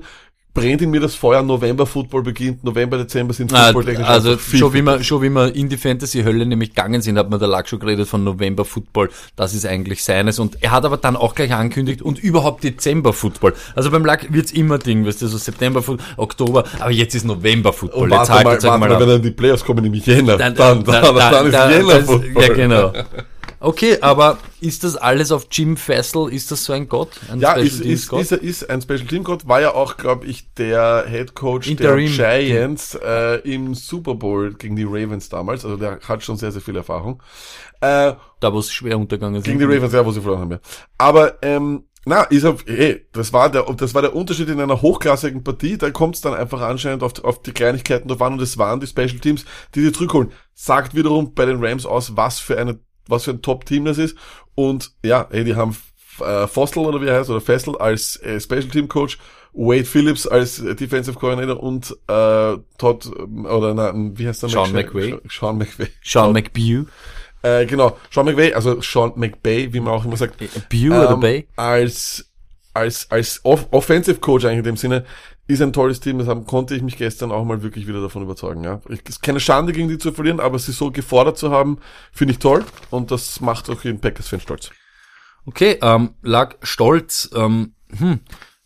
brennt 0.60 0.82
in 0.82 0.92
mir 0.92 1.00
das 1.00 1.16
Feuer. 1.16 1.42
November 1.42 1.86
Football 1.86 2.24
beginnt. 2.24 2.63
November, 2.63 2.98
Dezember 2.98 3.34
sind 3.34 3.54
Ah, 3.54 3.68
Football-technisch 3.68 4.08
also 4.08 4.32
einfach 4.32 4.44
viel, 4.44 4.60
schon 4.60 4.74
wie 4.74 4.82
wir 4.82 5.04
schon 5.04 5.22
wie 5.22 5.30
wir 5.30 5.56
in 5.56 5.70
die 5.70 5.78
Fantasy 5.78 6.24
Hölle 6.24 6.46
nämlich 6.46 6.70
gegangen 6.70 7.01
sind, 7.01 7.18
hat 7.18 7.30
man 7.30 7.39
der 7.39 7.48
Lack 7.48 7.70
schon 7.70 7.80
geredet 7.80 8.08
von 8.08 8.24
November 8.24 8.66
Football. 8.66 9.10
Das 9.36 9.54
ist 9.54 9.66
eigentlich 9.66 10.04
seines 10.04 10.39
und 10.39 10.62
er 10.62 10.72
hat 10.72 10.86
aber 10.86 10.98
dann 10.98 11.16
auch 11.16 11.36
gleich 11.36 11.54
angekündigt 11.54 12.01
und 12.01 12.20
überhaupt 12.20 12.63
Dezember 12.63 13.13
Football. 13.13 13.54
Also 13.75 13.92
beim 13.92 14.06
Lack 14.06 14.32
wird's 14.34 14.51
immer 14.51 14.78
Ding, 14.78 15.06
weißt 15.06 15.22
du, 15.22 15.28
so 15.28 15.38
September 15.38 15.84
Oktober, 16.18 16.63
aber 16.80 16.92
jetzt 16.92 17.16
ist 17.16 17.25
November 17.25 17.74
Football. 17.74 18.04
Und 18.04 18.10
jetzt 18.12 18.30
warte 18.30 18.34
haltet 18.34 18.63
mal, 18.63 18.72
warte 18.72 18.80
mal, 18.80 18.94
ab. 18.94 19.00
wenn 19.01 19.10
dann 19.10 19.22
die 19.22 19.32
Playoffs 19.32 19.63
kommen, 19.63 19.84
nämlich 19.84 20.06
Jänner. 20.06 20.38
Dann, 20.38 20.56
Dann, 20.56 20.84
dann, 20.84 21.16
dann, 21.16 21.48
ist 21.48 21.54
Jänner 21.54 22.01
Football. 22.04 22.44
Ja, 22.44 22.54
genau. 22.54 22.94
Okay, 23.62 23.98
aber 24.01 24.39
ist 24.62 24.84
das 24.86 24.96
alles 24.96 25.32
auf 25.32 25.48
Jim 25.51 25.75
Fessel? 25.75 26.32
Ist 26.32 26.50
das 26.51 26.63
so 26.63 26.72
ein 26.74 26.88
Gott? 26.88 27.20
Ein 27.28 27.42
Ja, 27.42 27.51
Special 27.51 27.66
ist, 27.68 27.82
Teams 27.82 28.04
ist, 28.04 28.08
Gott? 28.08 28.22
ist, 28.22 28.32
ist 28.32 28.70
ein 28.70 28.82
Special 28.82 29.06
Team 29.08 29.24
Gott, 29.24 29.48
war 29.48 29.60
ja 29.60 29.74
auch, 29.74 29.98
glaube 29.98 30.25
ich, 30.28 30.54
der 30.54 31.06
Head 31.10 31.36
Coach 31.36 31.68
Interim. 31.70 32.16
der 32.18 32.39
Giants 32.39 32.96
äh, 32.96 33.36
im 33.50 33.74
Super 33.75 34.16
Bowl 34.16 34.54
gegen 34.54 34.75
die 34.78 34.86
Ravens 34.86 35.28
damals. 35.30 35.66
Also 35.66 35.75
der 35.78 36.00
hat 36.01 36.24
schon 36.24 36.38
sehr, 36.38 36.51
sehr 36.54 36.62
viel 36.62 36.75
Erfahrung. 36.78 37.22
Äh, 37.82 38.13
da 38.39 38.54
wo 38.54 38.60
es 38.60 38.72
schwer 38.72 38.98
untergegangen 38.98 39.42
gegen 39.44 39.60
sind. 39.60 39.70
die 39.70 39.75
Ravens, 39.75 39.94
ja, 39.94 40.06
wo 40.06 40.12
sie 40.12 40.22
verloren 40.22 40.42
haben, 40.42 40.51
ja. 40.51 40.60
Aber 40.98 41.42
ähm, 41.44 41.84
na, 42.06 42.24
ist 42.24 42.44
er, 42.46 42.56
ey, 42.66 43.06
das 43.12 43.34
war 43.34 43.50
der, 43.51 43.63
das 43.75 43.94
war 43.94 44.01
der 44.01 44.16
Unterschied 44.16 44.48
in 44.50 44.60
einer 44.62 44.82
hochklassigen 44.82 45.44
Partie. 45.44 45.78
Da 45.78 45.92
kommt 45.92 46.16
es 46.16 46.22
dann 46.22 46.34
einfach 46.34 46.62
anscheinend 46.62 47.04
auf, 47.04 47.24
auf 47.24 47.42
die 47.42 47.51
Kleinigkeiten 47.51 48.07
drauf 48.07 48.22
an 48.22 48.33
und 48.33 48.42
es 48.42 48.57
waren 48.57 48.79
die 48.79 48.88
Special 48.88 49.20
Teams, 49.20 49.44
die 49.75 49.81
sie 49.81 49.92
zurückholen. 49.92 50.31
Sagt 50.53 50.96
wiederum 50.96 51.33
bei 51.33 51.46
den 51.46 51.64
Rams 51.64 51.86
aus, 51.86 52.16
was 52.16 52.40
für 52.40 52.57
eine, 52.57 52.79
was 53.09 53.24
für 53.25 53.31
ein 53.31 53.41
Top-Team 53.41 53.85
das 53.85 53.98
ist. 53.98 54.15
Und 54.55 54.91
ja, 55.03 55.27
ey, 55.31 55.43
die 55.43 55.55
haben 55.55 55.75
äh, 56.22 56.48
Fostel 56.48 56.85
oder 56.85 57.01
wie 57.01 57.07
er 57.07 57.19
heißt, 57.19 57.29
oder 57.29 57.41
Fessel 57.41 57.77
als 57.77 58.17
äh, 58.17 58.39
Special 58.39 58.63
Team 58.63 58.87
Coach, 58.87 59.17
Wade 59.53 59.85
Phillips 59.85 60.27
als 60.27 60.59
äh, 60.59 60.75
Defensive 60.75 61.17
Coordinator 61.17 61.61
und 61.61 61.91
äh, 62.07 62.57
Todd, 62.77 63.11
ähm, 63.19 63.45
oder 63.45 63.74
na, 63.74 63.93
wie 63.95 64.27
heißt 64.27 64.43
der? 64.43 64.50
Sean 64.50 64.72
McVay. 64.72 65.17
Sean 65.29 65.57
McVay. 65.57 65.87
Sean 66.03 66.33
McBew. 66.33 66.85
Äh, 67.41 67.65
genau, 67.65 67.98
Sean 68.11 68.25
McVay, 68.25 68.53
also 68.53 68.81
Sean 68.81 69.13
McBay, 69.15 69.72
wie 69.74 69.79
man 69.79 69.93
auch 69.93 70.05
immer 70.05 70.17
sagt. 70.17 70.37
Bew 70.69 70.87
oder 70.89 71.11
Ähm, 71.11 71.19
Bay? 71.19 71.48
Als, 71.55 72.29
als, 72.74 73.09
als 73.09 73.39
Off 73.43 73.67
Offensive 73.72 74.19
Coach 74.19 74.45
eigentlich 74.45 74.59
in 74.59 74.63
dem 74.65 74.77
Sinne, 74.77 75.05
ist 75.50 75.62
ein 75.62 75.74
tolles 75.74 76.00
Team, 76.00 76.20
das 76.20 76.27
haben, 76.27 76.46
konnte 76.46 76.75
ich 76.75 76.83
mich 76.83 76.96
gestern 76.96 77.31
auch 77.31 77.44
mal 77.44 77.64
wirklich 77.64 77.88
wieder 77.88 78.01
davon 78.01 78.22
überzeugen, 78.22 78.64
ja. 78.64 78.81
Ich, 78.88 79.01
ist 79.09 79.24
keine 79.24 79.40
Schande 79.40 79.74
gegen 79.74 79.88
die 79.90 79.98
zu 79.98 80.12
verlieren, 80.12 80.40
aber 80.40 80.59
sie 80.59 80.72
so 80.72 80.92
gefordert 80.92 81.38
zu 81.40 81.50
haben, 81.50 81.79
finde 82.12 82.33
ich 82.33 82.40
toll 82.40 82.64
und 82.92 83.09
das 83.09 83.42
macht 83.42 83.70
auch 83.70 83.83
jeden 83.83 84.00
Packers-Fan 84.00 84.40
stolz. 84.42 84.70
Okay, 85.48 85.79
ähm, 85.81 86.12
lag 86.22 86.55
stolz, 86.62 87.31
ähm, 87.35 87.74
hm, 87.98 88.20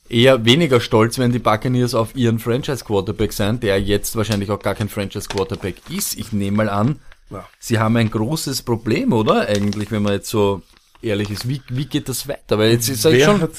eher 0.10 0.44
weniger 0.44 0.82
stolz, 0.82 1.18
wenn 1.20 1.32
die 1.32 1.40
Buccaneers 1.40 1.96
auf 1.96 2.16
ihren 2.18 2.40
Franchise-Quarterback 2.40 3.32
sein, 3.32 3.62
der 3.62 3.82
jetzt 3.82 4.18
wahrscheinlich 4.18 4.52
auch 4.52 4.60
gar 4.60 4.76
kein 4.76 4.90
Franchise-Quarterback 4.90 5.90
ist. 5.90 6.18
Ich 6.18 6.34
nehme 6.34 6.58
mal 6.58 6.70
an, 6.70 7.00
Ja. 7.30 7.48
sie 7.60 7.80
haben 7.80 7.96
ein 7.96 8.12
großes 8.12 8.64
Problem, 8.64 9.14
oder? 9.14 9.48
Eigentlich, 9.48 9.90
wenn 9.92 10.04
man 10.04 10.14
jetzt 10.14 10.30
so 10.30 10.62
ehrlich 11.04 11.30
ist. 11.30 11.48
Wie, 11.48 11.62
wie 11.70 11.86
geht 11.86 12.10
das 12.10 12.28
weiter? 12.28 12.58
Weil 12.58 12.72
jetzt 12.72 12.90
ist 12.90 13.04
Wer 13.04 13.26
schon, 13.26 13.42
hat, 13.42 13.52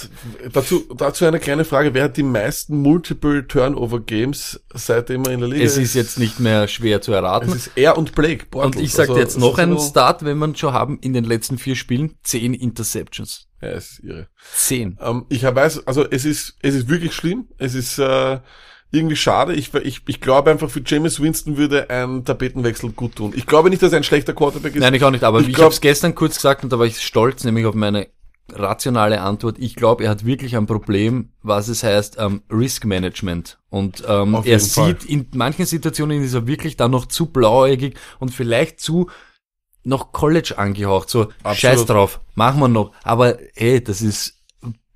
dazu, 0.53 0.85
dazu 0.97 1.25
eine 1.27 1.39
kleine 1.41 1.65
Frage, 1.65 1.95
wer 1.95 2.05
hat 2.05 2.17
die 2.17 2.23
meisten 2.23 2.79
Multiple 2.79 3.47
Turnover 3.47 4.01
Games 4.01 4.61
seitdem 4.73 5.25
er 5.25 5.33
in 5.33 5.41
der 5.41 5.49
Liga 5.49 5.65
es 5.65 5.77
ist 5.77 5.95
jetzt 5.95 6.19
nicht 6.19 6.41
mehr 6.41 6.67
schwer 6.69 7.01
zu 7.01 7.13
erraten. 7.13 7.51
es 7.51 7.67
ist 7.67 7.71
er 7.77 7.97
und 7.99 8.15
Blake. 8.15 8.45
Und 8.47 8.51
Bortles. 8.51 8.83
ich 8.83 8.93
sage 8.93 9.11
Also, 9.11 9.21
jetzt 9.21 9.31
es 9.33 9.39
noch 9.39 9.53
ist 9.55 9.59
einen 9.61 9.79
so- 9.79 9.89
Start, 9.89 10.25
wenn 10.25 10.39
man 10.39 10.57
schon 10.57 10.73
haben, 10.73 10.99
in 11.01 11.13
den 11.13 11.25
letzten 11.25 11.59
vier 11.59 11.77
Spielen, 11.77 12.17
zehn 12.23 12.55
Interceptions. 12.55 13.49
Ja, 13.63 13.69
es 13.69 13.93
ist 13.93 14.05
irre. 14.05 14.29
Zehn. 14.55 14.99
Ähm, 15.01 15.27
ich 15.29 15.43
weiß, 15.43 15.87
also 15.87 16.05
es 16.11 16.25
ist, 16.25 16.57
es 16.61 16.75
ist 16.75 16.89
wirklich 16.89 17.15
schlimm. 17.15 17.49
Es 17.59 17.75
ist 17.75 17.99
äh, 17.99 18.39
irgendwie 18.95 19.17
schade. 19.17 19.55
Ich, 19.55 19.75
ich, 19.75 20.03
ich 20.07 20.21
glaube 20.21 20.51
einfach, 20.51 20.71
für 20.71 20.83
James 20.85 21.21
Winston 21.21 21.57
würde 21.57 21.91
ein 21.91 22.25
Tapetenwechsel 22.25 22.93
gut 22.93 23.17
tun. 23.17 23.33
Ich 23.37 23.47
glaube 23.47 23.71
nicht, 23.71 23.83
dass 23.83 23.93
er 23.93 23.99
ein 23.99 24.05
schlechter 24.05 24.33
Quarterback 24.33 24.75
ist. 24.75 24.81
Nein, 24.81 24.95
ich 24.95 25.05
auch 25.05 25.11
nicht, 25.11 25.25
aber 25.25 25.41
Ich 25.41 25.49
ich, 25.49 25.59
habe 25.59 25.69
es 25.69 25.81
gestern 25.81 26.15
kurz 26.15 26.37
gesagt 26.37 26.65
und 26.65 26.73
da 26.73 26.79
war 26.79 26.87
ich 26.87 27.01
stolz, 27.01 27.45
nämlich 27.45 27.67
auf 27.67 27.75
meine 27.75 28.09
rationale 28.53 29.21
Antwort. 29.21 29.57
Ich 29.59 29.75
glaube, 29.75 30.05
er 30.05 30.11
hat 30.11 30.25
wirklich 30.27 30.57
ein 30.57 30.67
Problem, 30.67 31.31
was 31.43 31.69
es 31.69 31.83
heißt, 31.83 32.17
ähm, 32.19 32.43
Risk 32.51 32.85
Management. 32.85 33.59
Und 33.71 34.05
ähm, 34.07 34.35
er 34.35 34.45
jeden 34.45 34.61
Fall. 34.61 34.97
sieht, 35.01 35.05
in 35.05 35.27
manchen 35.35 35.67
Situationen 35.67 36.23
ist 36.23 36.35
er 36.35 36.47
wirklich 36.47 36.77
dann 36.77 36.91
noch 36.91 37.07
zu 37.07 37.27
blauäugig 37.27 37.97
und 38.19 38.31
vielleicht 38.31 38.81
zu 38.81 39.11
noch 39.83 40.13
College 40.13 40.55
angehaucht. 40.57 41.11
So, 41.11 41.29
Absolut. 41.43 41.57
scheiß 41.59 41.87
drauf, 41.87 42.21
machen 42.35 42.61
wir 42.61 42.69
noch. 42.69 42.93
Aber 43.03 43.39
hey, 43.55 43.83
das 43.83 44.03
ist 44.03 44.43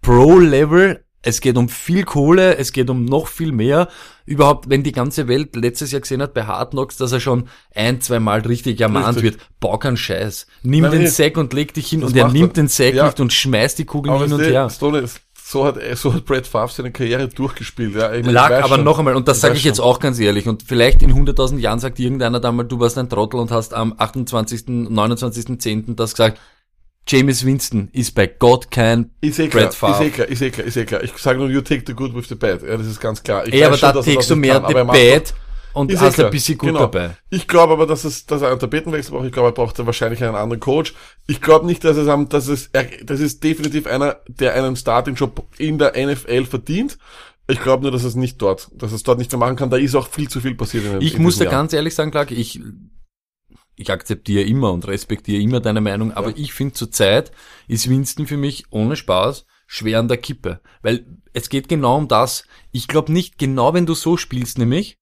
Pro-Level. 0.03 1.05
Es 1.23 1.41
geht 1.41 1.57
um 1.57 1.69
viel 1.69 2.05
Kohle, 2.05 2.57
es 2.59 2.73
geht 2.73 2.89
um 2.91 3.05
noch 3.05 3.27
viel 3.27 3.51
mehr. 3.53 3.89
Überhaupt, 4.25 4.71
wenn 4.71 4.83
die 4.85 4.93
ganze 4.93 5.27
Welt 5.27 5.57
letztes 5.57 5.91
Jahr 5.91 6.01
gesehen 6.01 6.23
hat 6.23 6.33
bei 6.33 6.45
Hard 6.45 6.71
Knocks, 6.71 6.97
dass 6.97 7.11
er 7.13 7.19
schon 7.21 7.49
ein, 7.75 8.01
zwei 8.01 8.21
Mal 8.21 8.41
richtig 8.41 8.81
ermahnt 8.81 9.17
Richtig. 9.17 9.23
wird, 9.35 9.39
bau 9.59 9.79
keinen 9.79 9.97
Scheiß. 9.97 10.47
Nimm 10.63 10.83
Nein, 10.83 10.93
den 10.93 11.01
nee. 11.03 11.07
Sack 11.09 11.37
und 11.37 11.53
leg 11.53 11.75
dich 11.75 11.89
hin 11.89 12.03
Das 12.03 12.11
und 12.11 12.17
er 12.17 12.29
nimmt 12.29 12.51
er. 12.57 12.63
den 12.63 12.69
Sack 12.69 12.95
Ja. 12.95 13.07
nicht 13.07 13.19
und 13.21 13.33
schmeißt 13.33 13.79
die 13.79 13.85
Kugeln 13.85 14.15
Aber 14.15 14.25
hin 14.25 14.33
und 14.33 14.41
her. 14.43 14.69
So 14.71 15.65
hat, 15.65 15.77
so 15.97 16.13
hat 16.13 16.27
Brad 16.27 16.47
Favre 16.47 16.71
seine 16.71 16.93
Karriere 16.93 17.27
durchgespielt. 17.27 17.95
Ja, 17.97 18.13
ich 18.13 18.25
Lag 18.27 18.51
weiß 18.51 18.65
aber 18.65 18.75
schon. 18.77 18.85
noch 18.85 18.99
einmal, 18.99 19.17
und 19.17 19.29
das 19.29 19.41
sage 19.41 19.57
ich 19.57 19.65
jetzt 19.65 19.79
schon. 19.79 19.87
auch 19.87 19.99
ganz 19.99 20.21
ehrlich, 20.21 20.47
und 20.47 20.63
vielleicht 20.63 21.03
in 21.03 21.11
100.000 21.11 21.57
Jahren 21.59 21.79
sagt 21.79 21.99
irgendeiner 21.99 22.39
da 22.39 22.53
mal, 22.53 22.65
du 22.65 22.79
warst 22.81 22.99
ein 22.99 23.09
Trottel 23.09 23.41
und 23.41 23.51
hast 23.51 23.73
am 23.73 23.95
28., 23.97 24.67
29.10. 24.67 25.95
das 25.97 26.13
gesagt, 26.13 26.39
James 27.09 27.45
Winston 27.45 27.89
ist 27.93 28.15
bei 28.15 28.27
Gott 28.27 28.71
kein 28.71 29.11
Ist 29.21 29.39
eh 29.39 29.49
klar, 29.49 29.65
Brad 29.65 29.75
Favre. 29.75 30.05
ist 30.05 30.09
eh 30.09 30.11
klar, 30.11 30.29
ist 30.29 30.43
eh 30.43 30.51
klar, 30.51 30.67
ist 30.67 30.77
eh 30.77 30.85
klar. 30.85 31.03
Ich 31.05 31.17
sage 31.19 31.39
nur, 31.39 31.49
you 31.49 31.61
take 31.63 31.83
the 31.87 31.95
good 31.95 32.15
with 32.15 32.29
the 32.29 32.35
bad. 32.35 32.63
Ja, 32.63 32.77
das 32.77 32.87
ist 32.87 33.01
ganz 33.01 33.23
klar. 33.23 33.47
Ich 33.47 33.55
Ey, 33.55 33.65
aber 33.65 33.77
schon, 33.77 33.93
da 33.95 34.03
takest 34.03 34.31
du 34.31 34.37
mehr 34.37 34.61
kann, 34.61 34.69
the 34.69 34.75
bad 34.75 35.35
und 35.75 35.91
Ist 35.93 36.01
eh 36.03 36.05
hast 36.07 36.15
klar. 36.15 36.27
ein 36.29 36.31
bisschen 36.33 36.59
gut 36.59 36.69
Genau. 36.69 36.81
dabei. 36.81 37.17
Ich 37.31 37.47
glaube 37.47 37.73
aber, 37.73 37.87
dass 37.87 38.05
es, 38.05 38.27
dass 38.27 38.43
er 38.43 38.51
einen 38.51 38.59
Tapetenwechsel 38.59 39.13
braucht. 39.15 39.27
Ich 39.27 39.33
glaube, 39.33 39.49
er 39.49 39.53
braucht 39.53 39.79
dann 39.79 39.87
wahrscheinlich 39.87 40.23
einen 40.25 40.35
anderen 40.35 40.61
Coach. 40.61 40.95
Ich 41.27 41.41
glaube 41.41 41.67
nicht, 41.67 41.85
dass 41.85 41.97
es, 41.97 42.09
am- 42.09 42.29
dass 42.29 42.49
es, 42.49 42.71
er, 42.73 42.85
das 43.05 43.21
ist 43.21 43.43
definitiv 43.45 43.87
einer, 43.87 44.17
der 44.29 44.55
einen 44.55 44.77
Starting-Job 44.77 45.47
in 45.59 45.79
der 45.79 45.93
NFL 45.97 46.45
verdient. 46.47 46.99
Ich 47.51 47.63
glaube 47.63 47.83
nur, 47.83 47.93
dass 47.93 48.05
es 48.05 48.15
nicht 48.15 48.43
dort, 48.43 48.69
dass 48.75 48.93
es 48.93 49.03
dort 49.03 49.19
nicht 49.19 49.33
mehr 49.33 49.39
machen 49.39 49.57
kann. 49.57 49.71
Da 49.71 49.79
ist 49.79 49.95
auch 49.95 50.09
viel 50.09 50.29
zu 50.29 50.41
viel 50.41 50.55
passiert. 50.55 50.85
In, 50.85 51.01
Ich 51.01 51.15
in 51.15 51.23
muss 51.23 51.39
Jahr. 51.39 51.51
ganz 51.51 51.73
ehrlich 51.73 51.95
sagen, 51.95 52.11
Clark, 52.11 52.31
ich, 52.31 52.61
ich 53.79 53.91
akzeptiere 53.91 54.43
immer 54.45 54.73
und 54.73 54.87
respektiere 54.87 55.41
immer 55.43 55.61
deine 55.61 55.81
Meinung, 55.81 56.13
aber 56.13 56.37
ich 56.37 56.53
finde 56.53 56.75
zurzeit 56.75 57.33
ist 57.69 57.89
Winston 57.89 58.27
für 58.27 58.37
mich 58.37 58.65
ohne 58.71 58.97
Spaß 58.97 59.47
schwer 59.67 59.99
an 60.01 60.09
der 60.09 60.17
Kippe. 60.17 60.61
Weil 60.83 61.07
es 61.33 61.49
geht 61.49 61.69
genau 61.69 61.97
um 61.97 62.09
das. 62.09 62.45
Ich 62.73 62.89
glaube 62.89 63.13
nicht, 63.13 63.39
genau 63.39 63.75
wenn 63.75 63.87
du 63.87 63.95
so 63.95 64.17
spielst, 64.17 64.59
nämlich, 64.59 64.99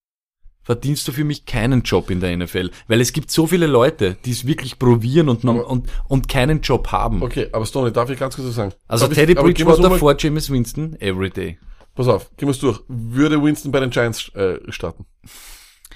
verdienst 0.63 1.07
du 1.07 1.13
für 1.13 1.23
mich 1.25 1.47
keinen 1.47 1.83
Job 1.83 2.11
in 2.11 2.19
der 2.21 2.37
NFL. 2.37 2.71
Weil 2.89 3.01
es 3.01 3.13
gibt 3.13 3.31
so 3.31 3.47
viele 3.47 3.67
Leute, 3.69 4.17
die 4.25 4.33
es 4.33 4.47
wirklich 4.47 4.79
probieren 4.81 5.29
und, 5.29 5.45
nom- 5.45 5.61
und, 5.61 5.89
und 6.09 6.29
keinen 6.29 6.61
Job 6.63 6.89
haben. 6.91 7.23
Okay, 7.23 7.49
aber 7.53 7.65
Stoney, 7.65 7.93
darf 7.93 8.11
ich 8.11 8.19
ganz 8.19 8.35
kurz 8.35 8.49
was 8.49 8.55
sagen? 8.57 8.73
Also 8.89 9.05
Darf 9.07 9.13
ich- 9.13 9.19
Teddy 9.19 9.33
aber 9.39 9.47
wir's 9.49 9.55
Bridgewater 9.55 9.89
mal- 9.91 9.99
vor 10.01 10.17
James 10.19 10.51
Winston, 10.51 10.97
everyday. 11.01 11.59
Pass 11.95 12.09
auf, 12.09 12.37
gehen 12.37 12.49
wir's 12.49 12.59
durch. 12.59 12.81
Würde 12.89 13.41
Winston 13.43 13.71
bei 13.71 13.81
den 13.81 13.91
Giants 13.91 14.29
äh, 14.35 14.59
starten? 14.71 15.07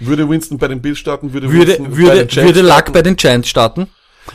Würde 0.01 0.29
Winston 0.29 0.59
bei 0.59 0.69
den 0.69 0.81
Bills 0.81 0.99
starten? 0.99 1.33
Würde, 1.33 1.51
Würde, 1.53 1.67
Winston 1.79 1.91
bei 1.91 1.97
würde, 1.97 2.11
den 2.11 2.29
Jets 2.29 2.37
würde 2.37 2.61
Luck 2.63 2.71
starten? 2.73 2.93
bei 2.93 3.03
den 3.03 3.17
Giants 3.17 3.49
starten? 3.49 3.87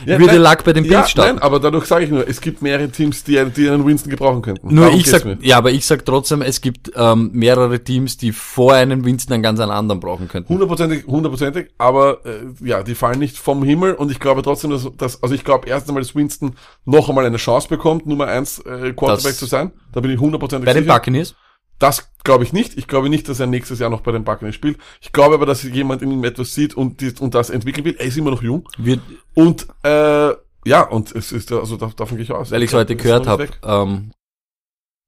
Ja, 0.04 0.18
würde 0.18 0.34
nein, 0.34 0.42
Luck 0.42 0.64
bei 0.64 0.72
den 0.74 0.84
ja, 0.84 0.98
Bills 0.98 1.10
starten? 1.10 1.34
Nein, 1.36 1.42
aber 1.42 1.58
dadurch 1.60 1.86
sage 1.86 2.04
ich 2.04 2.10
nur, 2.10 2.28
es 2.28 2.40
gibt 2.40 2.60
mehrere 2.60 2.88
Teams, 2.90 3.24
die, 3.24 3.38
einen- 3.38 3.54
die 3.54 3.68
einen 3.70 3.86
Winston 3.86 4.10
gebrauchen 4.10 4.42
könnten. 4.42 4.74
Nur 4.74 4.86
Darum 4.86 5.00
ich 5.00 5.06
sag, 5.06 5.24
mir. 5.24 5.38
ja, 5.40 5.56
aber 5.56 5.70
ich 5.70 5.86
sag 5.86 6.04
trotzdem, 6.04 6.42
es 6.42 6.60
gibt 6.60 6.90
ähm, 6.96 7.30
mehrere 7.32 7.82
Teams, 7.82 8.16
die 8.16 8.32
vor 8.32 8.74
einem 8.74 9.04
Winston 9.04 9.34
einen 9.34 9.42
ganz 9.42 9.58
anderen 9.60 10.00
brauchen 10.00 10.28
könnten. 10.28 10.52
Hundertprozentig, 10.52 11.06
hundertprozentig, 11.06 11.68
aber 11.78 12.18
äh, 12.26 12.66
ja, 12.66 12.82
die 12.82 12.94
fallen 12.94 13.20
nicht 13.20 13.38
vom 13.38 13.62
Himmel 13.62 13.94
und 13.94 14.10
ich 14.10 14.18
glaube 14.20 14.42
trotzdem, 14.42 14.70
dass, 14.70 14.86
dass 14.98 15.22
also 15.22 15.34
ich 15.34 15.44
glaube 15.44 15.68
erst 15.68 15.88
einmal, 15.88 16.02
dass 16.02 16.14
Winston 16.14 16.56
noch 16.84 17.08
einmal 17.08 17.24
eine 17.24 17.36
Chance 17.38 17.68
bekommt, 17.68 18.06
Nummer 18.06 18.26
eins 18.26 18.58
äh, 18.58 18.92
Quarterback 18.92 19.22
Das- 19.24 19.38
zu 19.38 19.46
sein. 19.46 19.70
Da 19.92 20.00
bin 20.00 20.10
ich 20.10 20.18
hundertprozentig 20.20 20.66
Bei 20.66 20.74
den 20.74 20.82
sicher. 20.82 20.94
Buccaneers? 20.94 21.34
Das 21.78 22.10
glaube 22.24 22.44
ich 22.44 22.52
nicht. 22.52 22.76
Ich 22.78 22.86
glaube 22.88 23.08
nicht, 23.08 23.28
dass 23.28 23.38
er 23.40 23.46
nächstes 23.46 23.78
Jahr 23.78 23.90
noch 23.90 24.00
bei 24.00 24.12
den 24.12 24.24
Buccaneers 24.24 24.54
spielt. 24.54 24.78
Ich 25.00 25.12
glaube 25.12 25.34
aber, 25.34 25.46
dass 25.46 25.62
jemand 25.62 26.02
in 26.02 26.10
ihm 26.10 26.24
etwas 26.24 26.54
sieht 26.54 26.74
und, 26.74 27.00
die, 27.00 27.12
und 27.20 27.34
das 27.34 27.50
entwickeln 27.50 27.84
will. 27.84 27.96
Er 27.98 28.06
ist 28.06 28.16
immer 28.16 28.30
noch 28.30 28.42
jung. 28.42 28.66
Wird, 28.78 29.00
Und 29.34 29.66
äh, 29.82 30.32
ja, 30.64 30.82
und 30.88 31.14
es 31.14 31.32
ist 31.32 31.52
also 31.52 31.76
da- 31.76 31.92
davon 31.96 32.16
gehe 32.16 32.24
ich 32.24 32.32
aus. 32.32 32.50
weil 32.50 32.62
ich 32.62 32.70
es 32.70 32.74
heute 32.74 32.96
gehört 32.96 33.26
habe, 33.26 33.48
ähm, 33.62 34.12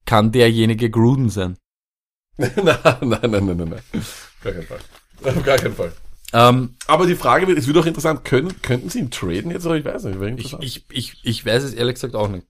kann 0.05 0.31
derjenige 0.31 0.91
Gruden 0.91 1.31
sein. 1.31 1.57
nein, 2.37 2.53
nein, 2.63 2.77
nein, 3.03 3.21
nein, 3.31 3.47
nein, 3.47 3.57
nein. 3.57 3.83
Gar 4.45 4.53
keinen 4.53 4.67
Fall. 4.67 4.79
Auf 5.25 5.43
gar 5.45 5.57
keinen 5.57 5.75
Fall. 5.75 5.93
Ähm, 6.33 6.77
Aber 6.87 7.07
die 7.07 7.15
Frage 7.17 7.49
wird, 7.49 7.59
es 7.59 7.67
wird 7.67 7.79
auch 7.79 7.87
interessant, 7.87 8.25
können, 8.25 8.61
könnten 8.63 8.91
sie 8.91 8.99
ihn 9.01 9.11
traden 9.11 9.51
jetzt 9.51 9.65
oder 9.67 9.77
ich 9.77 9.85
weiß 9.85 10.05
nicht. 10.05 10.21
ich, 10.39 10.53
ich, 10.61 10.85
ich, 10.91 11.21
ich 11.25 11.47
weiß 11.47 11.65
es 11.65 11.73
ehrlich 11.75 11.95
gesagt 11.95 12.15
auch 12.15 12.29
nicht. 12.29 12.47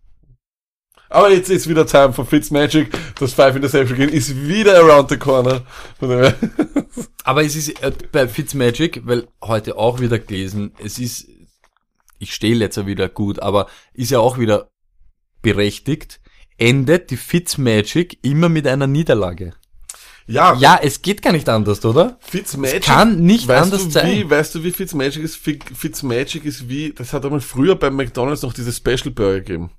Aber 1.10 1.30
jetzt 1.30 1.48
ist 1.48 1.68
wieder 1.68 1.86
Time 1.86 2.12
for 2.12 2.26
Fitzmagic. 2.26 2.90
Das 3.18 3.32
Five 3.32 3.56
Interception 3.56 3.96
Game 3.96 4.10
ist 4.10 4.36
wieder 4.46 4.78
around 4.78 5.08
the 5.08 5.16
corner. 5.16 5.62
Aber 7.24 7.44
es 7.44 7.56
ist 7.56 7.82
äh, 7.82 7.92
bei 8.12 8.28
Fitzmagic, 8.28 9.02
weil 9.06 9.28
heute 9.42 9.76
auch 9.76 10.00
wieder 10.00 10.18
gelesen, 10.18 10.72
es 10.82 10.98
ist, 10.98 11.28
ich 12.18 12.34
stehe 12.34 12.56
jetzt 12.56 12.76
ja 12.76 12.86
wieder 12.86 13.08
gut, 13.08 13.40
aber 13.40 13.68
ist 13.94 14.10
ja 14.10 14.18
auch 14.18 14.38
wieder 14.38 14.70
berechtigt, 15.42 16.20
endet 16.56 17.10
die 17.10 17.16
Fitzmagic 17.16 18.18
immer 18.22 18.48
mit 18.48 18.66
einer 18.66 18.86
Niederlage. 18.86 19.54
Ja, 20.28 20.54
Ja, 20.60 20.78
es 20.82 21.02
geht 21.02 21.22
gar 21.22 21.32
nicht 21.32 21.48
anders, 21.48 21.84
oder? 21.84 22.18
Fitzmagic. 22.20 22.80
Es 22.80 22.86
kann 22.86 23.20
nicht 23.20 23.48
weißt 23.48 23.62
anders 23.64 23.84
du, 23.84 23.90
sein. 23.90 24.12
Wie, 24.16 24.30
weißt 24.30 24.54
du, 24.54 24.62
wie 24.62 24.70
Fitzmagic 24.70 25.22
ist? 25.22 25.36
Fi- 25.36 25.58
Fitzmagic 25.74 26.44
ist 26.44 26.68
wie, 26.68 26.92
das 26.92 27.12
hat 27.12 27.24
einmal 27.24 27.40
früher 27.40 27.74
beim 27.74 27.96
McDonalds 27.96 28.42
noch 28.42 28.52
diese 28.52 28.72
Special 28.72 29.10
Burger 29.10 29.40
gegeben. 29.40 29.70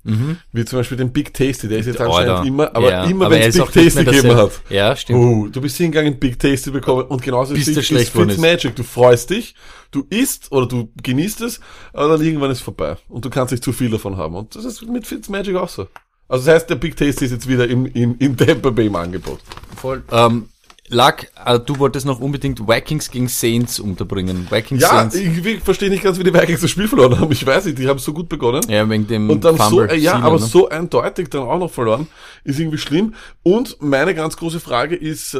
Wie 0.52 0.66
zum 0.66 0.80
Beispiel 0.80 0.98
den 0.98 1.14
Big 1.14 1.34
Tasty, 1.34 1.68
der 1.68 1.80
ist 1.80 1.86
jetzt 1.86 2.02
anscheinend 2.02 2.48
immer, 2.48 2.76
aber 2.76 2.90
ja, 2.92 3.04
immer 3.06 3.30
wenn 3.30 3.42
es 3.44 3.56
Big 3.56 3.72
Tasty 3.72 4.04
gegeben 4.04 4.36
hat. 4.36 4.52
Ja, 4.70 4.96
stimmt. 4.96 5.20
Oh, 5.20 5.48
du 5.48 5.62
bist 5.62 5.78
hingegangen, 5.78 6.20
Big 6.20 6.40
Tasty 6.40 6.72
bekommen 6.72 7.04
und 7.04 7.22
genauso 7.22 7.54
Bis 7.54 7.68
ist 7.68 7.78
der 7.78 7.82
schlecht 7.84 8.14
geworden 8.14 8.30
ist. 8.30 8.36
Fitzmagic. 8.42 8.76
Du 8.76 8.84
freust 8.84 9.30
dich, 9.30 9.56
du 9.92 10.06
isst 10.10 10.52
oder 10.52 10.68
du 10.68 10.92
genießt 11.04 11.42
es, 11.42 11.60
aber 11.94 12.10
dann 12.18 12.22
irgendwann 12.26 12.52
ist 12.52 12.58
es 12.58 12.64
vorbei. 12.64 12.98
Und 13.08 13.24
du 13.24 13.30
kannst 13.30 13.52
nicht 13.52 13.64
zu 13.64 13.72
viel 13.72 13.90
davon 13.90 14.18
haben. 14.18 14.36
Und 14.36 14.56
das 14.56 14.66
ist 14.66 14.82
mit 14.88 15.06
Fitzmagic 15.08 15.56
auch 15.56 15.70
so. 15.70 15.88
Also 16.30 16.46
das 16.46 16.56
heißt, 16.56 16.70
der 16.70 16.76
Big 16.76 16.96
Tasty 16.96 17.26
ist 17.26 17.32
jetzt 17.32 17.48
wieder 17.48 17.68
im, 17.68 17.86
im, 17.88 18.16
im 18.20 18.38
Tampa 18.38 18.70
Bay 18.70 18.86
im 18.88 18.96
Angebot. 18.96 19.40
Voll. 19.76 20.04
Ähm, 20.12 20.48
Luck, 20.92 21.28
äh, 21.46 21.60
du 21.60 21.78
wolltest 21.78 22.06
noch 22.06 22.20
unbedingt 22.20 22.68
Vikings 22.68 23.12
gegen 23.12 23.28
Saints 23.28 23.80
unterbringen. 23.80 24.48
Vikings 24.50 24.82
Ja, 24.82 24.90
Saints. 24.90 25.16
ich, 25.16 25.46
ich 25.46 25.60
verstehe 25.62 25.90
nicht 25.90 26.04
ganz, 26.04 26.18
wie 26.18 26.24
die 26.24 26.34
Vikings 26.34 26.62
das 26.62 26.70
Spiel 26.70 26.88
verloren 26.88 27.20
haben. 27.20 27.32
Ich 27.32 27.46
weiß 27.46 27.66
nicht, 27.66 27.78
die 27.78 27.88
haben 27.88 28.00
so 28.00 28.14
gut 28.14 28.30
begonnen. 28.30 28.64
Ja, 28.68 28.90
wegen 28.90 29.08
dem 29.08 29.30
Und 29.30 29.44
dann 29.44 29.58
so, 29.58 29.64
Fumble 29.64 29.90
äh, 29.90 29.98
ja, 29.98 30.14
Sealer, 30.14 30.26
aber 30.26 30.40
ne? 30.40 30.46
so 30.46 30.70
eindeutig 30.70 31.30
dann 31.30 31.44
auch 31.44 31.60
noch 31.60 31.72
verloren, 31.72 32.08
ist 32.44 32.60
irgendwie 32.60 32.80
schlimm. 32.80 33.14
Und 33.44 33.78
meine 33.82 34.16
ganz 34.16 34.38
große 34.38 34.60
Frage 34.60 34.96
ist, 34.96 35.36
äh, 35.36 35.40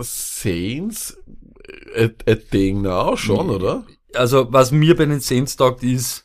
Saints, 0.00 1.18
a, 1.96 2.30
a 2.30 2.34
thing 2.34 2.82
now, 2.82 3.16
schon, 3.16 3.50
oder? 3.50 3.84
also 4.14 4.46
was 4.50 4.72
mir 4.72 4.96
bei 4.96 5.06
den 5.06 5.20
Saints 5.20 5.56
taugt 5.56 5.82
ist, 5.82 6.24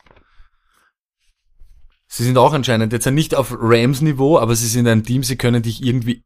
sie 2.08 2.24
sind 2.24 2.38
auch 2.38 2.54
anscheinend 2.54 2.94
jetzt 2.94 3.10
nicht 3.10 3.36
auf 3.36 3.56
Rams 3.60 4.02
Niveau, 4.02 4.38
aber 4.40 4.56
sie 4.56 4.68
sind 4.68 4.88
ein 4.88 5.04
Team, 5.04 5.24
sie 5.24 5.36
können 5.36 5.62
dich 5.62 5.84
irgendwie 5.84 6.24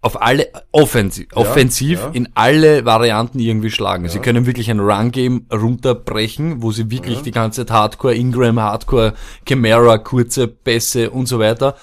auf 0.00 0.20
alle 0.20 0.48
offensiv, 0.70 1.28
offensiv 1.34 1.98
ja. 2.00 2.10
in 2.12 2.28
alle 2.34 2.84
Varianten 2.84 3.38
irgendwie 3.38 3.70
schlagen. 3.70 4.06
Sie 4.08 4.18
können 4.18 4.44
wirklich 4.44 4.70
ein 4.70 4.80
Run 4.80 5.10
Game 5.12 5.46
runterbrechen, 5.50 6.60
wo 6.60 6.72
sie 6.72 6.90
wirklich 6.90 7.22
die 7.22 7.30
ganze 7.30 7.64
Zeit 7.64 7.70
Hardcore 7.74 8.14
Ingram, 8.14 8.60
Hardcore 8.60 9.14
Camara, 9.46 9.96
kurze 9.96 10.46
Pässe 10.46 11.10
und 11.10 11.26
so 11.26 11.38
weiter. 11.38 11.76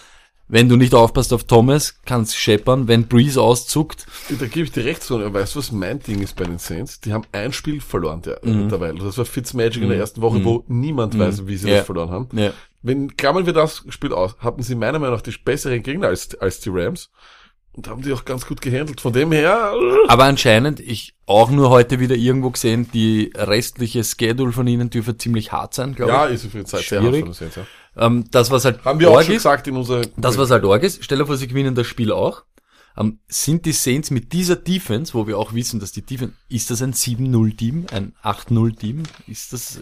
Wenn 0.48 0.68
du 0.68 0.76
nicht 0.76 0.94
aufpasst 0.94 1.32
auf 1.34 1.46
Thomas, 1.46 1.96
kann's 2.06 2.36
scheppern. 2.36 2.88
Wenn 2.90 3.08
Breeze 3.08 3.42
auszuckt, 3.42 4.06
Da 4.30 4.46
gebe 4.48 4.66
ich 4.66 4.72
dir 4.74 4.84
recht 4.84 5.02
so. 5.02 5.18
Weißt 5.34 5.56
du, 5.56 5.60
was 5.60 5.72
mein 5.72 6.00
Ding 6.02 6.22
ist 6.22 6.36
bei 6.36 6.44
den 6.44 6.60
Saints? 6.60 7.00
Die 7.00 7.14
haben 7.14 7.24
ein 7.32 7.54
Spiel 7.54 7.80
verloren 7.80 8.22
der, 8.22 8.40
Mhm. 8.44 8.68
derweil. 8.68 8.96
Das 8.96 9.18
war 9.18 9.24
Fitzmagic 9.26 9.82
in 9.82 9.88
der 9.90 9.98
ersten 9.98 10.22
Woche, 10.22 10.44
wo 10.44 10.64
niemand 10.68 11.18
weiß, 11.18 11.48
wie 11.48 11.56
sie 11.56 11.70
Ja. 11.70 11.78
das 11.78 11.86
verloren 11.86 12.12
haben. 12.12 12.28
Ja, 12.84 12.88
Wenn, 12.88 13.16
klammern 13.18 13.46
wir 13.46 13.54
das 13.54 13.84
Spiel 13.90 14.14
aus, 14.14 14.36
hatten 14.40 14.64
sie 14.64 14.76
meiner 14.76 15.00
Meinung 15.00 15.16
nach 15.16 15.22
die 15.22 15.32
besseren 15.32 15.84
Gegner 15.84 16.08
als, 16.08 16.40
als 16.40 16.60
die 16.60 16.70
Rams. 16.70 17.12
Und 17.74 17.88
haben 17.88 18.02
die 18.02 18.12
auch 18.12 18.26
ganz 18.26 18.46
gut 18.46 18.62
gehandelt. 18.62 19.00
Von 19.00 19.14
dem 19.14 19.32
her, 19.32 19.74
äh, 19.74 20.10
Aber 20.10 20.26
anscheinend, 20.26 20.82
ich 20.82 21.16
auch 21.26 21.50
nur 21.50 21.70
heute 21.70 22.02
wieder 22.02 22.16
irgendwo 22.16 22.50
gesehen, 22.50 22.90
die 22.94 23.32
restliche 23.34 24.04
Schedule 24.04 24.52
von 24.52 24.68
ihnen 24.68 24.90
dürfte 24.90 25.16
ziemlich 25.16 25.54
hart 25.54 25.74
sein, 25.74 25.96
glaube 25.96 26.12
ja, 26.12 26.28
ich. 26.28 26.34
ist 26.34 26.48
auf 26.48 26.54
jeden 26.54 26.68
Fall 26.68 26.82
sehr 26.82 27.00
hart 27.00 27.08
Schwierig. 27.08 27.22
von 27.22 27.30
den 27.30 27.34
Saints, 27.34 27.56
ja. 27.56 27.66
Ähm, 27.96 28.26
das, 28.30 28.52
was 28.52 28.66
halt 28.66 28.84
Haben 28.84 29.00
wir 29.00 29.10
auch 29.10 29.22
schon 29.22 29.36
ist, 29.36 29.44
gesagt 29.44 29.68
in 29.68 29.78
unserer, 29.78 30.02
das, 30.18 30.38
was 30.38 30.52
halt 30.52 30.66
arg 30.66 30.84
ist, 30.84 31.04
stell 31.04 31.18
dir 31.18 31.26
vor, 31.26 31.38
sie 31.38 31.48
gewinnen 31.48 31.74
das 31.74 31.88
Spiel 31.88 32.12
auch. 32.12 32.44
Ähm, 32.98 33.20
sind 33.28 33.66
die 33.66 33.72
Saints 33.72 34.12
mit 34.12 34.34
dieser 34.34 34.58
Defense, 34.58 35.14
wo 35.14 35.28
wir 35.28 35.38
auch 35.38 35.54
wissen, 35.54 35.80
dass 35.80 35.94
die 35.94 36.02
Defense, 36.02 36.34
ist 36.50 36.72
das 36.72 36.82
ein 36.82 36.94
7-0-Team, 36.94 37.86
ein 37.92 38.14
8-0-Team? 38.22 39.04
Ist 39.28 39.54
das, 39.54 39.82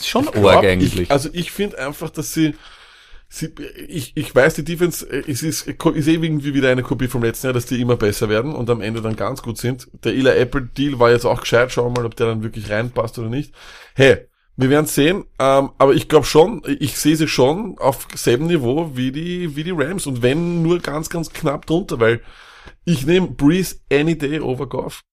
ist 0.00 0.08
schon 0.08 0.28
eigentlich. 0.28 1.00
Ich, 1.00 1.10
also 1.10 1.28
ich 1.32 1.50
finde 1.50 1.78
einfach, 1.78 2.10
dass 2.10 2.32
sie, 2.32 2.54
sie 3.28 3.52
ich, 3.88 4.12
ich 4.16 4.34
weiß, 4.34 4.54
die 4.54 4.64
Defense, 4.64 5.08
äh, 5.10 5.24
es 5.30 5.42
ist, 5.42 5.66
ist 5.66 6.08
eh 6.08 6.14
irgendwie 6.14 6.54
wieder 6.54 6.70
eine 6.70 6.82
Kopie 6.82 7.08
vom 7.08 7.22
letzten 7.22 7.48
Jahr, 7.48 7.54
dass 7.54 7.66
die 7.66 7.80
immer 7.80 7.96
besser 7.96 8.28
werden 8.28 8.54
und 8.54 8.70
am 8.70 8.80
Ende 8.80 9.02
dann 9.02 9.16
ganz 9.16 9.42
gut 9.42 9.58
sind. 9.58 9.88
Der 10.04 10.14
Ila 10.14 10.34
Apple 10.34 10.62
Deal 10.76 10.98
war 10.98 11.10
jetzt 11.10 11.24
auch 11.24 11.40
gescheit, 11.40 11.72
schauen 11.72 11.94
wir 11.94 12.00
mal, 12.00 12.06
ob 12.06 12.16
der 12.16 12.28
dann 12.28 12.42
wirklich 12.42 12.70
reinpasst 12.70 13.18
oder 13.18 13.28
nicht. 13.28 13.52
Hey, 13.94 14.28
wir 14.56 14.70
werden 14.70 14.86
sehen, 14.86 15.24
ähm, 15.38 15.70
aber 15.78 15.94
ich 15.94 16.08
glaube 16.08 16.26
schon, 16.26 16.62
ich 16.66 16.98
sehe 16.98 17.14
sie 17.14 17.28
schon 17.28 17.78
auf 17.78 18.08
selben 18.14 18.48
Niveau 18.48 18.90
wie 18.94 19.12
die, 19.12 19.54
wie 19.54 19.62
die 19.62 19.70
Rams 19.70 20.06
und 20.06 20.22
wenn 20.22 20.62
nur 20.62 20.80
ganz, 20.80 21.08
ganz 21.08 21.30
knapp 21.32 21.66
drunter, 21.66 22.00
weil 22.00 22.22
ich 22.84 23.06
nehme 23.06 23.28
Breeze 23.28 23.76
any 23.92 24.18
day 24.18 24.40
over 24.40 24.68
Goff. 24.68 25.04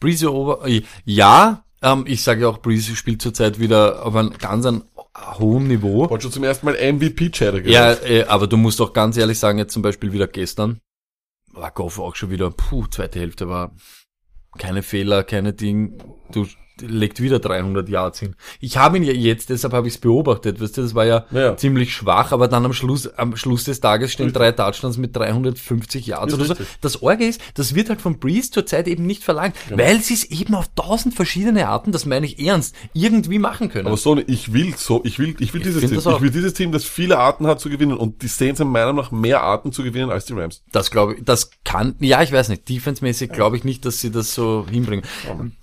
Breeze 0.00 0.32
over, 0.32 0.66
äh, 0.66 0.82
ja, 1.04 1.64
ähm, 1.82 2.04
ich 2.06 2.22
sage 2.22 2.48
auch, 2.48 2.58
Breeze 2.58 2.96
spielt 2.96 3.22
zurzeit 3.22 3.58
wieder 3.58 4.04
auf 4.06 4.14
einem 4.14 4.36
ganz 4.38 4.66
einem 4.66 4.84
hohen 5.38 5.68
Niveau. 5.68 6.08
Hat 6.10 6.22
schon 6.22 6.32
zum 6.32 6.44
ersten 6.44 6.66
Mal 6.66 6.74
MVP-Chatter 6.74 7.66
Ja, 7.66 7.92
äh, 7.92 8.24
aber 8.24 8.46
du 8.46 8.56
musst 8.56 8.80
doch 8.80 8.92
ganz 8.92 9.16
ehrlich 9.16 9.38
sagen, 9.38 9.58
jetzt 9.58 9.72
zum 9.72 9.82
Beispiel 9.82 10.12
wieder 10.12 10.28
gestern, 10.28 10.80
war 11.52 11.70
Goff 11.70 11.98
auch 11.98 12.16
schon 12.16 12.30
wieder, 12.30 12.50
puh, 12.50 12.86
zweite 12.86 13.20
Hälfte 13.20 13.48
war 13.48 13.74
keine 14.58 14.82
Fehler, 14.82 15.24
keine 15.24 15.52
Ding, 15.52 15.98
du 16.30 16.46
legt 16.82 17.20
wieder 17.20 17.38
300 17.38 17.88
Yards 17.88 18.20
hin. 18.20 18.34
Ich 18.60 18.76
habe 18.76 18.96
ihn 18.96 19.02
ja 19.02 19.12
jetzt, 19.12 19.50
deshalb 19.50 19.72
habe 19.72 19.88
ich 19.88 19.94
es 19.94 20.00
beobachtet, 20.00 20.60
weißt 20.60 20.76
du, 20.76 20.82
das 20.82 20.94
war 20.94 21.04
ja, 21.06 21.24
Ja. 21.30 21.56
ziemlich 21.56 21.94
schwach, 21.94 22.32
aber 22.32 22.48
dann 22.48 22.64
am 22.64 22.72
Schluss, 22.72 23.06
am 23.16 23.36
Schluss 23.36 23.64
des 23.64 23.80
Tages 23.80 24.12
stehen 24.12 24.32
drei 24.32 24.52
Touchdowns 24.52 24.98
mit 24.98 25.14
350 25.16 26.06
Yards 26.06 26.34
oder 26.34 26.44
so. 26.44 26.52
richtig. 26.52 26.66
Das 26.80 27.02
Orge 27.02 27.26
ist, 27.26 27.40
das 27.54 27.74
wird 27.74 27.88
halt 27.88 28.00
von 28.00 28.18
Breeze 28.18 28.50
zurzeit 28.50 28.88
eben 28.88 29.06
nicht 29.06 29.22
verlangt, 29.24 29.54
Genau. 29.68 29.82
weil 29.82 30.00
sie 30.00 30.14
es 30.14 30.24
eben 30.24 30.54
auf 30.54 30.66
tausend 30.74 31.14
verschiedene 31.14 31.68
Arten, 31.68 31.92
das 31.92 32.06
meine 32.06 32.26
ich 32.26 32.38
ernst, 32.38 32.74
irgendwie 32.92 33.38
machen 33.38 33.68
können. 33.68 33.86
Aber 33.86 33.96
so, 33.96 34.16
ich 34.26 34.52
will 34.52 34.74
so, 34.76 35.00
ich 35.04 35.18
will, 35.18 35.34
ich 35.38 35.54
will 35.54 35.62
dieses 35.62 35.80
find 35.80 35.92
Team. 36.02 36.12
Ich 36.14 36.20
will 36.22 36.30
dieses 36.30 36.54
Team, 36.54 36.72
das 36.72 36.84
viele 36.84 37.18
Arten 37.18 37.46
hat 37.46 37.60
zu 37.60 37.68
gewinnen. 37.70 37.96
Und 37.96 38.22
die 38.22 38.28
Saints 38.28 38.60
haben 38.60 38.70
meiner 38.70 38.92
Meinung 38.92 39.04
nach 39.04 39.10
mehr 39.12 39.42
Arten 39.42 39.72
zu 39.72 39.82
gewinnen 39.82 40.10
als 40.10 40.24
die 40.26 40.32
Rams. 40.34 40.62
Das 40.72 40.90
glaube 40.90 41.14
ich, 41.14 41.24
das 41.24 41.50
kann, 41.64 41.94
ja, 42.00 42.22
ich 42.22 42.32
weiß 42.32 42.48
nicht, 42.48 42.68
defensemäßig 42.68 43.30
glaube 43.32 43.56
ich 43.56 43.64
nicht, 43.64 43.84
dass 43.84 44.00
sie 44.00 44.10
das 44.10 44.34
so 44.34 44.66
hinbringen. 44.70 45.04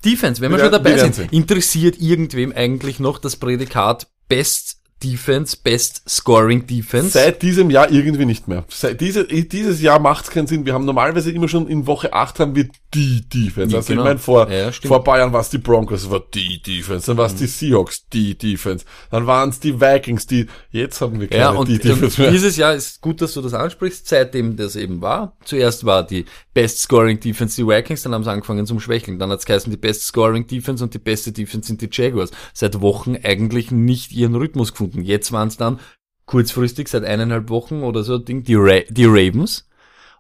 Defense, 0.06 0.42
wenn 0.42 0.52
wir 0.52 0.60
schon 0.60 0.72
dabei 0.72 0.98
sind, 0.98 1.09
sehen. 1.14 1.30
interessiert 1.32 2.00
irgendwem 2.00 2.52
eigentlich 2.52 3.00
noch 3.00 3.18
das 3.18 3.36
Prädikat 3.36 4.08
Best 4.28 4.69
Defense, 5.04 5.58
Best 5.64 6.02
Scoring 6.10 6.68
Defense. 6.68 7.10
Seit 7.12 7.42
diesem 7.42 7.70
Jahr 7.70 7.90
irgendwie 7.92 8.26
nicht 8.26 8.48
mehr. 8.48 8.66
Seit 8.70 9.00
diese, 9.00 9.26
dieses 9.26 9.82
Jahr 9.82 10.00
macht 10.00 10.26
es 10.26 10.32
keinen 10.32 10.48
Sinn. 10.48 10.66
Wir 10.66 10.74
haben 10.74 10.86
normalerweise 10.86 11.32
immer 11.32 11.48
schon 11.48 11.68
in 11.68 11.88
Woche 11.88 12.12
8 12.14 12.40
haben 12.40 12.56
wir 12.56 12.68
die 12.94 13.22
Defense. 13.30 13.72
Ja, 13.72 13.78
Also 13.78 13.88
genau. 13.94 14.02
ich 14.02 14.08
meine, 14.08 14.20
vor, 14.20 14.50
Ja, 14.52 14.72
vor 14.72 15.04
Bayern 15.04 15.32
war 15.32 15.42
es 15.42 15.50
die 15.50 15.60
Broncos, 15.60 16.10
war 16.10 16.24
die 16.34 16.62
Defense. 16.62 17.06
Dann 17.06 17.18
war 17.18 17.28
es 17.28 17.36
die 17.36 17.46
Seahawks, 17.46 18.08
die 18.12 18.36
Defense. 18.38 18.84
Dann 19.12 19.28
waren 19.28 19.50
es 19.50 19.60
die 19.60 19.80
Vikings, 19.80 20.26
die, 20.26 20.48
jetzt 20.72 21.00
haben 21.00 21.20
wir 21.20 21.28
keine 21.28 21.42
Ja, 21.42 21.50
und, 21.52 21.70
die 21.70 21.78
Defense 21.78 22.20
mehr. 22.20 22.32
dieses 22.32 22.58
Jahr 22.58 22.74
ist 22.74 23.00
gut, 23.02 23.22
dass 23.22 23.34
du 23.36 23.42
das 23.42 23.54
ansprichst, 23.54 24.08
seitdem 24.08 24.56
das 24.58 24.76
eben 24.76 25.02
war. 25.02 25.38
Zuerst 25.46 25.86
war 25.86 26.06
die 26.06 26.26
Best 26.54 26.80
Scoring 26.80 27.20
Defense 27.20 27.56
die 27.56 27.68
Vikings, 27.68 28.02
dann 28.02 28.14
haben 28.14 28.24
sie 28.24 28.32
angefangen 28.32 28.66
zum 28.66 28.80
Schwächeln. 28.80 29.20
Dann 29.20 29.30
hat 29.30 29.40
es 29.40 29.46
geheißen, 29.46 29.70
die 29.72 29.78
Best 29.78 30.04
Scoring 30.08 30.48
Defense 30.48 30.84
und 30.84 30.94
die 30.94 31.00
beste 31.00 31.32
Defense 31.32 31.68
sind 31.68 31.82
die 31.82 31.90
Jaguars. 31.92 32.32
Seit 32.54 32.82
Wochen 32.82 33.16
eigentlich 33.24 33.70
nicht 33.72 34.12
ihren 34.12 34.36
Rhythmus 34.36 34.72
gefunden. 34.72 34.89
Jetzt 34.94 35.32
waren 35.32 35.48
es 35.48 35.58
dann 35.58 35.80
kurzfristig, 36.26 36.88
seit 36.88 37.04
eineinhalb 37.04 37.50
Wochen 37.50 37.82
oder 37.84 38.04
so, 38.04 38.18
Ding, 38.18 38.44
die, 38.44 38.56
Ra 38.56 38.82
die 38.90 39.06
Ravens. 39.06 39.68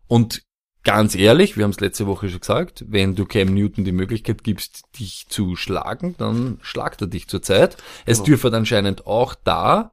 Und 0.07 0.43
ganz 0.83 1.13
ehrlich, 1.13 1.55
wir 1.55 1.63
haben 1.63 1.71
es 1.71 1.79
letzte 1.79 2.07
Woche 2.07 2.29
schon 2.29 2.39
gesagt, 2.39 2.85
wenn 2.87 3.15
du 3.15 3.25
Cam 3.25 3.53
Newton 3.53 3.85
die 3.85 3.91
Möglichkeit 3.91 4.43
gibst, 4.43 4.83
dich 4.99 5.27
zu 5.29 5.55
schlagen, 5.55 6.15
dann 6.17 6.57
schlagt 6.61 7.01
er 7.01 7.07
dich 7.07 7.27
zurzeit. 7.27 7.77
Es 8.05 8.17
Genau. 8.17 8.25
dürfte 8.27 8.57
anscheinend 8.57 9.05
auch 9.05 9.35
da 9.35 9.91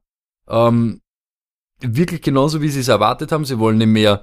ähm, 0.48 1.00
wirklich 1.80 2.22
genauso, 2.22 2.62
wie 2.62 2.68
sie 2.70 2.80
es 2.80 2.88
erwartet 2.88 3.32
haben. 3.32 3.44
Sie 3.44 3.58
wollen 3.58 3.78
mehr 3.92 4.22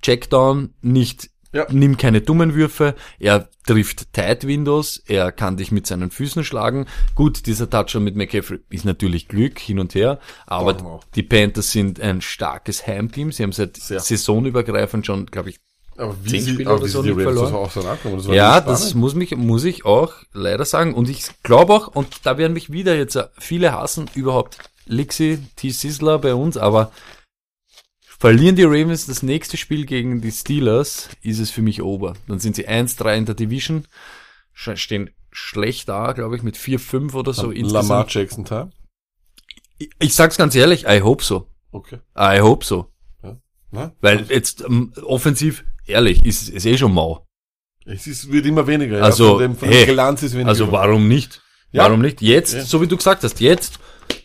Checkdown, 0.00 0.74
nicht 0.80 1.30
Ja. 1.54 1.66
nimm 1.70 1.96
keine 1.96 2.20
dummen 2.20 2.54
Würfe. 2.54 2.94
Er 3.18 3.48
trifft 3.66 4.12
Tight 4.12 4.46
Windows, 4.46 5.02
er 5.06 5.32
kann 5.32 5.56
dich 5.56 5.70
mit 5.70 5.86
seinen 5.86 6.10
Füßen 6.10 6.44
schlagen. 6.44 6.86
Gut, 7.14 7.46
dieser 7.46 7.70
Touchdown 7.70 8.04
mit 8.04 8.16
McCaffrey 8.16 8.58
ist 8.70 8.84
natürlich 8.84 9.28
Glück 9.28 9.58
hin 9.58 9.78
und 9.78 9.94
her, 9.94 10.18
aber 10.46 11.00
die 11.14 11.22
Panthers 11.22 11.70
sind 11.70 12.00
ein 12.00 12.20
starkes 12.20 12.86
Heimteam. 12.86 13.32
Sie 13.32 13.44
haben 13.44 13.52
seit 13.52 13.76
Sehr. 13.76 14.00
saisonübergreifend 14.00 15.06
schon, 15.06 15.26
glaube 15.26 15.50
ich, 15.50 15.60
Aber 15.96 16.16
wie 16.24 16.30
zehn 16.30 16.54
Spiele 16.54 16.74
oder 16.74 16.88
so 16.88 17.02
nicht 17.02 17.16
das 17.16 17.22
verloren. 17.22 17.70
Das 17.72 18.28
war 18.28 18.34
ja, 18.34 18.60
das 18.60 18.94
muss 18.94 19.14
mich, 19.14 19.36
muss 19.36 19.64
ich 19.64 19.84
auch 19.84 20.12
leider 20.32 20.64
sagen. 20.64 20.92
Und 20.92 21.08
ich 21.08 21.24
glaube 21.44 21.72
auch, 21.72 21.88
und 21.88 22.26
da 22.26 22.36
werden 22.36 22.52
mich 22.52 22.72
wieder 22.72 22.96
jetzt 22.96 23.14
äh, 23.14 23.28
viele 23.38 23.72
hassen, 23.72 24.10
überhaupt 24.14 24.58
Lixi, 24.86 25.38
T. 25.56 25.70
Sizzler 25.70 26.18
bei 26.18 26.34
uns, 26.34 26.56
aber 26.56 26.90
verlieren 28.24 28.56
die 28.56 28.64
Ravens 28.64 29.06
das 29.06 29.22
nächste 29.22 29.58
Spiel 29.58 29.84
gegen 29.84 30.22
die 30.22 30.32
Steelers, 30.32 31.10
ist 31.20 31.40
es 31.40 31.50
für 31.50 31.60
mich 31.60 31.82
over. 31.82 32.14
Dann 32.26 32.38
sind 32.38 32.56
sie 32.56 32.66
1-3 32.66 33.18
in 33.18 33.26
der 33.26 33.34
Division, 33.34 33.86
stehen 34.54 35.10
schlecht 35.30 35.90
da, 35.90 36.12
glaube 36.12 36.34
ich, 36.34 36.42
mit 36.42 36.56
4-5 36.56 37.12
oder 37.12 37.34
so 37.34 37.50
Lamar 37.50 37.56
insgesamt. 38.06 38.14
Jackson 38.14 38.44
Time. 38.46 38.70
Ich, 39.76 39.90
ich 39.98 40.14
sag's 40.14 40.38
ganz 40.38 40.54
ehrlich, 40.54 40.86
I 40.86 41.02
hope 41.02 41.22
so. 41.22 41.48
Okay. 41.70 41.98
I 42.18 42.40
hope 42.40 42.64
so. 42.64 42.86
Na? 43.70 43.92
Weil 44.00 44.24
jetzt 44.30 44.64
ähm, 44.64 44.94
offensiv, 45.02 45.64
ehrlich, 45.84 46.24
ist, 46.24 46.48
ist 46.48 46.64
eh 46.64 46.78
schon 46.78 46.94
mau. 46.94 47.26
Es 47.84 48.06
ist, 48.06 48.32
wird 48.32 48.46
immer 48.46 48.66
weniger. 48.66 49.02
Also, 49.02 49.24
ja. 49.24 49.30
Von 49.32 49.40
dem, 49.42 49.56
von 49.56 49.68
hey, 49.68 49.86
weniger. 49.86 50.48
Also 50.48 50.72
warum 50.72 51.08
nicht? 51.08 51.42
Ja. 51.72 51.82
Warum 51.82 52.00
nicht? 52.00 52.22
Jetzt, 52.22 52.54
Ja. 52.54 52.64
so 52.64 52.80
wie 52.80 52.86
du 52.86 52.96
gesagt 52.96 53.22
hast, 53.22 53.40
jetzt 53.40 53.80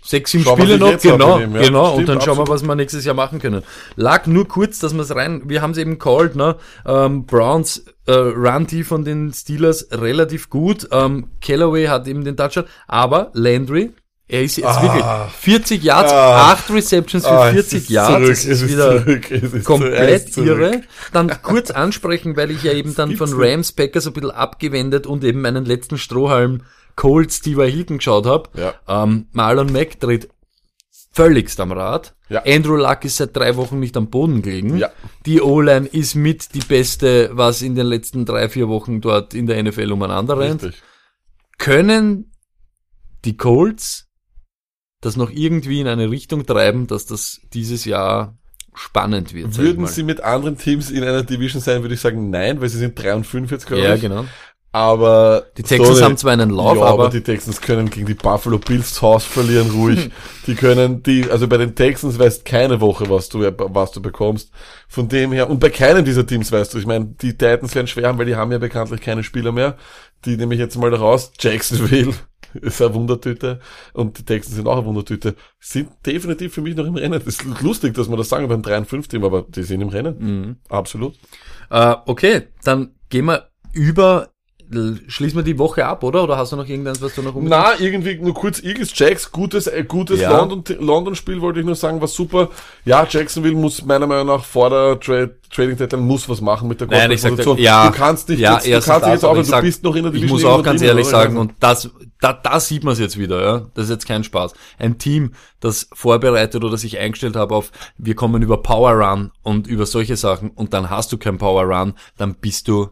sechs, 0.09 0.31
sieben 0.31 0.43
Spiele 0.45 0.77
noch, 0.77 0.99
genau, 0.99 1.37
ihm, 1.39 1.55
ja. 1.55 1.61
genau, 1.61 1.85
Stimmt, 1.93 1.99
und 1.99 2.09
dann 2.09 2.21
schauen 2.21 2.37
wir, 2.37 2.41
absolut. 2.41 2.49
was 2.49 2.63
wir 2.67 2.75
nächstes 2.75 3.05
Jahr 3.05 3.15
machen 3.15 3.39
können. 3.39 3.63
Lag 3.95 4.25
nur 4.27 4.47
kurz, 4.47 4.79
dass 4.79 4.93
wir 4.93 5.01
es 5.01 5.15
rein, 5.15 5.43
wir 5.45 5.61
haben 5.61 5.71
es 5.71 5.77
eben 5.77 5.99
called, 5.99 6.35
ne, 6.35 6.55
ähm, 6.85 7.25
Browns 7.25 7.85
äh, 8.07 8.11
Run 8.13 8.65
die 8.67 8.83
von 8.83 9.03
den 9.05 9.31
Steelers 9.33 9.87
relativ 9.91 10.49
gut, 10.49 10.87
ähm, 10.91 11.27
Callaway 11.41 11.85
hat 11.87 12.07
eben 12.07 12.23
den 12.23 12.35
Touchdown, 12.37 12.65
aber 12.87 13.29
Landry, 13.33 13.91
er 14.27 14.43
ist 14.43 14.57
jetzt 14.57 14.67
Ah. 14.67 14.81
wirklich 14.83 15.03
40 15.39 15.83
Yards, 15.83 16.11
Ah. 16.11 16.51
8 16.53 16.69
Receptions 16.71 17.25
für 17.25 17.31
Ah, 17.31 17.47
es 17.49 17.53
40 17.53 17.77
ist 17.83 17.89
Yards, 17.89 18.11
zurück, 18.41 18.51
ist 18.53 18.67
wieder 18.69 19.03
zurück, 19.03 19.63
komplett 19.63 20.33
zurück. 20.33 20.47
irre. 20.47 20.81
Dann 21.13 21.31
kurz 21.41 21.71
ansprechen, 21.71 22.37
weil 22.37 22.51
ich 22.51 22.61
ja 22.63 22.73
eben 22.73 22.93
dann 22.95 23.15
von. 23.15 23.29
Rams 23.33 23.71
Packers 23.71 24.05
ein 24.05 24.13
bisschen 24.13 24.29
abgewendet 24.31 25.07
und 25.07 25.23
eben 25.23 25.41
meinen 25.41 25.65
letzten 25.65 25.97
Strohhalm 25.97 26.61
Colts 26.99 27.37
Steve 27.37 27.63
Hilton 27.65 27.99
geschaut 27.99 28.25
habe. 28.25 28.49
Ja. 28.59 28.73
Ähm, 28.85 29.27
Marlon 29.31 29.71
Mack 29.71 30.01
dreht 30.01 30.27
völligst 31.13 31.61
am 31.61 31.71
Rad. 31.71 32.13
Ja. 32.27 32.43
Andrew 32.45 32.75
Luck 32.75 33.05
ist 33.05 33.15
seit 33.15 33.33
drei 33.37 33.55
Wochen 33.55 33.79
nicht 33.79 33.95
am 33.95 34.09
Boden 34.09 34.41
gelegen. 34.41 34.75
Ja. 34.77 34.91
Die 35.25 35.41
O-Line 35.41 35.87
ist 35.87 36.15
mit 36.15 36.53
die 36.55 36.59
beste, 36.59 37.29
was 37.31 37.61
in 37.61 37.75
den 37.75 37.87
letzten 37.87 38.25
drei, 38.25 38.49
vier 38.49 38.67
Wochen 38.67 38.99
dort 38.99 39.33
in 39.33 39.47
der 39.47 39.63
NFL 39.63 39.93
umeinander 39.93 40.37
rennt. 40.37 40.61
Richtig. 40.61 40.81
Können 41.57 42.33
die 43.23 43.37
Colts 43.37 44.09
das 44.99 45.15
noch 45.15 45.31
irgendwie 45.31 45.79
in 45.79 45.87
eine 45.87 46.11
Richtung 46.11 46.45
treiben, 46.45 46.85
dass 46.87 47.05
das 47.05 47.39
dieses 47.53 47.85
Jahr 47.85 48.37
spannend 48.73 49.33
wird? 49.33 49.57
Würden 49.57 49.87
sie 49.87 50.03
mit 50.03 50.19
anderen 50.21 50.57
Teams 50.57 50.91
in 50.91 51.03
einer 51.03 51.23
Division 51.23 51.61
sein, 51.61 51.81
würde 51.81 51.95
ich 51.95 52.01
sagen 52.01 52.29
nein, 52.29 52.59
weil 52.59 52.67
sie 52.67 52.77
sind 52.77 53.01
3 53.01 53.15
und 53.15 53.25
5 53.25 53.51
jetzt, 53.51 53.67
glaube 53.67 53.83
Ja, 53.83 53.95
ich. 53.95 54.01
genau. 54.01 54.25
Aber 54.71 55.47
Die 55.57 55.63
Texans 55.63 55.87
Sorry. 55.97 56.01
haben 56.03 56.17
zwar 56.17 56.33
einen 56.33 56.51
Lauf, 56.51 56.77
ja, 56.77 56.83
aber, 56.83 57.05
aber 57.05 57.09
die 57.09 57.21
Texans 57.21 57.59
können 57.59 57.89
gegen 57.89 58.05
die 58.05 58.13
Buffalo 58.13 58.59
Bills 58.59 58.93
zu 58.93 59.01
Hause 59.01 59.27
verlieren, 59.27 59.71
ruhig. 59.71 60.11
die 60.45 60.53
können 60.53 61.01
die, 61.01 61.27
also 61.29 61.47
bei 61.47 61.57
den 61.57 61.73
Texans 61.73 62.19
weißt 62.19 62.45
keine 62.45 62.79
Woche, 62.79 63.09
was 63.09 63.29
du, 63.29 63.39
was 63.57 63.91
du 63.91 64.01
bekommst. 64.01 64.51
Von 64.87 65.07
dem 65.07 65.31
her, 65.31 65.49
und 65.49 65.59
bei 65.59 65.69
keinem 65.71 66.05
dieser 66.05 66.25
Teams 66.25 66.51
weißt 66.51 66.73
du, 66.73 66.77
ich 66.77 66.85
meine, 66.85 67.05
die 67.05 67.31
Titans 67.31 67.73
werden 67.73 67.87
schwer 67.87 68.07
haben, 68.09 68.19
weil 68.19 68.27
die 68.27 68.35
haben 68.35 68.51
ja 68.51 68.59
bekanntlich 68.59 69.01
keine 69.01 69.23
Spieler 69.23 69.51
mehr. 69.51 69.75
Die 70.25 70.37
nehme 70.37 70.53
ich 70.53 70.59
jetzt 70.59 70.77
mal 70.77 70.93
raus. 70.93 71.31
Jacksonville 71.39 72.13
ist 72.53 72.79
eine 72.79 72.93
Wundertüte 72.93 73.59
und 73.93 74.19
die 74.19 74.23
Texans 74.25 74.55
sind 74.55 74.67
auch 74.67 74.77
eine 74.77 74.85
Wundertüte. 74.85 75.35
Sind 75.59 75.89
definitiv 76.05 76.53
für 76.53 76.61
mich 76.61 76.75
noch 76.75 76.85
im 76.85 76.95
Rennen. 76.95 77.13
Das 77.13 77.25
ist 77.25 77.61
lustig, 77.61 77.95
dass 77.95 78.07
man 78.07 78.19
das 78.19 78.29
sagen 78.29 78.47
beim 78.47 78.61
3 78.61 78.79
und 78.79 78.85
5 78.87 79.07
Team, 79.07 79.23
aber 79.23 79.45
die 79.49 79.63
sind 79.63 79.81
im 79.81 79.89
Rennen. 79.89 80.15
Mhm. 80.19 80.55
Absolut. 80.69 81.15
äh, 81.71 81.95
okay, 82.05 82.49
dann 82.63 82.91
gehen 83.09 83.25
wir 83.25 83.49
über, 83.73 84.29
schließen 85.07 85.37
wir 85.37 85.43
die 85.43 85.57
Woche 85.57 85.85
ab, 85.85 86.03
oder? 86.03 86.23
Oder 86.23 86.37
hast 86.37 86.51
du 86.51 86.55
noch 86.55 86.67
irgendwas, 86.67 87.01
was 87.01 87.15
du 87.15 87.21
noch 87.21 87.33
unbedingt- 87.33 87.49
Na, 87.49 87.79
irgendwie 87.79 88.15
nur 88.19 88.33
kurz 88.33 88.61
Eagles 88.61 88.91
Jacks, 88.93 89.31
gutes, 89.31 89.65
äh, 89.67 89.83
gutes 89.87 90.19
Ja. 90.21 90.37
London, 90.37 90.63
London 90.79 91.15
Spiel 91.15 91.41
wollte 91.41 91.59
ich 91.59 91.65
nur 91.65 91.75
sagen, 91.75 91.99
war 92.01 92.07
super. 92.07 92.49
Ja, 92.85 93.07
Jacksonville 93.09 93.55
muss 93.55 93.83
meiner 93.83 94.05
Meinung 94.05 94.27
nach 94.27 94.43
vor 94.43 94.69
der 94.69 94.99
Trade, 94.99 95.35
Trading 95.51 95.75
Deadline 95.77 96.05
muss 96.05 96.29
was 96.29 96.41
machen 96.41 96.67
mit 96.67 96.79
der 96.79 96.87
Nein, 96.87 97.09
ich 97.09 97.21
sag, 97.21 97.33
ja, 97.57 97.87
du 97.89 97.97
kannst 97.97 98.29
nicht, 98.29 98.39
ja, 98.39 98.53
jetzt, 98.53 98.65
du 98.67 98.71
kannst 98.71 98.87
dich 98.87 98.99
das, 98.99 99.11
jetzt 99.13 99.25
auch, 99.25 99.33
du 99.33 99.41
ich 99.41 99.47
sag, 99.47 99.61
bist 99.63 99.83
noch 99.83 99.95
in 99.95 100.03
der 100.03 100.13
Ich 100.13 100.19
Division 100.21 100.39
muss 100.39 100.45
auch 100.59 100.63
ganz 100.63 100.81
ehrlich 100.83 101.07
sagen, 101.07 101.37
und 101.37 101.53
das, 101.59 101.89
da, 102.21 102.33
da 102.33 102.59
sieht 102.59 102.83
man 102.83 102.93
es 102.93 102.99
jetzt 102.99 103.17
wieder, 103.17 103.41
ja. 103.43 103.65
Das 103.73 103.85
ist 103.85 103.89
jetzt 103.89 104.07
kein 104.07 104.23
Spaß. 104.23 104.53
Ein 104.77 104.99
Team, 104.99 105.31
das 105.59 105.87
vorbereitet 105.93 106.63
oder 106.63 106.77
sich 106.77 106.99
eingestellt 106.99 107.35
hat 107.35 107.49
auf, 107.51 107.71
wir 107.97 108.13
kommen 108.13 108.43
über 108.43 108.61
Power 108.61 108.91
Run 108.91 109.31
und 109.41 109.65
über 109.65 109.87
solche 109.87 110.15
Sachen 110.17 110.51
und 110.51 110.73
dann 110.73 110.91
hast 110.91 111.11
du 111.11 111.17
kein 111.17 111.39
Power 111.39 111.63
Run, 111.63 111.93
dann 112.17 112.35
bist 112.35 112.67
du 112.67 112.89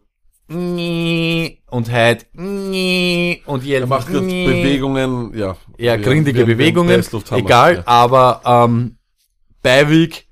und 0.49 1.91
halt 1.91 2.27
und 2.33 3.65
er 3.65 3.86
macht 3.86 4.07
gerade 4.07 4.25
Bewegungen, 4.25 5.38
ja. 5.38 5.57
ja, 5.77 5.97
wir- 5.99 6.45
Bewegungen, 6.45 7.03
egal, 7.31 7.75
ja. 7.75 7.83
aber 7.86 8.41
ähm, 8.45 8.97
Beiweg, 9.62 10.27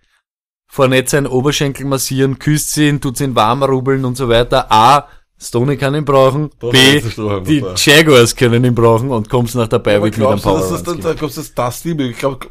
Fournette 0.68 1.10
seinen 1.10 1.28
Oberschenkel 1.28 1.86
massieren, 1.86 2.40
küsst 2.40 2.78
ihn, 2.78 3.02
tut 3.02 3.20
ihn 3.20 3.36
warm 3.36 3.64
rubbeln 3.64 4.06
und 4.06 4.16
so 4.16 4.30
weiter. 4.30 4.72
A, 4.72 5.08
Stoney 5.38 5.76
kann 5.76 5.96
ihn 5.96 6.06
brauchen. 6.06 6.50
Da 6.60 6.70
B, 6.70 7.02
die. 7.46 7.64
Jaguars 7.76 8.36
können 8.36 8.64
ihn 8.64 8.76
brauchen 8.76 9.10
und 9.10 9.30
kommst 9.30 9.56
nach 9.56 9.68
der 9.68 9.80
Aber 9.80 10.00
Beiweg 10.00 10.18
mit 10.18 10.28
einem 10.28 10.42
Power 10.42 10.60
dass 10.60 10.70
das, 10.70 10.84
dann, 10.84 11.02
Run. 11.02 11.16
glaubst 11.18 11.38
du, 11.38 11.42
dass 11.42 11.54
das 11.54 11.84
die 11.84 11.92
Ich 11.92 12.18
glaube, 12.18 12.48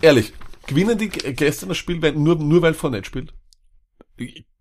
ehrlich, 0.00 0.32
gewinnen 0.66 0.96
die 0.96 1.08
gestern 1.08 1.68
das 1.68 1.76
Spiel, 1.76 1.98
nur, 2.12 2.36
nur 2.36 2.62
weil 2.62 2.72
Fournette 2.72 3.06
spielt? 3.06 3.34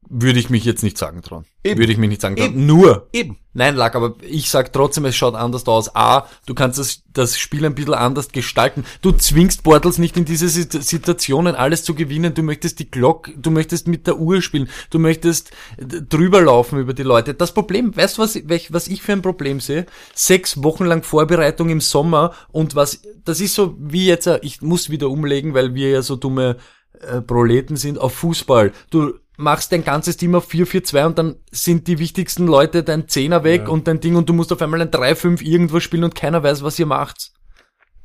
Würde 0.10 0.40
ich 0.40 0.50
mich 0.50 0.64
jetzt 0.66 0.84
nicht 0.84 0.98
sagen 0.98 1.22
trauen. 1.22 1.46
Eben. 1.64 1.80
Würde 1.80 1.92
ich 1.92 1.98
mich 1.98 2.10
nicht 2.10 2.22
sagen 2.22 2.36
trauen. 2.36 2.50
Eben. 2.54 2.66
Nur. 2.66 3.10
Eben. 3.12 3.38
Nein, 3.54 3.76
Lack, 3.76 3.96
aber 3.96 4.16
ich 4.22 4.50
sag 4.50 4.74
trotzdem, 4.74 5.06
es 5.06 5.16
schaut 5.16 5.34
anders 5.34 5.66
aus. 5.66 5.96
A, 5.96 6.28
du 6.46 6.54
kannst 6.54 6.78
das, 6.78 7.04
das 7.14 7.40
Spiel 7.40 7.66
ein 7.66 7.74
bisschen 7.74 7.94
anders 7.94 8.30
gestalten. 8.30 8.84
Du 9.02 9.14
zwingst 9.14 9.64
Bortles 9.64 9.98
nicht 9.98 10.18
in 10.18 10.26
diese 10.26 10.50
Sit- 10.50 10.84
Situationen 10.84 11.56
alles 11.56 11.84
zu 11.84 11.96
gewinnen. 11.96 12.34
Du 12.34 12.44
möchtest 12.44 12.80
die 12.80 12.92
Glock, 12.92 13.32
du 13.38 13.52
möchtest 13.52 13.88
mit 13.88 14.06
der 14.08 14.20
Uhr 14.20 14.42
spielen. 14.42 14.70
Du 14.90 15.00
möchtest 15.00 15.52
d- 15.80 16.02
drüber 16.08 16.42
laufen 16.42 16.80
über 16.80 16.94
die 16.94 17.04
Leute. 17.04 17.34
Das 17.34 17.54
Problem, 17.54 17.96
weißt 17.96 18.18
du, 18.18 18.22
was, 18.24 18.36
was 18.70 18.88
ich 18.88 19.02
für 19.02 19.14
ein 19.14 19.22
Problem 19.22 19.60
sehe? 19.60 19.86
Sechs 20.14 20.62
Wochen 20.64 20.86
lang 20.86 21.04
Vorbereitung 21.04 21.70
im 21.70 21.82
Sommer 21.82 22.34
und 22.52 22.76
was, 22.76 23.02
das 23.24 23.40
ist 23.40 23.56
so 23.56 23.76
wie 23.80 24.06
jetzt, 24.06 24.28
äh, 24.28 24.40
ich 24.44 24.62
muss 24.62 24.90
wieder 24.90 25.10
umlegen, 25.10 25.54
weil 25.54 25.74
wir 25.74 25.90
ja 25.90 26.02
so 26.02 26.16
dumme 26.18 26.58
äh, 27.00 27.22
Proleten 27.22 27.78
sind 27.78 28.00
auf 28.00 28.14
Fußball. 28.16 28.72
Du 28.90 29.14
machst 29.38 29.72
dein 29.72 29.84
ganzes 29.84 30.18
Team 30.18 30.36
auf 30.36 30.50
4-4-2 30.50 31.06
und 31.06 31.18
dann 31.18 31.36
sind 31.52 31.88
die 31.88 32.00
wichtigsten 32.00 32.48
Leute 32.48 32.84
dein 32.84 33.08
Zehner 33.08 33.44
weg 33.44 33.70
und 33.70 33.88
dein 33.88 34.00
Ding 34.00 34.16
und 34.16 34.30
du 34.30 34.34
musst 34.34 34.52
auf 34.52 34.62
einmal 34.62 34.82
ein 34.82 34.92
3-5 34.92 35.42
irgendwo 35.42 35.80
spielen 35.80 36.04
und 36.04 36.16
keiner 36.16 36.44
weiß, 36.44 36.64
was 36.64 36.80
ihr 36.80 36.86
macht. 36.86 37.32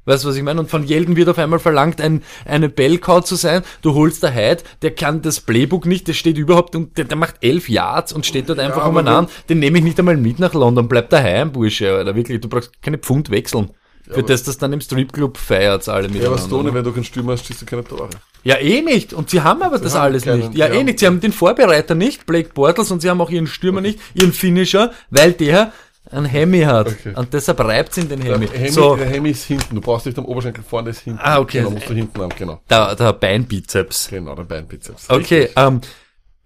Weißt 0.06 0.24
du, 0.24 0.28
was 0.28 0.36
ich 0.36 0.42
meine? 0.42 0.60
Und 0.60 0.70
von 0.70 0.84
Jelden 0.84 1.14
wird 1.14 1.28
auf 1.28 1.38
einmal 1.38 1.58
verlangt, 1.58 2.00
ein, 2.00 2.22
eine 2.46 2.68
Bellcow 2.68 3.22
zu 3.22 3.36
sein. 3.36 3.62
Du 3.82 3.94
holst 3.94 4.22
der 4.22 4.34
Hyde, 4.34 4.62
der 4.82 4.94
kann 4.94 5.20
das 5.20 5.40
Playbook 5.40 5.84
nicht, 5.84 6.08
der 6.08 6.14
steht 6.14 6.38
überhaupt 6.38 6.74
und 6.74 6.96
der, 6.96 7.04
der 7.04 7.18
macht 7.18 7.36
elf 7.42 7.68
Yards 7.68 8.12
und 8.12 8.24
steht 8.24 8.48
dort 8.48 8.58
einfach 8.58 8.82
aber 8.82 8.90
umeinander. 8.90 9.30
Den 9.48 9.58
nehme 9.58 9.78
ich 9.78 9.84
nicht 9.84 9.98
einmal 9.98 10.16
mit 10.16 10.38
nach 10.38 10.54
London. 10.54 10.88
Bleib 10.88 11.10
daheim, 11.10 11.52
Bursche, 11.52 11.92
Alter. 11.94 12.16
Wirklich, 12.16 12.40
du 12.40 12.48
brauchst 12.48 12.82
keine 12.82 12.98
Pfund 12.98 13.30
wechseln. 13.30 13.70
Für 14.12 14.22
das, 14.22 14.42
das 14.42 14.58
dann 14.58 14.72
im 14.72 14.80
Stripclub 14.80 15.36
feiert 15.38 15.88
alle 15.88 16.08
Ja, 16.10 16.28
aber. 16.28 16.38
Stone, 16.38 16.72
wenn 16.74 16.84
du 16.84 16.92
keinen 16.92 17.04
Stürmer 17.04 17.32
hast, 17.32 17.46
schießt 17.46 17.62
du 17.62 17.66
keine 17.66 17.84
Tore. 17.84 18.08
Ja, 18.42 18.56
eh 18.58 18.80
nicht. 18.80 19.12
Und 19.12 19.30
sie 19.30 19.40
haben 19.42 19.62
aber 19.62 19.78
das 19.78 19.94
haben 19.94 20.02
alles 20.02 20.24
keinen- 20.24 20.40
nicht. 20.48 20.54
Ja, 20.54 20.66
eh 20.68 20.82
nicht. 20.82 20.98
Sie 20.98 21.06
haben 21.06 21.20
den 21.20 21.32
Vorbereiter 21.32 21.94
nicht, 21.94 22.26
Blake 22.26 22.50
Bortles, 22.54 22.90
und 22.90 23.00
sie 23.02 23.10
haben 23.10 23.20
auch 23.20 23.30
ihren 23.30 23.46
Stürmer 23.46 23.80
nicht, 23.80 23.98
ihren 24.14 24.32
Finisher, 24.32 24.92
weil 25.10 25.32
der 25.32 25.72
einen 26.10 26.24
Hemi 26.26 26.62
hat. 26.62 26.88
Okay. 26.88 27.12
Und 27.14 27.32
deshalb 27.34 27.60
reibt 27.60 27.96
ihn 27.98 28.08
den 28.08 28.22
Hemi. 28.22 28.46
Der 28.46 28.58
Hemi, 28.58 28.70
so, 28.70 28.96
der 28.96 29.06
Hemi 29.06 29.30
ist 29.30 29.44
hinten. 29.44 29.74
Du 29.74 29.80
brauchst 29.80 30.06
nicht 30.06 30.18
am 30.18 30.24
Oberschenkel 30.24 30.64
vorne, 30.64 30.90
ist 30.90 31.00
hinten. 31.00 31.20
Ah, 31.22 31.38
okay. 31.38 31.58
Genau, 31.58 31.70
musst 31.70 31.88
du 31.88 31.94
hinten 31.94 32.20
haben, 32.20 32.32
genau. 32.36 32.60
der, 32.68 32.96
der 32.96 33.12
Beinbizeps. 33.12 34.08
Genau, 34.08 34.34
der 34.34 34.44
Beinbizeps. 34.44 35.08
Okay, 35.10 35.50
ähm, 35.56 35.80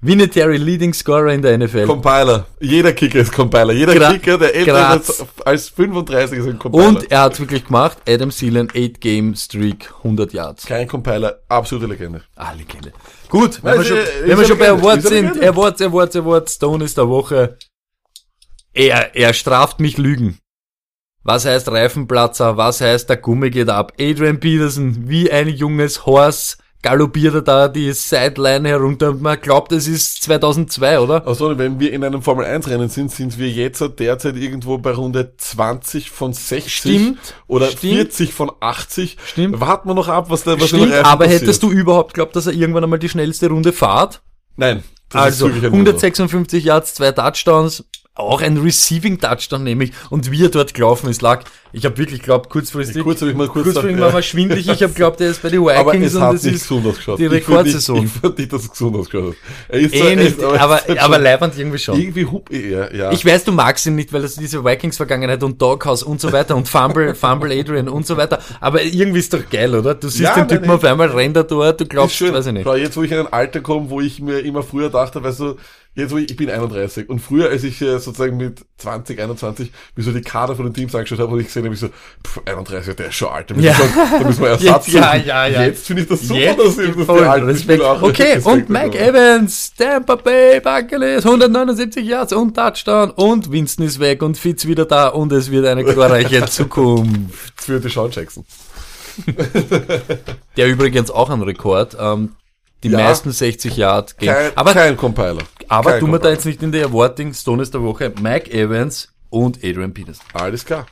Vinatieri 0.06 0.58
Leading 0.58 0.92
Scorer 0.92 1.32
in 1.32 1.40
der 1.42 1.56
NFL. 1.56 1.86
Compiler. 1.86 2.46
Jeder 2.60 2.92
Kicker 2.92 3.20
ist 3.20 3.32
Compiler. 3.32 3.72
Jeder 3.72 3.92
Gra- 3.94 4.12
Kicker, 4.12 4.36
der 4.38 4.54
älter 4.54 4.96
ist 5.00 5.24
als 5.44 5.68
35 5.70 6.38
ist 6.40 6.46
ein 6.46 6.58
Compiler. 6.58 6.88
Und 6.88 7.10
er 7.10 7.22
hat's 7.22 7.40
wirklich 7.40 7.64
gemacht. 7.66 7.98
Adam 8.08 8.30
Thielen, 8.30 8.68
8 8.76 9.00
Game 9.00 9.34
Streak, 9.34 9.90
100 9.98 10.32
Yards. 10.32 10.66
Kein 10.66 10.86
Compiler, 10.86 11.40
absolute 11.48 11.86
Legende. 11.86 12.22
Ah, 12.36 12.52
Legende. 12.52 12.92
Gut, 13.28 13.62
wenn 13.64 13.74
wir 13.74 13.80
ist 13.80 13.88
schon, 13.88 13.96
ja- 13.96 14.02
wenn 14.22 14.30
ist 14.32 14.38
wir 14.38 14.46
schon 14.46 14.58
bei 14.58 14.68
Awards 14.70 15.04
ist 15.04 15.08
sind. 15.10 15.42
Awards, 15.42 15.80
Awards, 15.80 16.16
Awards, 16.16 16.54
Stone 16.54 16.84
ist 16.84 16.98
der 16.98 17.08
Woche. 17.08 17.56
Er, 18.72 19.14
er 19.14 19.32
straft 19.32 19.80
mich 19.80 19.98
Lügen. 19.98 20.38
Was 21.22 21.46
heißt 21.46 21.68
Reifenplatzer? 21.70 22.56
Was 22.58 22.80
heißt 22.82 23.08
der 23.08 23.16
Gummi 23.16 23.48
geht 23.50 23.70
ab? 23.70 23.92
Adrian 23.98 24.40
Peterson, 24.40 25.08
wie 25.08 25.30
ein 25.32 25.48
junges 25.48 26.04
Horse, 26.04 26.56
galoppiert 26.84 27.34
er 27.34 27.42
da 27.42 27.68
die 27.68 27.90
Sideline 27.94 28.68
herunter 28.68 29.08
und 29.08 29.22
man 29.22 29.40
glaubt, 29.40 29.72
es 29.72 29.88
ist 29.88 30.22
2002, 30.22 31.00
oder? 31.00 31.26
Also, 31.26 31.56
wenn 31.56 31.80
wir 31.80 31.90
in 31.92 32.04
einem 32.04 32.20
Formel 32.20 32.44
1 32.44 32.68
Rennen 32.68 32.90
sind, 32.90 33.10
sind 33.10 33.38
wir 33.38 33.48
jetzt 33.48 33.82
derzeit 33.98 34.36
irgendwo 34.36 34.76
bei 34.76 34.92
Runde 34.92 35.32
20 35.34 36.10
von 36.10 36.34
60 36.34 36.74
Stimmt, 36.74 37.18
oder 37.46 37.68
stimmt. 37.68 37.94
40 37.94 38.34
von 38.34 38.52
80. 38.60 39.16
Stimmt. 39.24 39.60
Warten 39.60 39.88
wir 39.88 39.94
noch 39.94 40.08
ab, 40.08 40.26
was 40.28 40.44
da 40.44 40.60
was 40.60 40.68
Stimmt, 40.68 40.92
Reifen 40.92 41.06
aber 41.06 41.24
passiert. 41.24 41.42
hättest 41.42 41.62
du 41.62 41.70
überhaupt 41.70 42.12
glaubt, 42.12 42.36
dass 42.36 42.46
er 42.46 42.52
irgendwann 42.52 42.84
einmal 42.84 42.98
die 42.98 43.08
schnellste 43.08 43.48
Runde 43.48 43.72
fahrt? 43.72 44.20
Nein. 44.56 44.84
Also 45.14 45.46
ist 45.46 45.52
wirklich 45.54 45.64
ein 45.64 45.72
Wunder. 45.72 45.92
156 45.92 46.64
Yards, 46.64 46.94
zwei 46.94 47.12
Touchdowns, 47.12 47.84
auch 48.16 48.40
ein 48.42 48.58
Receiving 48.58 49.18
Touchdown 49.18 49.64
nämlich 49.64 49.90
und 50.08 50.30
wie 50.30 50.44
er 50.44 50.48
dort 50.48 50.72
gelaufen 50.72 51.10
ist, 51.10 51.20
lag. 51.20 51.44
Ich 51.72 51.84
habe 51.84 51.98
wirklich 51.98 52.22
glaubt, 52.22 52.48
kurzfristig, 52.48 53.02
Kurz 53.02 53.20
habe 53.20 53.32
ich 53.32 53.36
mal 53.36 53.48
kurz 53.48 53.64
kurzfristig 53.64 53.98
war 53.98 54.06
ja. 54.06 54.12
mal 54.12 54.22
schwindlig. 54.22 54.68
Ich 54.68 54.82
habe 54.84 54.92
glaubt, 54.94 55.20
er 55.20 55.30
ist 55.30 55.42
bei 55.42 55.48
den 55.48 55.58
Aber 55.68 55.92
Vikings 55.92 56.12
es 56.12 56.14
und 56.14 56.22
hat 56.22 56.34
es 56.36 56.44
nicht 56.44 56.54
ist 56.54 56.62
gesund 56.68 56.86
ausgeschaut. 56.86 57.18
die 57.18 57.26
Rekordsaison. 57.26 58.04
Ich 58.04 58.12
fand 58.12 58.38
nicht, 58.38 58.52
dass 58.52 58.62
es 58.62 58.70
gesund 58.70 58.96
ausgeschaut 58.96 59.30
hat. 59.30 59.34
Er 59.68 59.80
ist 59.80 59.94
eh 59.96 60.14
nicht, 60.14 60.40
aber, 60.40 60.88
es 60.88 60.98
aber 61.00 61.14
schon 61.14 61.24
leibend 61.24 61.58
irgendwie 61.58 61.78
schon. 61.78 61.98
Irgendwie 61.98 62.24
hup, 62.26 62.52
ja, 62.52 62.92
ja. 62.94 63.10
Ich 63.10 63.26
weiß, 63.26 63.42
du 63.42 63.50
magst 63.50 63.86
ihn 63.86 63.96
nicht, 63.96 64.12
weil 64.12 64.22
das 64.22 64.36
diese 64.36 64.64
Vikings-Vergangenheit 64.64 65.42
und 65.42 65.60
Doghouse 65.60 66.04
und 66.04 66.20
so 66.20 66.32
weiter 66.32 66.54
und 66.54 66.68
Fumble, 66.68 67.14
Fumble 67.16 67.50
Adrian 67.58 67.88
und 67.88 68.06
so 68.06 68.16
weiter. 68.16 68.38
Aber 68.60 68.80
irgendwie 68.80 69.18
ist 69.18 69.34
doch 69.34 69.50
geil, 69.50 69.74
oder? 69.74 69.96
Du 69.96 70.08
siehst 70.08 70.20
Ja, 70.20 70.36
den 70.36 70.46
Typen 70.46 70.70
auf 70.70 70.84
einmal 70.84 71.08
rennt 71.08 71.36
er 71.36 71.42
dort, 71.42 71.80
du 71.80 71.84
ist 71.84 71.90
glaubst, 71.90 72.20
weiß 72.20 72.46
ich 72.46 72.52
nicht. 72.52 72.66
Jetzt, 72.76 72.96
wo 72.96 73.02
ich 73.02 73.10
in 73.10 73.18
ein 73.18 73.32
Alter 73.32 73.60
komme, 73.60 73.90
wo 73.90 74.00
ich 74.00 74.20
mir 74.20 74.38
immer 74.38 74.62
früher 74.62 74.90
dachte, 74.90 75.20
weißt 75.24 75.40
du, 75.40 75.56
jetzt, 75.94 76.12
wo 76.12 76.18
ich, 76.18 76.30
ich 76.30 76.36
bin 76.36 76.50
31 76.50 77.08
und 77.08 77.20
früher, 77.20 77.48
als 77.50 77.62
ich 77.64 77.80
äh, 77.82 77.98
sozusagen 77.98 78.36
mit 78.36 78.64
20, 78.78 79.20
21 79.20 79.72
mir 79.96 80.02
so 80.02 80.12
die 80.12 80.20
Kader 80.20 80.56
von 80.56 80.64
den 80.66 80.74
Teams 80.74 80.94
angeschaut 80.94 81.18
habe 81.20 81.32
und 81.32 81.40
ich 81.40 81.46
gesehen 81.46 81.64
habe, 81.64 81.74
ich 81.74 81.80
so, 81.80 81.88
pff, 81.88 82.40
31, 82.44 82.96
der 82.96 83.06
ist 83.08 83.14
schon 83.14 83.28
alt, 83.28 83.50
da 83.50 83.54
müssen, 83.54 83.66
Ja. 83.66 83.78
wir, 83.78 84.18
da 84.18 84.26
müssen 84.26 84.42
wir 84.42 84.48
Ersatz 84.50 84.86
Jetzt, 84.86 84.94
ja, 84.94 85.14
ja, 85.16 85.46
ja. 85.46 85.62
Jetzt 85.64 85.86
finde 85.86 86.02
ich 86.02 86.08
das 86.08 86.22
super, 86.22 86.40
Jetzt 86.40 86.58
dass 86.58 86.78
ich 86.78 86.94
das 86.94 87.06
voll 87.06 87.24
alten 87.24 87.46
Respekt. 87.46 87.82
Auch 87.82 88.02
Okay, 88.02 88.22
Respekt 88.34 88.46
und 88.46 88.68
Mike 88.70 88.90
bekommen. 88.90 89.08
Evans, 89.14 89.72
Tampa 89.74 90.16
Bay 90.16 90.60
Buccaneers, 90.60 91.24
179 91.24 92.04
Yards 92.06 92.32
und 92.32 92.54
Touchdown 92.54 93.10
und 93.10 93.50
Winston 93.52 93.86
ist 93.86 94.00
weg 94.00 94.22
und 94.22 94.36
Fitz 94.36 94.66
wieder 94.66 94.84
da 94.86 95.08
und 95.08 95.32
es 95.32 95.50
wird 95.50 95.66
eine 95.66 95.84
glorreiche 95.84 96.44
Zukunft. 96.46 97.60
Für 97.60 97.80
die 97.80 97.88
Sean 97.88 98.10
Jackson. 98.10 98.44
Der 100.56 100.66
übrigens 100.68 101.10
auch 101.10 101.30
ein 101.30 101.42
Rekord, 101.42 101.96
ähm, 102.00 102.32
die 102.84 102.90
Ja. 102.90 102.98
meisten 102.98 103.32
60 103.32 103.76
Yard 103.76 104.16
Game. 104.18 104.32
Kein, 104.32 104.50
Aber, 104.56 104.72
kein 104.72 104.96
Compiler. 104.96 105.38
aber 105.68 105.92
kein 105.92 106.00
tun 106.00 106.12
wir 106.12 106.18
da 106.18 106.30
jetzt 106.30 106.44
nicht 106.46 106.62
in 106.62 106.70
der 106.70 106.86
Awarding 106.86 107.32
Stones 107.34 107.70
der 107.70 107.82
Woche 107.82 108.12
Mike 108.20 108.50
Evans 108.52 109.08
und 109.34 109.58
Adrian 109.64 109.92
Peterson. 109.92 110.24
Alles 110.32 110.64
klar. 110.64 110.86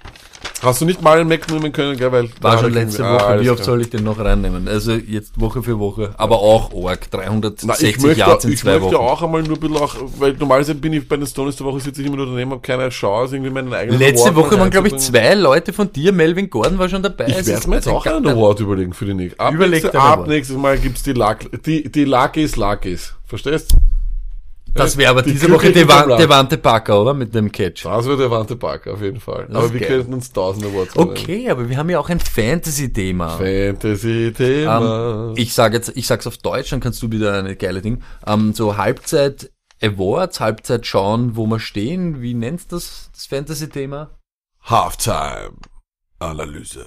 Hast 0.60 0.80
du 0.80 0.84
nicht 0.84 1.00
mal 1.02 1.18
einen 1.18 1.28
Mac 1.28 1.48
nehmen 1.50 1.72
können, 1.72 1.96
gell? 1.96 2.10
Weil 2.10 2.28
War 2.40 2.58
schon 2.58 2.68
ich- 2.70 2.74
letzte 2.74 3.04
Ah, 3.04 3.14
Woche. 3.14 3.26
alles 3.26 3.44
Wie 3.46 3.50
oft 3.50 3.62
soll 3.64 3.80
ich 3.80 3.90
den 3.90 4.02
noch 4.04 4.18
reinnehmen? 4.18 4.66
Also 4.68 4.92
jetzt 4.92 5.40
Woche 5.40 5.62
für 5.62 5.78
Woche. 5.78 6.14
Aber 6.16 6.38
auch 6.40 6.70
arg. 6.84 7.08
Na, 7.12 7.18
360 7.18 7.88
ich 7.88 8.00
möchte, 8.00 8.18
Yards 8.20 8.44
in 8.44 8.52
ich 8.52 8.58
zwei 8.60 8.78
möchte 8.78 8.96
Wochen. 8.96 8.96
auch 8.96 9.22
einmal 9.22 9.42
nur 9.42 9.56
ein 9.56 9.60
bisschen 9.60 9.76
auch, 9.76 9.94
weil 10.18 10.32
normalerweise 10.34 10.74
bin 10.74 10.92
ich 10.92 11.08
bei 11.08 11.16
den 11.16 11.26
Stones 11.26 11.56
der 11.56 11.66
Woche 11.66 11.80
sitze 11.80 12.00
ich 12.02 12.06
immer 12.08 12.16
nur 12.16 12.26
daneben, 12.26 12.50
habe 12.50 12.60
keine 12.60 12.88
Chance, 12.90 13.36
irgendwie 13.36 13.52
meinen 13.52 13.72
eigenen 13.72 13.98
Letzte 14.00 14.30
Award 14.30 14.36
Woche 14.36 14.58
waren, 14.60 14.70
glaube 14.70 14.88
ich, 14.88 14.96
zwei 14.98 15.34
Leute 15.34 15.72
von 15.72 15.92
dir. 15.92 16.12
Melvin 16.12 16.50
Gordon 16.50 16.78
war 16.78 16.88
schon 16.88 17.02
dabei. 17.02 17.26
Ich 17.28 17.38
Es 17.38 17.46
werde 17.46 17.68
mir 17.68 17.76
jetzt 17.76 17.88
auch 17.88 18.04
ein 18.06 18.12
einen. 18.16 18.28
Award 18.28 18.60
überlegen 18.60 18.92
für 18.92 19.04
die 19.04 19.14
nächste. 19.14 19.38
Ab, 19.40 19.54
nächste, 19.54 19.94
ab 20.00 20.26
nächstes 20.26 20.56
Mal 20.56 20.78
gibt's 20.78 21.02
die 21.04 21.12
Luck, 21.12 21.38
die, 21.64 21.90
die 21.90 22.04
Luckys 22.04 22.56
Luckys. 22.56 23.14
Verstehst? 23.26 23.74
Das 24.74 24.96
wäre 24.96 25.10
aber 25.10 25.20
Die 25.22 25.32
diese 25.32 25.50
Woche 25.50 25.70
Devan. 25.70 26.16
Devante 26.16 26.56
Parker, 26.56 27.02
oder? 27.02 27.12
Mit 27.14 27.34
dem 27.34 27.52
Catch. 27.52 27.84
Das 27.84 28.06
wird 28.06 28.20
der 28.20 28.30
Wante 28.30 28.56
Parker, 28.56 28.94
auf 28.94 29.02
jeden 29.02 29.20
Fall. 29.20 29.46
Das 29.48 29.56
Aber 29.56 29.70
wir 29.72 29.80
geil. 29.80 29.88
könnten 29.90 30.14
uns 30.14 30.32
tausend 30.32 30.64
Awards 30.64 30.94
nehmen. 30.94 31.10
Okay, 31.10 31.50
aber 31.50 31.68
wir 31.68 31.76
haben 31.76 31.90
ja 31.90 31.98
auch 31.98 32.08
ein 32.08 32.20
Fantasy-Thema. 32.20 33.36
Fantasy-Thema. 33.38 35.28
Ähm, 35.30 35.34
ich 35.36 35.52
sag 35.52 35.74
jetzt, 35.74 35.92
ich 35.94 36.06
sag's 36.06 36.26
auf 36.26 36.38
Deutsch, 36.38 36.70
dann 36.70 36.80
kannst 36.80 37.02
du 37.02 37.10
wieder 37.10 37.34
eine 37.38 37.54
geile 37.56 37.82
Ding. 37.82 38.02
Ähm, 38.26 38.54
so 38.54 38.76
Halbzeit 38.78 39.50
Awards, 39.82 40.40
Halbzeit 40.40 40.86
schauen, 40.86 41.36
wo 41.36 41.44
wir 41.46 41.58
stehen. 41.60 42.22
Wie 42.22 42.32
nennst 42.34 42.72
du 42.72 42.76
das, 42.76 43.10
das 43.12 43.26
Fantasy-Thema? 43.26 44.10
Halftime-Analyse. 44.62 46.86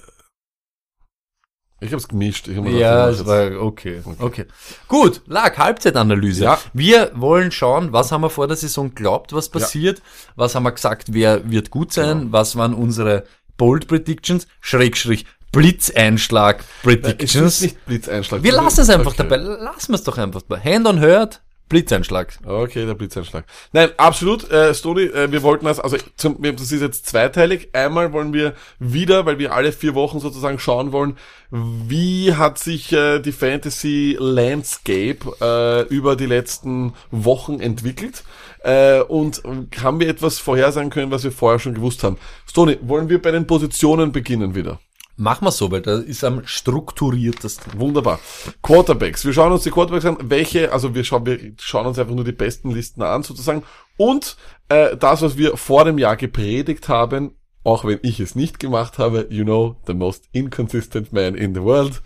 Ich 1.80 1.92
hab's 1.92 2.08
gemischt. 2.08 2.48
Ich 2.48 2.56
hab 2.56 2.66
Ja, 2.68 3.08
es 3.10 3.26
war 3.26 3.60
okay. 3.60 4.00
okay. 4.18 4.46
Gut, 4.88 5.20
lag 5.26 5.58
Halbzeitanalyse. 5.58 6.44
Ja. 6.44 6.58
Wir 6.72 7.10
wollen 7.14 7.52
schauen, 7.52 7.92
was 7.92 8.10
haben 8.12 8.22
wir 8.22 8.30
vor 8.30 8.48
der 8.48 8.56
Saison 8.56 8.94
glaubt, 8.94 9.32
was 9.34 9.50
passiert, 9.50 10.00
was 10.36 10.54
haben 10.54 10.62
wir 10.62 10.72
gesagt, 10.72 11.08
wer 11.12 11.50
wird 11.50 11.70
gut 11.70 11.92
sein, 11.92 12.20
Genau. 12.20 12.32
was 12.32 12.56
waren 12.56 12.72
unsere 12.72 13.24
Bold 13.58 13.88
Predictions, 13.88 14.46
Schrägstrich 14.60 15.26
Blitzeinschlag 15.52 16.58
jetzt- 16.58 16.82
Predictions. 16.82 17.46
Es 17.46 17.54
ist 17.56 17.62
nicht 17.62 17.86
Blitzeinschlag. 17.86 18.42
wir 18.42 18.52
lassen 18.52 18.80
es 18.80 18.90
einfach 18.90 19.12
Okay. 19.12 19.22
dabei, 19.28 19.36
lassen 19.36 19.88
wir 19.92 19.94
es 19.96 20.04
doch 20.04 20.16
einfach 20.18 20.42
bei. 20.42 20.58
Hand 20.60 20.86
on 20.86 21.00
Hurt, 21.00 21.42
Blitzeinschlag. 21.68 22.38
Okay, 22.44 22.86
der 22.86 22.94
Blitzeinschlag. 22.94 23.44
Nein, 23.72 23.90
absolut, 23.96 24.48
äh, 24.50 24.72
Stoni, 24.72 25.02
äh, 25.02 25.32
wir 25.32 25.42
wollten 25.42 25.64
das, 25.64 25.80
also 25.80 25.96
zum, 26.16 26.40
das 26.40 26.70
ist 26.70 26.80
jetzt 26.80 27.06
zweiteilig. 27.06 27.70
Einmal 27.72 28.12
wollen 28.12 28.32
wir 28.32 28.54
wieder, 28.78 29.26
weil 29.26 29.38
wir 29.40 29.52
alle 29.52 29.72
vier 29.72 29.94
Wochen 29.96 30.20
sozusagen 30.20 30.60
schauen 30.60 30.92
wollen, 30.92 31.16
wie 31.50 32.34
hat 32.34 32.58
sich 32.58 32.92
äh, 32.92 33.18
die 33.18 33.32
Fantasy 33.32 34.16
Landscape 34.18 35.18
äh, 35.40 35.92
über 35.92 36.14
die 36.14 36.26
letzten 36.26 36.94
Wochen 37.10 37.58
entwickelt 37.58 38.22
äh, 38.62 39.00
und 39.00 39.42
haben 39.82 39.98
wir 39.98 40.08
etwas 40.08 40.38
vorhersagen 40.38 40.90
können, 40.90 41.10
was 41.10 41.24
wir 41.24 41.32
vorher 41.32 41.58
schon 41.58 41.74
gewusst 41.74 42.04
haben. 42.04 42.16
Stoni, 42.48 42.78
wollen 42.82 43.08
wir 43.08 43.20
bei 43.20 43.32
den 43.32 43.48
Positionen 43.48 44.12
beginnen 44.12 44.54
wieder? 44.54 44.78
Machen 45.18 45.46
wir 45.46 45.50
so, 45.50 45.70
weil 45.70 45.80
da 45.80 45.98
ist 45.98 46.24
am 46.24 46.46
strukturiertesten. 46.46 47.80
Wunderbar. 47.80 48.20
Quarterbacks. 48.62 49.24
Wir 49.24 49.32
schauen 49.32 49.52
uns 49.52 49.62
die 49.62 49.70
Quarterbacks 49.70 50.04
an. 50.04 50.18
Welche, 50.20 50.72
also 50.72 50.94
wir 50.94 51.04
schauen, 51.04 51.24
wir 51.24 51.38
schauen 51.58 51.86
uns 51.86 51.98
einfach 51.98 52.14
nur 52.14 52.24
die 52.24 52.32
besten 52.32 52.70
Listen 52.70 53.02
an 53.02 53.22
sozusagen. 53.22 53.62
Und 53.96 54.36
äh, 54.68 54.96
das, 54.96 55.22
was 55.22 55.38
wir 55.38 55.56
vor 55.56 55.86
dem 55.86 55.96
Jahr 55.96 56.16
gepredigt 56.16 56.90
haben, 56.90 57.34
auch 57.64 57.84
wenn 57.84 57.98
ich 58.02 58.20
es 58.20 58.34
nicht 58.34 58.60
gemacht 58.60 58.98
habe, 58.98 59.26
you 59.30 59.44
know, 59.44 59.76
the 59.86 59.94
most 59.94 60.28
inconsistent 60.32 61.12
man 61.12 61.34
in 61.34 61.54
the 61.54 61.62
world, 61.62 62.02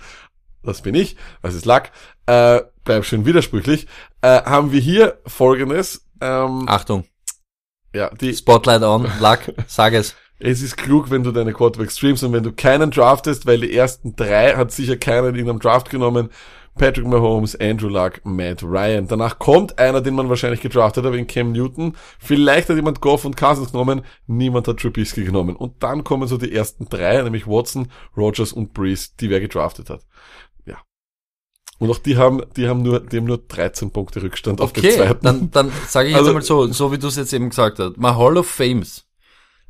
das 0.62 0.80
bin 0.80 0.94
ich, 0.94 1.16
das 1.42 1.54
ist 1.54 1.66
Luck, 1.66 1.90
äh, 2.26 2.62
bleib 2.84 3.04
schön 3.04 3.26
widersprüchlich, 3.26 3.86
äh, 4.22 4.42
haben 4.42 4.72
wir 4.72 4.80
hier 4.80 5.18
folgendes, 5.26 6.06
ähm, 6.20 6.64
Achtung, 6.66 7.04
ja, 7.94 8.10
die, 8.10 8.34
Spotlight 8.34 8.82
on, 8.82 9.10
Luck, 9.20 9.40
sag 9.66 9.92
es. 9.92 10.14
Es 10.40 10.62
ist 10.62 10.76
klug, 10.76 11.11
wenn 11.11 11.22
du 11.22 11.33
deine 11.33 11.53
Quarterbacks 11.53 11.96
streamst 11.98 12.24
und 12.24 12.33
wenn 12.33 12.42
du 12.42 12.53
keinen 12.53 12.90
draftest, 12.90 13.46
weil 13.46 13.61
die 13.61 13.74
ersten 13.74 14.16
drei 14.16 14.55
hat 14.57 14.72
sicher 14.72 14.96
keiner 14.96 15.29
in 15.29 15.37
einem 15.48 15.59
Draft 15.61 15.90
genommen. 15.90 16.31
Patrick 16.79 17.07
Mahomes, 17.07 17.57
Andrew 17.61 17.88
Luck, 17.88 18.20
Matt 18.24 18.62
Ryan. 18.62 19.07
Danach 19.07 19.38
kommt 19.38 19.79
einer, 19.79 20.00
den 20.00 20.14
man 20.14 20.29
wahrscheinlich 20.31 20.61
gedraftet 20.62 21.05
hat, 21.05 21.14
in 21.14 21.26
Cam 21.26 21.53
Newton. 21.53 21.94
Vielleicht 22.18 22.68
hat 22.70 22.76
jemand 22.76 23.00
Goff 23.03 23.24
und 23.24 23.37
Cousins 23.37 23.72
genommen. 23.72 24.03
Niemand 24.29 24.66
hat 24.68 24.79
Trubisky 24.79 25.24
genommen. 25.24 25.57
Und 25.57 25.83
dann 25.83 26.05
kommen 26.05 26.26
so 26.29 26.38
die 26.38 26.55
ersten 26.55 26.88
drei, 26.88 27.20
nämlich 27.22 27.46
Watson, 27.46 27.88
Rogers 28.16 28.53
und 28.53 28.72
Breeze, 28.72 29.09
die 29.20 29.29
wer 29.29 29.40
gedraftet 29.40 29.90
hat. 29.90 30.07
Ja. 30.64 30.79
Und 31.81 31.90
auch 31.90 31.98
die 31.98 32.16
haben, 32.16 32.40
die 32.57 32.68
haben 32.68 32.83
nur, 32.83 33.00
die 33.00 33.16
haben 33.18 33.24
nur 33.26 33.38
13 33.38 33.90
Punkte 33.90 34.22
Rückstand 34.22 34.61
auf 34.61 34.72
den 34.72 34.85
Okay, 34.85 34.96
zweiten. 34.96 35.18
dann, 35.22 35.50
dann 35.50 35.72
sage 35.88 36.09
ich 36.09 36.12
jetzt 36.14 36.18
Also- 36.20 36.31
einmal 36.31 36.42
so, 36.42 36.66
so 36.68 36.92
wie 36.92 36.98
du 36.98 37.09
es 37.09 37.16
jetzt 37.16 37.33
eben 37.35 37.50
gesagt 37.50 37.79
hast. 37.81 37.98
My 37.98 38.11
Hall 38.14 38.38
of 38.38 38.46
Fames. 38.46 39.05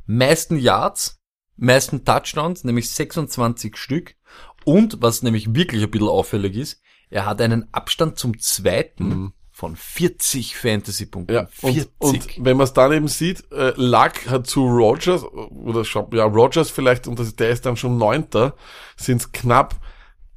Meisten 0.05 0.57
Yards, 0.57 1.19
meisten 1.57 2.05
Touchdowns, 2.05 2.63
nämlich 2.63 2.89
26 2.91 3.77
Stück. 3.77 4.15
Und 4.63 5.01
was 5.01 5.23
nämlich 5.23 5.55
wirklich 5.55 5.83
ein 5.83 5.91
bisschen 5.91 6.07
auffällig 6.09 6.55
ist, 6.55 6.81
er 7.09 7.25
hat 7.25 7.41
einen 7.41 7.67
Abstand 7.73 8.17
zum 8.17 8.39
zweiten 8.39 9.03
Mhm. 9.09 9.33
von 9.51 9.75
40 9.75 10.55
Fantasy-Punkten. 10.55 11.33
Ja, 11.35 11.45
40. 11.47 11.89
und, 11.99 12.13
und 12.13 12.45
wenn 12.45 12.57
man 12.57 12.63
es 12.63 12.73
dann 12.73 12.91
eben 12.93 13.07
sieht, 13.07 13.43
äh, 13.51 13.73
Luck 13.75 14.27
hat 14.29 14.47
zu 14.47 14.65
Rogers, 14.65 15.23
oder 15.23 15.83
ja, 16.13 16.23
Rogers 16.25 16.69
vielleicht, 16.71 17.07
und 17.07 17.19
das, 17.19 17.35
der 17.35 17.49
ist 17.49 17.65
dann 17.65 17.75
schon 17.77 17.97
Neunter, 17.97 18.55
sind 18.95 19.21
es 19.21 19.31
knapp 19.31 19.75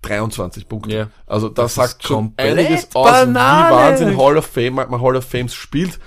23 0.02 0.68
Punkte. 0.68 0.94
Ja. 0.94 1.10
Also 1.26 1.48
das, 1.48 1.74
Das 1.74 1.90
sagt 1.90 2.02
schon 2.06 2.34
einiges 2.36 2.88
aus, 2.94 3.26
wie 3.28 3.34
Wahnsinn 3.34 4.18
Hall 4.18 4.36
of 4.36 4.46
Fame, 4.46 4.74
man 4.74 5.00
Hall 5.00 5.16
of 5.16 5.24
Fames 5.24 5.54
spielt. 5.54 5.98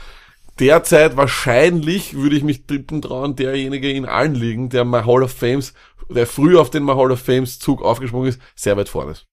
Derzeit 0.60 1.18
wahrscheinlich 1.18 2.16
würde 2.16 2.36
ich 2.36 2.44
mich 2.44 2.66
tippen 2.66 3.02
trauen, 3.02 3.36
derjenige 3.36 3.92
in 3.92 4.06
allen 4.06 4.36
Ligen, 4.36 4.70
der 4.70 4.86
mal 4.86 5.06
Hall 5.06 5.24
of 5.24 5.32
Fames, 5.32 5.74
der 6.10 6.26
früh 6.26 6.58
auf 6.58 6.70
den 6.70 6.84
mal 6.84 6.96
Hall 6.96 7.12
of 7.12 7.20
Fames 7.20 7.60
Zug 7.60 7.82
aufgesprungen 7.82 8.30
ist, 8.30 8.42
sehr 8.56 8.76
weit 8.78 8.90
vorne 8.90 9.12
ist. 9.12 9.28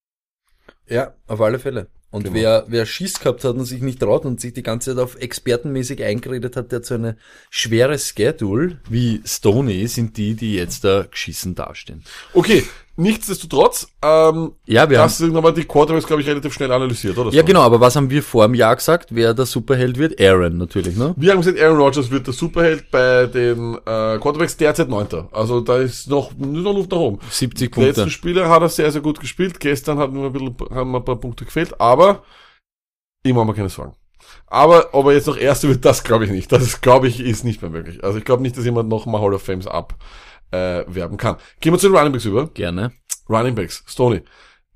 Ja, 0.87 1.15
auf 1.27 1.41
alle 1.41 1.59
Fälle. 1.59 1.89
Und 2.11 2.25
Genau. 2.25 2.37
wer, 2.37 2.65
wer 2.69 2.87
Schiss 2.87 3.19
gehabt 3.19 3.43
hat 3.43 3.57
und 3.57 3.65
sich 3.65 3.81
nicht 3.83 3.99
traut 3.99 4.25
und 4.25 4.41
sich 4.41 4.53
die 4.53 4.63
ganze 4.63 4.95
Zeit 4.95 5.03
auf 5.03 5.17
expertenmäßig 5.17 6.05
eingeredet 6.05 6.57
hat, 6.57 6.71
der 6.71 6.79
hat 6.79 6.87
so 6.87 6.95
eine 6.95 7.17
schwere 7.51 7.99
Schedule 7.99 8.79
wie 8.89 9.21
Stoney, 9.25 9.89
sind 9.89 10.17
die, 10.17 10.35
die 10.35 10.55
jetzt 10.55 10.85
da 10.85 11.07
geschissen 11.11 11.57
dastehen. 11.57 12.05
Okay, 12.33 12.65
nichtsdestotrotz, 12.97 13.89
ähm, 14.03 14.53
Ja, 14.67 14.89
wir 14.89 14.99
das 14.99 15.19
sind 15.19 15.37
aber 15.37 15.53
die 15.53 15.65
Quarterbacks, 15.65 16.07
glaube 16.07 16.23
ich, 16.23 16.29
relativ 16.29 16.53
schnell 16.53 16.71
analysiert, 16.73 17.17
oder? 17.19 17.31
Ja, 17.33 17.43
genau, 17.43 17.63
aber 17.63 17.81
was 17.81 17.97
haben 17.97 18.11
wir 18.11 18.23
vor 18.23 18.47
dem 18.47 18.55
Jahr 18.55 18.77
gesagt, 18.77 19.09
wer 19.15 19.35
der 19.35 19.47
Superheld 19.47 19.99
wird? 19.99 20.21
Aaron 20.21 20.57
natürlich, 20.59 20.97
ne? 20.97 21.15
Wir 21.17 21.33
haben 21.33 21.41
gesagt, 21.41 21.61
Aaron 21.61 21.79
Rodgers 21.79 22.11
wird 22.11 22.27
der 22.27 22.35
Superheld 22.35 22.91
bei 22.91 23.27
den 23.27 23.75
äh, 23.75 24.19
Quarterbacks 24.19 24.57
derzeit 24.57 24.89
Neunter. 24.89 25.29
Also 25.33 25.61
da 25.61 25.79
ist 25.79 26.09
noch, 26.09 26.33
noch 26.39 26.75
Luft 26.75 26.91
nach 26.91 26.99
oben. 26.99 27.19
70 27.31 27.73
Die 27.73 27.81
letzten 27.81 27.95
Punkte. 28.03 28.11
Spiele 28.11 28.49
hat 28.49 28.63
er 28.63 28.69
sehr, 28.69 28.91
sehr 28.91 29.01
gut 29.01 29.21
gespielt. 29.21 29.61
Gestern 29.61 29.99
hat 29.99 30.13
mir 30.13 30.27
ein 30.27 30.33
bisschen, 30.33 30.57
haben 30.71 30.91
mir 30.91 30.99
ein 30.99 31.05
paar 31.05 31.17
Punkte 31.17 31.45
gefehlt, 31.45 31.81
aber 31.81 32.23
ihm 33.25 33.39
haben 33.39 33.47
wir 33.49 33.55
keine 33.55 33.69
Sorgen. 33.69 33.95
Aber 34.47 34.89
ob 34.93 35.07
er 35.07 35.13
jetzt 35.13 35.27
noch 35.27 35.37
Erster 35.37 35.69
wird, 35.69 35.85
das 35.85 36.05
glaube 36.05 36.25
ich 36.25 36.31
nicht. 36.31 36.53
Das 36.53 36.81
glaube 36.81 37.09
ich 37.09 37.21
ist 37.21 37.45
nicht 37.45 37.61
mehr 37.61 37.71
möglich. 37.71 38.05
Also 38.05 38.19
ich 38.19 38.25
glaube 38.25 38.43
nicht, 38.43 38.57
dass 38.57 38.65
jemand 38.65 38.89
noch 38.89 39.07
mal 39.07 39.21
Hall 39.21 39.35
of 39.35 39.43
Fames 39.43 39.67
abwerben 39.67 39.99
äh, 40.55 40.85
werben 40.95 41.17
kann. 41.17 41.37
Gehen 41.61 41.73
wir 41.73 41.79
zu 41.79 41.89
den 41.89 41.97
Running 41.97 42.13
Backs 42.13 42.25
über. 42.25 42.47
Gerne. 42.49 42.93
Running 43.29 43.55
Backs, 43.55 43.83
Stoney. 43.87 44.23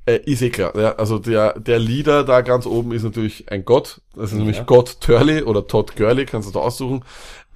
Äh, 0.06 0.20
ist 0.24 0.42
eh 0.42 0.50
klar. 0.50 0.76
Ja, 0.76 0.94
also 0.96 1.18
der, 1.18 1.58
der 1.60 1.78
Leader 1.78 2.24
da 2.24 2.40
ganz 2.40 2.66
oben 2.66 2.92
ist 2.92 3.02
natürlich 3.02 3.50
ein 3.52 3.64
Gott. 3.64 4.00
Das 4.16 4.32
ist 4.32 4.38
nämlich 4.38 4.64
Gott 4.66 5.00
Turley 5.00 5.42
oder 5.42 5.66
Todd 5.66 5.96
Gurley, 5.96 6.24
kannst 6.24 6.48
du 6.48 6.52
da 6.52 6.60
aussuchen. 6.60 7.04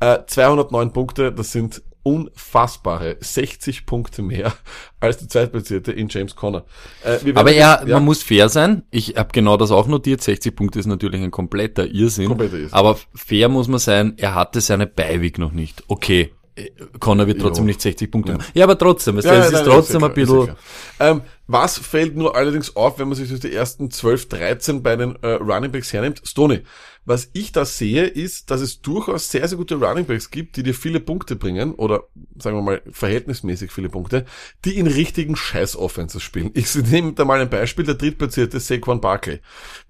Äh, 0.01 0.19
209 0.27 0.93
Punkte, 0.93 1.33
das 1.33 1.53
sind 1.53 1.83
unfassbare 2.03 3.17
60 3.21 3.87
Punkte 3.87 4.23
mehr 4.23 4.53
als 5.01 5.19
die 5.19 5.29
Zweitplatzierte 5.29 5.93
in 5.93 6.09
James 6.09 6.35
Conner. 6.35 6.65
Äh, 7.05 7.33
Aber 7.35 7.53
er, 7.53 7.85
ja, 7.87 7.95
man 7.95 8.05
muss 8.05 8.23
fair 8.23 8.49
sein. 8.49 8.83
Ich 8.91 9.17
habe 9.17 9.31
genau 9.33 9.57
das 9.57 9.71
auch 9.71 9.87
notiert. 9.87 10.21
60 10.21 10.55
Punkte 10.55 10.79
ist 10.79 10.87
natürlich 10.87 11.23
ein 11.23 11.31
kompletter 11.31 11.87
Irrsinn. 11.87 12.29
Kompletter 12.29 12.57
Irrsinn. 12.57 12.75
Aber 12.75 12.99
fair 13.15 13.49
muss 13.49 13.69
man 13.69 13.79
sein, 13.79 14.15
er 14.17 14.35
hatte 14.35 14.61
seine 14.61 14.87
Beiweg 14.87 15.39
noch 15.39 15.53
nicht. 15.53 15.85
Okay. 15.89 16.33
Äh, 16.55 16.71
Connor 16.99 17.27
wird 17.27 17.41
trotzdem 17.41 17.65
Jo. 17.65 17.69
nicht 17.69 17.81
60 17.81 18.11
Punkte 18.11 18.33
machen. 18.35 18.47
Ja, 18.55 18.65
aber 18.65 18.79
trotzdem, 18.79 19.19
es 19.19 19.25
Ja, 19.25 19.35
es 19.35 19.53
ja, 19.53 19.59
ist 19.59 19.65
trotzdem 19.65 20.01
ja 20.01 20.07
ein 20.07 20.11
ja 20.11 20.15
bisschen. 20.15 20.57
Ähm, 21.01 21.21
was 21.47 21.79
fällt 21.79 22.17
nur 22.17 22.37
allerdings 22.37 22.77
auf, 22.77 22.99
wenn 22.99 23.09
man 23.09 23.17
sich 23.17 23.39
die 23.39 23.53
ersten 23.53 23.91
12, 23.91 24.29
13 24.29 24.83
bei 24.83 24.97
den 24.97 25.17
äh, 25.23 25.33
Running 25.33 25.73
Backs 25.73 25.93
hernimmt? 25.93 26.23
Stoney. 26.25 26.63
Was 27.05 27.31
ich 27.33 27.51
da 27.51 27.65
sehe, 27.65 28.07
ist, 28.07 28.53
dass 28.53 28.61
es 28.61 28.81
durchaus 28.81 29.29
sehr, 29.29 29.49
sehr 29.49 29.59
gute 29.59 29.75
Running 29.75 30.05
Backs 30.05 30.31
gibt, 30.31 30.57
die 30.57 30.63
dir 30.63 30.75
viele 30.75 31.01
Punkte 31.01 31.35
bringen, 31.35 31.75
oder 31.75 32.05
sagen 32.39 32.57
wir 32.57 32.63
mal 32.63 32.83
verhältnismäßig 32.91 33.73
viele 33.73 33.89
Punkte, 33.89 34.25
die 34.65 34.79
in 34.79 34.87
richtigen 34.87 35.35
Scheiß-Offenses 35.35 36.23
spielen. 36.23 36.53
Ich 36.55 36.73
nehme 36.77 37.13
da 37.15 37.25
mal 37.25 37.41
ein 37.41 37.51
Beispiel, 37.51 37.85
der 37.85 37.97
drittplatzierte 37.97 38.61
Saquon 38.61 39.01
Barkley. 39.01 39.41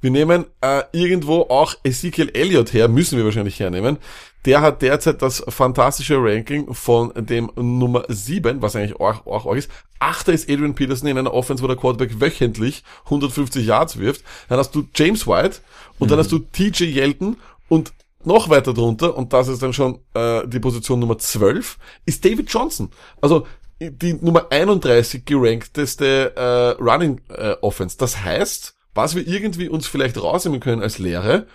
Wir 0.01 0.11
nehmen 0.11 0.47
äh, 0.63 0.85
irgendwo 0.93 1.43
auch 1.43 1.75
Ezekiel 1.85 2.31
Elliott 2.33 2.73
her, 2.73 2.89
müssen 2.89 3.19
wir 3.19 3.27
wahrscheinlich 3.27 3.61
hernehmen. 3.61 3.99
Der 4.45 4.61
hat 4.61 4.83
derzeit 4.83 5.23
das 5.23 5.45
fantastische 5.49 6.17
Ranking 6.17 6.75
von 6.75 7.13
dem 7.15 7.53
Nummer 7.55 8.05
7, 8.09 8.61
was 8.61 8.75
eigentlich 8.75 8.99
auch, 8.99 9.27
auch, 9.27 9.47
auch 9.47 9.55
ist. 9.55 9.71
Achter 10.01 10.33
ist 10.33 10.51
Adrian 10.51 10.75
Peterson 10.75 11.09
in 11.09 11.19
einer 11.19 11.33
Offense, 11.43 11.63
wo 11.63 11.67
der 11.67 11.77
Quarterback 11.77 12.21
wöchentlich 12.21 12.85
150 13.05 13.67
Yards 13.67 13.99
wirft. 13.99 14.23
Dann 14.49 14.59
hast 14.59 14.75
du 14.75 14.85
James 14.95 15.27
White 15.27 15.59
und 15.99 16.11
dann 16.11 16.19
hast 16.19 16.31
du 16.31 16.39
TJ 16.39 16.85
Yeldon 16.85 17.37
und 17.69 17.93
noch 18.25 18.49
weiter 18.49 18.73
drunter, 18.73 19.17
und 19.17 19.33
das 19.33 19.49
ist 19.49 19.63
dann 19.63 19.73
schon 19.73 19.99
äh, 20.15 20.47
die 20.47 20.61
Position 20.61 21.01
Nummer 21.01 21.19
12, 21.19 21.77
ist 22.07 22.25
David 22.25 22.53
Johnson. 22.53 22.91
Also 23.21 23.47
die 23.81 24.15
Nummer 24.15 24.47
31 24.51 25.25
gerankteste 25.25 26.37
äh, 26.37 26.83
Running 26.83 27.21
äh, 27.29 27.57
Offense. 27.63 27.97
Das 27.99 28.23
heißt, 28.23 28.77
was 28.95 29.17
wir 29.17 29.27
irgendwie 29.27 29.69
uns 29.69 29.87
vielleicht 29.87 30.23
rausnehmen 30.23 30.61
können 30.61 30.83
als 30.83 30.99
Lehre, 30.99 31.47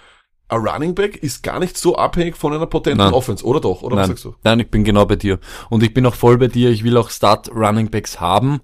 ein 0.50 0.60
Running 0.60 0.96
Back 0.96 1.18
ist 1.18 1.44
gar 1.44 1.60
nicht 1.60 1.78
so 1.78 1.96
abhängig 1.96 2.38
von 2.38 2.54
einer 2.54 2.66
potenten 2.66 3.00
Nein. 3.00 3.14
Offense, 3.14 3.46
oder 3.46 3.60
doch? 3.60 3.82
Oder 3.82 3.98
was 3.98 4.08
nein, 4.08 4.16
sagst 4.16 4.26
du? 4.26 4.36
nein, 4.44 4.60
ich 4.60 4.70
bin 4.70 4.84
genau 4.84 5.06
bei 5.06 5.18
dir. 5.18 5.40
Und 5.70 5.84
ich 5.84 5.94
bin 5.94 6.06
auch 6.06 6.16
voll 6.16 6.38
bei 6.38 6.48
dir. 6.48 6.70
Ich 6.70 6.84
will 6.84 6.98
auch 6.98 7.10
Start 7.10 7.50
Running 7.54 7.90
Backs 7.90 8.20
haben. 8.20 8.62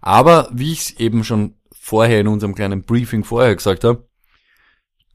Aber 0.00 0.48
wie 0.52 0.72
ich 0.72 0.80
es 0.80 0.90
eben 0.98 1.24
schon 1.24 1.54
vorher 1.72 2.20
in 2.20 2.28
unserem 2.28 2.54
kleinen 2.54 2.82
Briefing 2.82 3.24
vorher 3.24 3.54
gesagt 3.54 3.84
habe, 3.84 4.08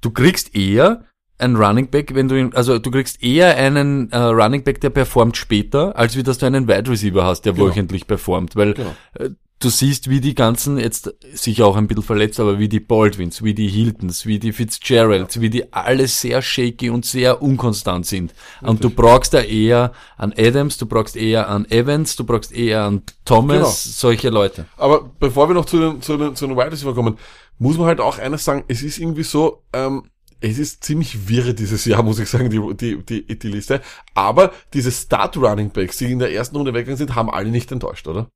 du 0.02 0.12
kriegst 0.12 0.56
eher 0.56 1.06
einen 1.38 1.56
Running 1.56 1.90
Back, 1.90 2.14
wenn 2.14 2.28
du 2.28 2.40
ihn, 2.40 2.54
also 2.54 2.78
du 2.78 2.92
kriegst 2.92 3.22
eher 3.24 3.56
einen 3.58 4.12
äh, 4.12 4.18
Running 4.18 4.64
Back, 4.64 4.80
der 4.82 4.92
performt 4.92 5.38
später, 5.38 5.96
als 5.98 6.16
wie 6.16 6.24
dass 6.24 6.38
du 6.38 6.46
einen 6.46 6.68
Wide 6.68 6.90
Receiver 6.90 7.24
hast, 7.26 7.42
der 7.42 7.54
Genau. 7.54 7.66
wöchentlich 7.68 8.06
performt, 8.08 8.56
weil 8.56 8.74
Genau. 8.76 8.96
äh, 9.16 9.30
du 9.64 9.70
siehst, 9.70 10.09
wie 10.09 10.20
die 10.20 10.36
ganzen, 10.36 10.78
jetzt 10.78 11.14
sicher 11.34 11.66
auch 11.66 11.76
ein 11.76 11.88
bisschen 11.88 12.03
verletzt, 12.03 12.39
aber 12.39 12.59
wie 12.59 12.68
die 12.68 12.80
Baldwins, 12.80 13.43
wie 13.43 13.53
die 13.53 13.68
Hiltons, 13.68 14.26
wie 14.26 14.39
die 14.39 14.51
Fitzgeralds, 14.51 15.39
wie 15.39 15.49
die 15.49 15.72
alle 15.74 16.07
sehr 16.07 16.41
shaky 16.41 16.89
und 16.89 17.05
sehr 17.05 17.41
unkonstant 17.41 18.05
sind. 18.05 18.34
Und 18.62 18.84
du 18.84 18.89
brauchst 18.89 19.34
da 19.34 19.41
eher 19.41 19.93
an 20.18 20.34
Adams, 20.38 20.78
du 20.78 20.86
brauchst 20.86 21.16
eher 21.16 21.47
an 21.49 21.66
Evans, 21.70 22.16
du 22.16 22.24
brauchst 22.26 22.51
eher 22.51 22.84
an 22.84 23.03
Thomas, 23.26 23.57
Genau. 23.57 23.70
solche 23.70 24.30
Leute. 24.30 24.66
Aber 24.78 25.09
bevor 25.20 25.49
wir 25.49 25.53
noch 25.53 25.66
zu 25.66 25.80
den, 25.80 26.01
zu 26.01 26.18
den, 26.18 26.36
zu 26.36 26.47
den 26.47 26.57
Wide 26.57 26.72
Receiver 26.72 26.93
kommen, 26.93 27.18
muss 27.59 27.78
man 27.78 27.88
halt 27.88 27.99
auch 27.99 28.18
eines 28.20 28.43
sagen, 28.43 28.64
es 28.68 28.82
ist 28.82 28.97
irgendwie 28.97 29.24
so, 29.24 29.64
ähm, 29.74 30.03
es 30.39 30.57
ist 30.57 30.84
ziemlich 30.84 31.30
wirre 31.30 31.53
dieses 31.53 31.86
Jahr, 31.86 32.01
muss 32.03 32.20
ich 32.20 32.28
sagen, 32.30 32.49
die, 32.49 32.59
die, 32.76 33.03
die, 33.05 33.38
die 33.39 33.47
Liste. 33.47 33.82
Aber 34.16 34.51
diese 34.74 34.91
Start 34.91 35.38
Running 35.38 35.70
Backs, 35.70 35.97
die 35.97 36.12
in 36.12 36.20
der 36.20 36.34
ersten 36.34 36.55
Runde 36.55 36.74
weggegangen 36.74 36.97
sind, 36.97 37.16
haben 37.16 37.30
alle 37.30 37.49
nicht 37.49 37.72
enttäuscht, 37.72 38.07
oder? 38.07 38.28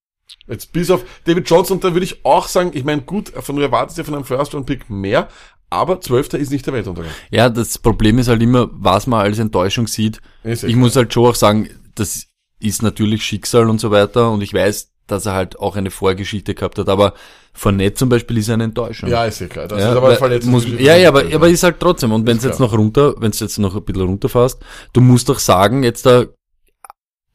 Jetzt 0.48 0.72
bis 0.74 0.90
auf 0.92 1.04
David 1.26 1.50
Johnson, 1.50 1.80
da 1.80 1.94
würde 1.94 2.06
ich 2.06 2.24
auch 2.26 2.48
sagen, 2.48 2.72
ich 2.74 2.84
meine, 2.84 3.02
gut, 3.02 3.30
von 3.30 3.56
du 3.56 3.62
erwartest 3.62 3.98
ja 3.98 4.04
von 4.04 4.16
einem 4.16 4.26
First 4.26 4.54
Round 4.54 4.66
Pick 4.66 4.90
mehr, 4.90 5.28
aber 5.70 6.02
Zwölfter 6.02 6.38
ist 6.38 6.52
nicht 6.52 6.66
der 6.66 6.74
Weltuntergang. 6.74 7.12
Ja, 7.32 7.50
das 7.50 7.78
Problem 7.80 8.20
ist 8.20 8.28
halt 8.28 8.42
immer, 8.42 8.70
was 8.72 9.08
man 9.08 9.22
als 9.22 9.40
Enttäuschung 9.40 9.88
sieht. 9.88 10.22
Ich 10.44 10.60
klar. 10.60 10.72
muss 10.76 10.96
halt 10.96 11.14
schon 11.14 11.26
auch 11.28 11.36
sagen, 11.36 11.70
das 11.96 12.26
ist 12.60 12.82
natürlich 12.84 13.24
Schicksal 13.24 13.70
und 13.70 13.80
so 13.80 13.92
weiter 13.92 14.32
und 14.32 14.42
ich 14.42 14.54
weiß, 14.54 14.92
dass 15.08 15.26
er 15.28 15.34
halt 15.34 15.60
auch 15.60 15.76
eine 15.76 15.92
Vorgeschichte 15.92 16.56
gehabt 16.56 16.80
hat, 16.80 16.90
aber 16.90 17.14
Fournette 17.54 17.96
zum 17.96 18.10
Beispiel 18.10 18.38
ist 18.38 18.50
eine 18.50 18.64
Enttäuschung. 18.66 19.10
Ja, 19.10 19.26
ist 19.26 19.40
ja 19.40 19.48
klar. 19.48 19.68
Das 19.68 19.80
Ja, 19.80 19.92
ist 19.92 19.98
aber 19.98 20.10
weil- 20.10 20.16
verletzt. 20.18 20.48
muss, 20.48 20.66
ja, 20.68 20.96
ja, 20.96 21.10
aber, 21.10 21.24
aber 21.34 21.48
ist 21.48 21.64
halt 21.64 21.80
trotzdem. 21.80 22.12
Und 22.12 22.26
wenn 22.26 22.38
es 22.38 22.44
jetzt 22.44 22.60
noch 22.60 22.74
runter, 22.74 23.14
wenn 23.20 23.32
es 23.32 23.40
jetzt 23.40 23.60
noch 23.60 23.76
ein 23.76 23.84
bisschen 23.84 24.02
runterfasst, 24.04 24.62
du 24.94 25.02
musst 25.02 25.30
doch 25.30 25.40
sagen, 25.40 25.84
jetzt 25.84 26.06
da 26.06 26.26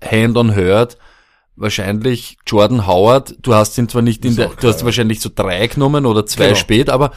Hand 0.04 0.36
on 0.36 0.54
Hurt, 0.56 0.96
wahrscheinlich 1.60 2.38
Jordan 2.46 2.86
Howard, 2.86 3.36
du 3.42 3.54
hast 3.54 3.76
ihn 3.78 3.88
zwar 3.88 4.02
nicht 4.02 4.24
in 4.24 4.36
der, 4.36 4.48
du 4.48 4.68
hast 4.68 4.84
wahrscheinlich 4.84 5.20
so 5.20 5.30
drei 5.34 5.66
genommen 5.66 6.06
oder 6.06 6.26
zwei 6.26 6.46
Genau. 6.48 6.56
spät, 6.56 6.90
aber 6.90 7.12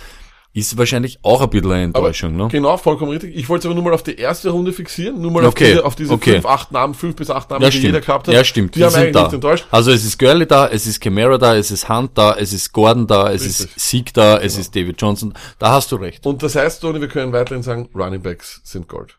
ist 0.56 0.78
wahrscheinlich 0.78 1.18
auch 1.24 1.41
ein 1.41 1.50
bisschen 1.50 1.72
eine 1.72 1.86
Aber 1.86 2.10
Enttäuschung, 2.10 2.36
ne? 2.36 2.48
Genau, 2.52 2.78
vollkommen 2.78 3.10
richtig. 3.10 3.36
Ich 3.36 3.50
wollte 3.50 3.62
es 3.62 3.66
aber 3.66 3.74
nur 3.74 3.84
mal 3.86 3.94
auf 3.96 4.04
die 4.04 4.16
erste 4.18 4.52
Runde 4.52 4.72
fixieren, 4.72 5.20
nur 5.20 5.32
mal 5.32 5.44
Okay, 5.46 5.64
auf 5.66 5.70
diese, 5.72 5.86
auf 5.86 5.96
diese 5.96 6.14
okay. 6.14 6.34
fünf, 6.34 6.46
acht 6.46 6.72
Namen, 6.72 6.94
fünf 6.94 7.16
bis 7.16 7.32
acht 7.32 7.50
Namen, 7.50 7.64
Ja, 7.64 7.70
die 7.72 7.78
jeder 7.78 7.94
stimmt. 7.94 8.06
gehabt 8.06 8.28
hat. 8.28 8.36
Ja, 8.36 8.44
stimmt. 8.44 8.76
Die, 8.76 8.84
haben 8.86 8.94
eigentlich 8.94 9.14
da. 9.14 9.32
enttäuscht. 9.32 9.66
Also 9.72 9.89
es 9.89 10.06
ist 10.06 10.20
Gurley 10.20 10.46
da, 10.46 10.68
es 10.68 10.86
ist 10.86 11.00
Camara 11.02 11.39
da, 11.39 11.56
es 11.56 11.72
ist 11.72 11.89
Hunt 11.89 12.12
da, 12.16 12.36
es 12.36 12.54
ist 12.54 12.72
Gordon 12.72 13.08
da, 13.08 13.32
es 13.32 13.44
Richtig. 13.46 13.66
ist 13.76 13.80
Sieg 13.80 14.14
da, 14.14 14.38
es 14.38 14.56
ist 14.60 14.76
David 14.76 15.02
Johnson. 15.02 15.34
Da 15.58 15.72
hast 15.72 15.91
du 15.91 15.96
recht. 15.96 16.24
Und 16.28 16.44
das 16.44 16.54
heißt, 16.56 16.82
Tony, 16.82 17.02
wir 17.02 17.08
können 17.08 17.34
weiterhin 17.34 17.64
sagen, 17.64 17.89
Running 17.96 18.22
Backs 18.22 18.62
sind 18.64 18.88
Gold. 18.88 19.18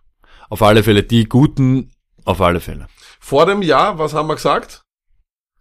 Auf 0.50 0.62
alle 0.62 0.84
Fälle, 0.84 1.02
die 1.02 1.24
guten, 1.24 1.90
auf 2.24 2.40
alle 2.40 2.60
Fälle. 2.60 2.86
Vor 3.18 3.44
dem 3.46 3.60
Jahr, 3.62 3.98
was 3.98 4.14
haben 4.14 4.28
wir 4.28 4.36
gesagt? 4.36 4.83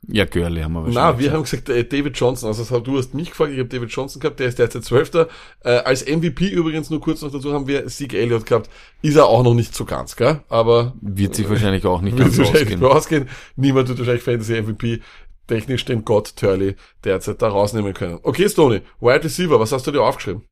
Ja, 0.07 0.25
Gurley 0.25 0.61
haben 0.61 0.73
wir 0.73 0.81
Na, 0.81 0.95
wahrscheinlich. 0.95 1.25
wir 1.25 1.31
haben 1.33 1.43
gesagt, 1.43 1.69
äh, 1.69 1.83
David 1.85 2.17
Johnson. 2.17 2.47
Also 2.49 2.79
du 2.81 2.97
hast 2.97 3.13
mich 3.13 3.29
gefragt, 3.29 3.53
ich 3.53 3.59
habe 3.59 3.69
David 3.69 3.89
Johnson 3.89 4.19
gehabt, 4.19 4.39
der 4.39 4.47
ist 4.47 4.59
derzeit 4.59 4.83
Zwölfter. 4.83 5.29
Äh, 5.63 5.77
als 5.77 6.05
MVP 6.05 6.49
übrigens, 6.49 6.89
nur 6.89 6.99
kurz 6.99 7.21
noch 7.21 7.31
dazu, 7.31 7.53
haben 7.53 7.67
wir 7.67 7.87
Sieg 7.89 8.13
Elliott 8.13 8.45
gehabt. 8.45 8.69
Ist 9.01 9.15
er 9.15 9.27
auch 9.27 9.43
noch 9.43 9.53
nicht 9.53 9.73
so 9.73 9.85
ganz, 9.85 10.15
gell? 10.15 10.41
Aber 10.49 10.93
Wird 11.01 11.35
sich 11.35 11.49
wahrscheinlich 11.49 11.85
auch 11.85 12.01
nicht 12.01 12.17
wird 12.17 12.27
ganz 12.27 12.37
wahrscheinlich 12.37 12.73
ausgehen. 12.75 12.83
ausgehen. 12.83 13.29
Niemand 13.55 13.87
wird 13.87 13.99
wahrscheinlich 13.99 14.23
Fantasy 14.23 14.61
MVP 14.61 15.01
technisch 15.47 15.85
den 15.85 16.03
Gott 16.05 16.35
Turley 16.35 16.75
derzeit 17.03 17.41
da 17.41 17.47
rausnehmen 17.47 17.93
können. 17.93 18.19
Okay, 18.23 18.47
Stoney, 18.49 18.81
Wide 18.99 19.23
Receiver, 19.23 19.59
was 19.59 19.71
hast 19.71 19.87
du 19.87 19.91
dir 19.91 20.01
aufgeschrieben? 20.01 20.43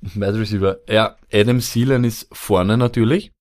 Wide 0.00 0.38
Receiver. 0.38 0.78
Ja, 0.88 1.16
Adam 1.32 1.60
Thielen 1.60 2.04
ist 2.04 2.28
vorne 2.32 2.76
natürlich. 2.76 3.32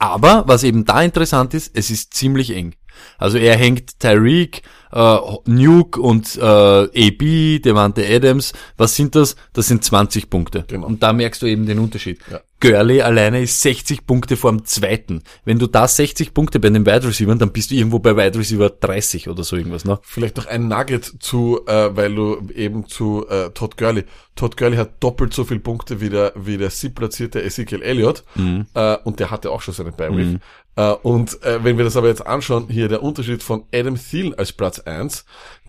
Aber 0.00 0.44
was 0.46 0.64
eben 0.64 0.84
da 0.84 1.00
interessant 1.02 1.54
ist, 1.54 1.76
es 1.76 1.90
ist 1.90 2.12
ziemlich 2.14 2.50
eng. 2.54 2.74
Also 3.18 3.38
er 3.38 3.56
hängt 3.56 4.00
Tyreek, 4.00 4.62
äh, 4.92 5.18
Nuke 5.46 6.00
und 6.00 6.36
äh, 6.36 6.40
AB, 6.40 7.62
Devante 7.62 8.06
Adams. 8.06 8.52
Was 8.76 8.96
sind 8.96 9.14
das? 9.14 9.36
Das 9.52 9.68
sind 9.68 9.84
20 9.84 10.30
Punkte. 10.30 10.64
Genau. 10.68 10.86
Und 10.86 11.02
da 11.02 11.12
merkst 11.12 11.42
du 11.42 11.46
eben 11.46 11.66
den 11.66 11.78
Unterschied. 11.78 12.18
Ja. 12.30 12.40
Gurley 12.58 13.02
alleine 13.02 13.42
ist 13.42 13.60
60 13.60 14.06
Punkte 14.06 14.36
vor 14.36 14.50
dem 14.50 14.64
zweiten. 14.64 15.22
Wenn 15.44 15.58
du 15.58 15.66
da 15.66 15.86
60 15.86 16.32
Punkte 16.32 16.58
bei 16.58 16.70
den 16.70 16.86
Wide 16.86 17.06
Receivers, 17.06 17.38
dann 17.38 17.52
bist 17.52 17.70
du 17.70 17.74
irgendwo 17.74 17.98
bei 17.98 18.16
Wide 18.16 18.38
Receiver 18.38 18.70
30 18.70 19.28
oder 19.28 19.44
so 19.44 19.56
irgendwas, 19.56 19.84
ne? 19.84 19.98
Vielleicht 20.02 20.38
noch 20.38 20.46
ein 20.46 20.68
Nugget 20.68 21.04
zu, 21.04 21.60
äh, 21.66 21.94
weil 21.94 22.14
du 22.14 22.48
eben 22.54 22.86
zu 22.86 23.26
äh, 23.28 23.50
Todd 23.50 23.76
Gurley. 23.76 24.04
Todd 24.36 24.56
Gurley 24.56 24.76
hat 24.78 25.02
doppelt 25.02 25.34
so 25.34 25.44
viele 25.44 25.60
Punkte 25.60 26.00
wie 26.00 26.08
der, 26.08 26.32
wie 26.34 26.56
der 26.56 26.70
siebplatzierte 26.70 27.42
Ezekiel 27.42 27.82
Elliott. 27.82 28.24
Mhm. 28.36 28.66
Äh, 28.72 28.96
und 29.04 29.20
der 29.20 29.30
hatte 29.30 29.50
auch 29.50 29.60
schon 29.60 29.74
seine 29.74 29.92
Bye 29.92 30.16
Week. 30.16 30.40
Äh, 30.76 30.92
und 30.92 31.42
äh, 31.42 31.64
wenn 31.64 31.78
wir 31.78 31.84
das 31.84 31.96
aber 31.96 32.08
jetzt 32.08 32.26
anschauen, 32.26 32.68
hier 32.68 32.88
der 32.88 33.02
Unterschied 33.02 33.42
von 33.42 33.64
Adam 33.72 33.96
Thielen 33.96 34.34
als 34.34 34.52
Platz 34.52 34.78
1, 34.80 35.24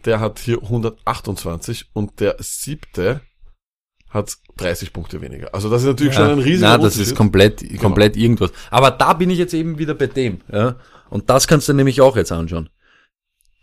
der 0.05 0.19
hat 0.19 0.39
hier 0.39 0.61
128 0.61 1.89
und 1.93 2.19
der 2.19 2.35
siebte 2.39 3.21
hat 4.09 4.37
30 4.57 4.93
Punkte 4.93 5.21
weniger. 5.21 5.53
Also 5.53 5.69
das 5.69 5.81
ist 5.81 5.87
natürlich 5.87 6.13
schon 6.13 6.29
ein 6.29 6.39
riesiger 6.39 6.69
Na, 6.69 6.77
das 6.77 6.97
ist 6.97 7.15
komplett, 7.15 7.63
komplett 7.79 8.15
irgendwas. 8.15 8.51
Aber 8.69 8.91
da 8.91 9.13
bin 9.13 9.29
ich 9.29 9.37
jetzt 9.37 9.53
eben 9.53 9.79
wieder 9.79 9.95
bei 9.95 10.07
dem, 10.07 10.39
ja. 10.51 10.75
Und 11.09 11.29
das 11.29 11.47
kannst 11.47 11.69
du 11.69 11.73
nämlich 11.73 12.01
auch 12.01 12.15
jetzt 12.15 12.31
anschauen. 12.31 12.69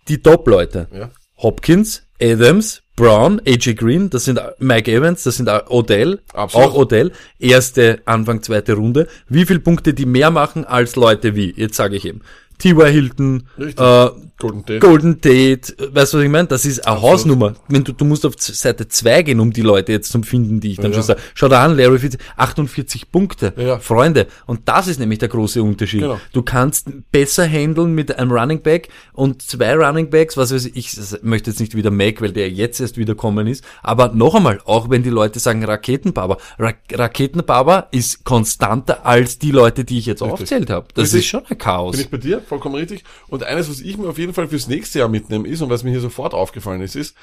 Die 0.08 0.20
Top-Leute. 0.20 0.88
ja. 0.92 1.10
Hopkins, 1.36 2.06
Adams, 2.20 2.83
Brown, 2.96 3.40
AJ 3.44 3.74
Green, 3.74 4.08
das 4.08 4.24
sind 4.24 4.40
Mike 4.58 4.90
Evans, 4.90 5.24
das 5.24 5.36
sind 5.36 5.48
Odell, 5.68 6.20
Absolut. 6.32 6.68
auch 6.68 6.74
Odell, 6.74 7.12
erste, 7.40 8.00
Anfang, 8.04 8.42
zweite 8.42 8.74
Runde. 8.74 9.08
Wie 9.28 9.44
viel 9.46 9.58
Punkte 9.58 9.94
die 9.94 10.06
mehr 10.06 10.30
machen 10.30 10.64
als 10.64 10.94
Leute 10.94 11.34
wie, 11.34 11.52
jetzt 11.56 11.76
sage 11.76 11.96
ich 11.96 12.04
eben, 12.04 12.20
T.Y. 12.58 12.86
Hilton, 12.90 13.42
Richtig. 13.58 13.78
äh, 13.84 14.10
Golden 14.36 14.64
Tate. 14.66 14.78
Golden 14.80 15.20
Tate, 15.20 15.60
weißt 15.92 16.12
du, 16.12 16.18
was 16.18 16.24
ich 16.24 16.28
meine? 16.30 16.48
Das 16.48 16.64
ist 16.66 16.86
eine 16.86 17.00
Hausnummer. 17.00 17.54
Wenn 17.68 17.84
du, 17.84 17.92
du 17.92 18.04
musst 18.04 18.26
auf 18.26 18.34
Seite 18.36 18.88
2 18.88 19.22
gehen, 19.22 19.40
um 19.40 19.52
die 19.52 19.62
Leute 19.62 19.92
jetzt 19.92 20.10
zu 20.10 20.20
finden, 20.22 20.60
die 20.60 20.72
ich 20.72 20.76
dann 20.78 20.90
Ja. 20.90 20.94
schon 20.96 21.02
sage. 21.04 21.20
Schau 21.34 21.48
da 21.48 21.64
an, 21.64 21.76
Larry 21.76 21.98
Fitz, 22.00 22.18
48 22.36 23.10
Punkte. 23.12 23.52
Ja. 23.56 23.78
Freunde. 23.78 24.26
Und 24.46 24.68
das 24.68 24.88
ist 24.88 24.98
nämlich 24.98 25.20
der 25.20 25.28
große 25.28 25.62
Unterschied. 25.62 26.00
Genau. 26.00 26.20
Du 26.32 26.42
kannst 26.42 26.88
besser 27.12 27.46
handeln 27.46 27.94
mit 27.94 28.18
einem 28.18 28.32
Running 28.32 28.60
Back 28.60 28.88
und 29.12 29.40
zwei 29.42 29.74
Running 29.76 30.10
Backs, 30.10 30.36
was 30.36 30.52
weiß 30.52 30.66
ich, 30.66 30.76
ich 30.76 31.22
möchte 31.22 31.50
jetzt 31.50 31.60
nicht 31.60 31.74
wieder 31.76 31.90
Mac, 31.92 32.20
weil 32.20 32.32
der 32.32 32.50
jetzt 32.50 32.80
erst 32.80 32.96
wieder 32.98 33.14
kommen 33.14 33.46
ist. 33.46 33.64
Aber 33.82 34.08
noch 34.14 34.34
einmal, 34.34 34.60
auch 34.64 34.90
wenn 34.90 35.02
die 35.04 35.10
Leute 35.10 35.38
sagen 35.38 35.64
Raketenbaba, 35.64 36.38
Ra 36.58 36.72
Raketenbaba 36.92 37.88
ist 37.92 38.24
konstanter 38.24 39.06
als 39.06 39.38
die 39.38 39.52
Leute, 39.52 39.84
die 39.84 39.98
ich 39.98 40.06
jetzt 40.06 40.22
aufgezählt 40.22 40.70
habe. 40.70 40.88
Das 40.94 41.04
Richtig. 41.04 41.20
ist 41.20 41.26
schon 41.26 41.42
ein 41.48 41.56
Chaos. 41.58 41.92
Bin 41.92 42.00
ich 42.00 42.10
bei 42.10 42.16
dir, 42.18 42.42
vollkommen 42.46 42.74
richtig. 42.74 43.04
Und 43.28 43.42
eines, 43.44 43.68
was 43.68 43.80
ich 43.80 43.96
mir 43.96 44.08
auf 44.08 44.18
jeden 44.18 44.34
Fall 44.34 44.48
fürs 44.48 44.68
nächste 44.68 44.98
Jahr 45.00 45.08
mitnehme, 45.08 45.48
ist, 45.48 45.60
und 45.62 45.70
was 45.70 45.84
mir 45.84 45.90
hier 45.90 46.00
sofort 46.00 46.34
aufgefallen 46.34 46.80
ist, 46.80 46.96
ist, 46.96 47.16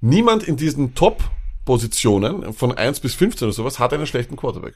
niemand 0.00 0.42
in 0.42 0.56
diesen 0.56 0.94
Top-Positionen 1.78 2.52
von 2.54 2.72
1 2.72 3.00
bis 3.00 3.14
15 3.14 3.46
oder 3.48 3.52
sowas 3.52 3.78
hat 3.78 3.92
einen 3.92 4.06
schlechten 4.06 4.36
Quarterback. 4.36 4.74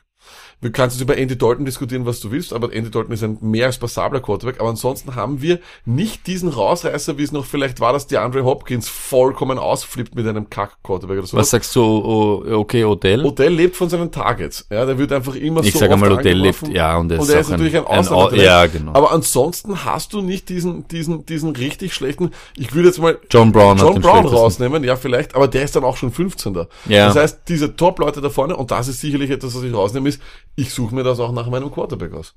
Du 0.60 0.70
kannst 0.70 0.94
jetzt 0.96 1.02
über 1.02 1.16
Andy 1.18 1.36
Dalton 1.36 1.64
diskutieren, 1.64 2.06
was 2.06 2.20
du 2.20 2.30
willst, 2.30 2.52
aber 2.52 2.72
Andy 2.72 2.88
Dalton 2.90 3.12
ist 3.12 3.24
ein 3.24 3.38
mehr 3.40 3.66
als 3.66 3.78
passabler 3.78 4.20
Quarterback, 4.20 4.60
aber 4.60 4.68
ansonsten 4.68 5.16
haben 5.16 5.42
wir 5.42 5.58
nicht 5.84 6.28
diesen 6.28 6.48
Rausreißer, 6.50 7.18
wie 7.18 7.24
es 7.24 7.32
noch 7.32 7.44
vielleicht 7.44 7.80
war, 7.80 7.92
dass 7.92 8.06
die 8.06 8.18
Andre 8.18 8.44
Hopkins 8.44 8.88
vollkommen 8.88 9.58
ausflippt 9.58 10.14
mit 10.14 10.24
einem 10.28 10.48
Kack-Quarterback 10.48 11.18
oder 11.18 11.26
sowas. 11.26 11.42
was 11.42 11.50
sagst 11.50 11.74
du, 11.74 12.44
okay, 12.48 12.84
Odell? 12.84 13.24
Odell 13.24 13.52
lebt 13.52 13.74
von 13.74 13.88
seinen 13.88 14.12
Targets. 14.12 14.64
Ja, 14.70 14.84
der 14.86 14.96
wird 14.98 15.10
einfach 15.12 15.34
immer 15.34 15.64
Ich 15.64 15.72
so 15.72 15.80
sage 15.80 15.94
oft 15.94 16.00
mal, 16.00 16.12
Odell 16.12 16.36
lebt- 16.38 16.68
ja, 16.68 16.96
und 16.96 17.10
und 17.10 17.28
er 17.28 17.40
ist 17.40 17.50
natürlich 17.50 17.76
ein, 17.76 17.84
ein- 17.86 17.98
Ausnahmetalent. 17.98 18.40
Au- 18.40 18.44
ja, 18.44 18.66
genau. 18.66 18.92
Aber 18.94 19.10
ansonsten 19.10 19.84
hast 19.84 20.12
du 20.12 20.20
nicht 20.20 20.48
diesen, 20.48 20.86
diesen, 20.86 21.26
diesen 21.26 21.50
richtig 21.56 21.92
schlechten, 21.94 22.30
ich 22.56 22.72
würde 22.72 22.88
jetzt 22.88 23.00
mal 23.00 23.18
John 23.30 23.50
Brown 23.50 23.78
John 23.78 24.00
Brown 24.00 24.26
rausnehmen, 24.26 24.84
ja, 24.84 24.94
vielleicht, 24.94 25.34
aber 25.34 25.48
der 25.48 25.64
ist 25.64 25.74
dann 25.74 25.82
auch 25.82 25.96
schon 25.96 26.12
15. 26.12 26.66
Ja. 26.86 27.06
Das 27.08 27.16
heißt, 27.16 27.42
diese 27.48 27.76
Top-Leute 27.76 28.20
da 28.20 28.30
vorne, 28.30 28.56
und 28.56 28.70
das 28.70 28.88
ist 28.88 29.00
sicherlich 29.00 29.30
etwas, 29.30 29.54
was 29.54 29.62
ich 29.62 29.72
rausnehme, 29.72 30.08
ist, 30.08 30.20
ich 30.56 30.72
suche 30.72 30.94
mir 30.94 31.04
das 31.04 31.20
auch 31.20 31.32
nach 31.32 31.48
meinem 31.48 31.70
Quarterback 31.70 32.12
aus. 32.14 32.34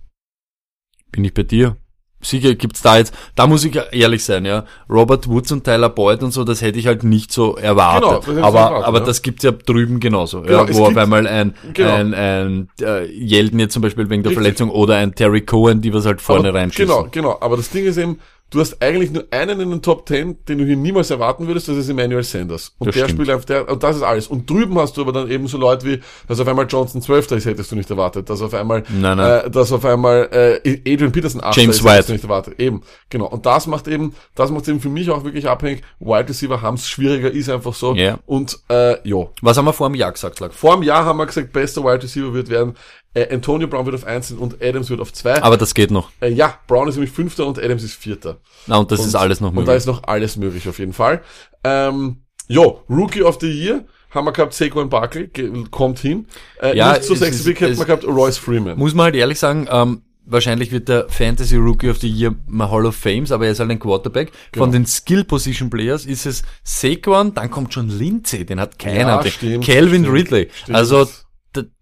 Bin 1.11 1.23
ich 1.23 1.33
bei 1.33 1.43
dir. 1.43 1.77
Sicher 2.21 2.55
gibt's 2.55 2.81
da 2.81 2.97
jetzt, 2.97 3.13
da 3.35 3.45
muss 3.45 3.63
ich 3.65 3.79
ehrlich 3.91 4.23
sein, 4.23 4.45
ja. 4.45 4.65
Robert 4.89 5.27
Woods 5.29 5.51
und 5.51 5.63
Tyler 5.63 5.89
Boyd 5.89 6.23
und 6.23 6.31
so, 6.31 6.43
das 6.43 6.61
hätte 6.61 6.79
ich 6.79 6.87
halt 6.87 7.03
nicht 7.03 7.31
so 7.31 7.55
erwartet. 7.55 8.25
Genau, 8.25 8.47
aber 8.47 8.59
erwartet, 8.59 8.87
aber 8.87 8.99
ja. 8.99 9.05
das 9.05 9.21
gibt's 9.21 9.43
ja 9.43 9.51
drüben 9.51 9.99
genauso. 9.99 10.41
Genau, 10.41 10.65
ja, 10.65 10.73
wo 10.73 10.85
auf 10.85 10.97
einmal 10.97 11.27
ein, 11.27 11.53
Genau. 11.73 11.93
ein, 11.93 12.13
ein 12.13 12.69
äh, 12.81 13.05
Jelden 13.05 13.59
jetzt 13.59 13.73
zum 13.73 13.81
Beispiel 13.83 14.09
wegen 14.09 14.23
der 14.23 14.31
Richtig. 14.31 14.43
Verletzung 14.43 14.69
oder 14.71 14.95
ein 14.95 15.13
Terry 15.13 15.41
Cohen, 15.41 15.81
die 15.81 15.93
was 15.93 16.05
halt 16.05 16.19
vorne 16.19 16.49
aber, 16.49 16.59
reinschießen. 16.59 16.87
Genau, 16.87 17.07
genau. 17.11 17.37
Aber 17.41 17.57
das 17.57 17.69
Ding 17.69 17.85
ist 17.85 17.97
eben, 17.97 18.19
du 18.55 18.61
hast 18.61 18.81
eigentlich 18.81 19.11
nur 19.11 19.25
einen 19.31 19.59
in 19.59 19.69
den 19.69 19.81
Top 19.81 20.07
10, 20.07 20.45
den 20.45 20.57
du 20.57 20.65
hier 20.65 20.75
niemals 20.77 21.09
erwarten 21.11 21.45
würdest, 21.47 21.67
das 21.67 21.77
ist 21.77 21.89
Emmanuel 21.89 22.23
Sanders. 22.23 22.73
Und 22.79 22.87
Das 22.87 22.95
der 22.95 23.03
stimmt. 23.05 23.17
spielt 23.19 23.29
einfach, 23.29 23.45
der, 23.45 23.69
und 23.69 23.83
das 23.83 23.97
ist 23.97 24.01
alles. 24.03 24.27
Und 24.27 24.49
drüben 24.49 24.77
hast 24.79 24.95
du 24.97 25.01
aber 25.01 25.11
dann 25.11 25.29
eben 25.29 25.47
so 25.47 25.57
Leute 25.57 25.85
wie, 25.85 25.99
dass 26.27 26.39
auf 26.39 26.47
einmal 26.47 26.65
Johnson 26.67 27.01
12. 27.01 27.31
ist, 27.31 27.45
hättest 27.45 27.71
du 27.71 27.75
nicht 27.75 27.89
erwartet. 27.89 28.29
Dass 28.29 28.41
auf 28.41 28.53
einmal, 28.53 28.83
Nein, 28.89 29.17
nein. 29.17 29.45
Äh, 29.45 29.51
dass 29.51 29.71
auf 29.71 29.83
einmal, 29.85 30.29
äh, 30.63 30.79
Adrian 30.93 31.11
Peterson 31.11 31.43
8. 31.43 31.57
James 31.57 31.75
ist, 31.77 31.83
White. 31.83 31.93
hättest 31.93 32.09
du 32.09 32.13
nicht 32.13 32.23
erwartet. 32.23 32.59
Eben. 32.59 32.81
Genau. 33.09 33.27
Und 33.27 33.45
das 33.45 33.67
macht 33.67 33.87
eben, 33.87 34.15
das 34.35 34.49
macht 34.51 34.67
eben 34.67 34.79
für 34.79 34.89
mich 34.89 35.09
auch 35.09 35.23
wirklich 35.23 35.47
abhängig. 35.47 35.83
Wide 35.99 36.29
Receiver 36.29 36.61
haben's 36.61 36.87
schwieriger, 36.87 37.29
ist 37.29 37.49
einfach 37.49 37.73
so. 37.73 37.93
Ja. 37.93 38.19
Und, 38.25 38.57
äh, 38.69 38.97
jo. 39.07 39.31
Was 39.41 39.57
haben 39.57 39.65
wir 39.65 39.73
vor 39.73 39.89
dem 39.89 39.95
Jahr 39.95 40.11
gesagt, 40.11 40.39
Lack? 40.39 40.53
Vor 40.53 40.73
einem 40.73 40.83
Jahr 40.83 41.03
haben 41.05 41.17
wir 41.17 41.25
gesagt, 41.25 41.51
bester 41.51 41.83
Wide 41.83 42.03
Receiver 42.03 42.33
wird 42.33 42.49
werden, 42.49 42.75
äh, 43.15 43.33
Antonio 43.33 43.67
Brown 43.67 43.85
wird 43.87 43.95
auf 43.95 44.05
1 44.05 44.33
und 44.33 44.61
Adams 44.61 44.89
wird 44.91 45.01
auf 45.01 45.11
2. 45.11 45.41
Aber 45.41 45.57
das 45.57 45.73
geht 45.73 45.89
noch. 45.89 46.11
Äh, 46.21 46.31
ja, 46.33 46.59
Brown 46.67 46.87
ist 46.87 46.95
nämlich 46.95 47.11
Fünfter 47.11 47.47
und 47.47 47.57
Adams 47.57 47.81
ist 47.83 47.95
Vierter. 47.95 48.37
Na, 48.67 48.77
und 48.77 48.91
das 48.91 49.03
ist 49.03 49.15
alles 49.15 49.41
noch 49.41 49.49
Und 49.49 49.55
da 49.55 49.61
möglich. 49.61 49.77
ist 49.77 49.85
noch 49.87 50.03
alles 50.03 50.37
möglich 50.37 50.69
auf 50.69 50.77
jeden 50.77 50.93
Fall. 50.93 51.21
Ähm, 51.63 52.17
jo, 52.47 52.81
Rookie 52.89 53.23
of 53.23 53.39
the 53.41 53.47
Year 53.49 53.83
haben 54.11 54.25
wir 54.25 54.31
gehabt, 54.31 54.53
Saquon 54.53 54.87
Barkley, 54.89 55.29
kommt 55.71 55.99
hin. 55.99 56.27
Äh, 56.61 56.77
Ja, 56.77 56.93
nicht 56.93 57.03
sexy 57.03 57.25
ist- 57.25 57.45
Pick 57.45 57.59
hätten 57.61 57.77
wir 57.77 57.85
gehabt, 57.85 58.05
Royce 58.05 58.37
Freeman. 58.37 58.77
Muss 58.77 58.93
man 58.93 59.05
halt 59.05 59.15
ehrlich 59.15 59.39
sagen, 59.39 59.67
ähm, 59.69 60.03
wahrscheinlich 60.25 60.71
wird 60.71 60.87
der 60.89 61.07
Fantasy 61.09 61.55
Rookie 61.57 61.89
of 61.89 61.97
the 61.99 62.09
Year 62.09 62.33
mal 62.47 62.69
Hall 62.71 62.85
of 62.85 62.95
Fames, 62.95 63.31
aber 63.31 63.45
er 63.45 63.51
ist 63.51 63.59
halt 63.59 63.69
ein 63.71 63.77
Quarterback. 63.79 64.31
Genau. 64.51 64.65
Von 64.65 64.71
den 64.71 64.85
Skill 64.85 65.23
Position 65.25 65.69
Players 65.69 66.05
ist 66.05 66.25
es 66.25 66.43
Saquon, 66.63 67.33
dann 67.33 67.51
kommt 67.51 67.73
schon 67.73 67.89
Lindsay, 67.89 68.45
den 68.45 68.59
hat 68.59 68.79
keiner. 68.79 69.21
Ja, 69.23 69.25
stimmt, 69.25 69.65
Calvin 69.65 70.03
stimmt, 70.03 70.15
Ridley. 70.17 70.49
stimmt. 70.63 70.77
Also 70.77 71.07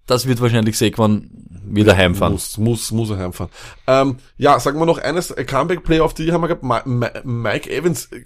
das 0.06 0.28
wird 0.28 0.42
wahrscheinlich 0.42 0.78
Saquon 0.78 1.30
wieder 1.66 1.96
heimfahren. 1.96 2.34
Muss, 2.34 2.58
muss, 2.58 2.92
muss 2.92 3.10
er 3.10 3.18
heimfahren. 3.18 3.50
Ähm, 3.88 4.18
ja, 4.38 4.60
sagen 4.60 4.78
wir 4.80 4.86
noch 4.86 4.98
eines, 4.98 5.32
äh, 5.32 5.44
Comeback 5.46 5.84
Player 5.84 6.04
of 6.04 6.14
the 6.18 6.24
Year 6.26 6.34
haben 6.34 6.42
wir 6.42 6.50
gehabt, 6.50 6.64
Ma 6.64 6.82
Ma 6.86 7.10
Mike 7.24 7.70
Evans. 7.72 8.10
Äh, 8.12 8.18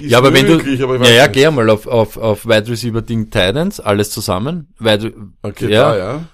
ist 0.00 0.10
Ja, 0.10 0.18
aber 0.18 0.32
wenn 0.32 0.46
du, 0.46 0.54
möglich, 0.56 0.82
aber 0.82 0.96
ja, 1.04 1.10
ja, 1.10 1.22
nicht. 1.24 1.34
geh 1.34 1.50
mal 1.50 1.68
auf, 1.70 1.86
auf, 1.86 2.16
auf 2.16 2.46
Wide 2.46 2.68
Receiver 2.68 3.02
Ding 3.02 3.30
Titans, 3.30 3.80
alles 3.80 4.10
zusammen. 4.10 4.72
Wide, 4.78 5.12
Okay, 5.42 5.70
ja, 5.70 5.90
da, 5.92 5.98
ja. 5.98 6.24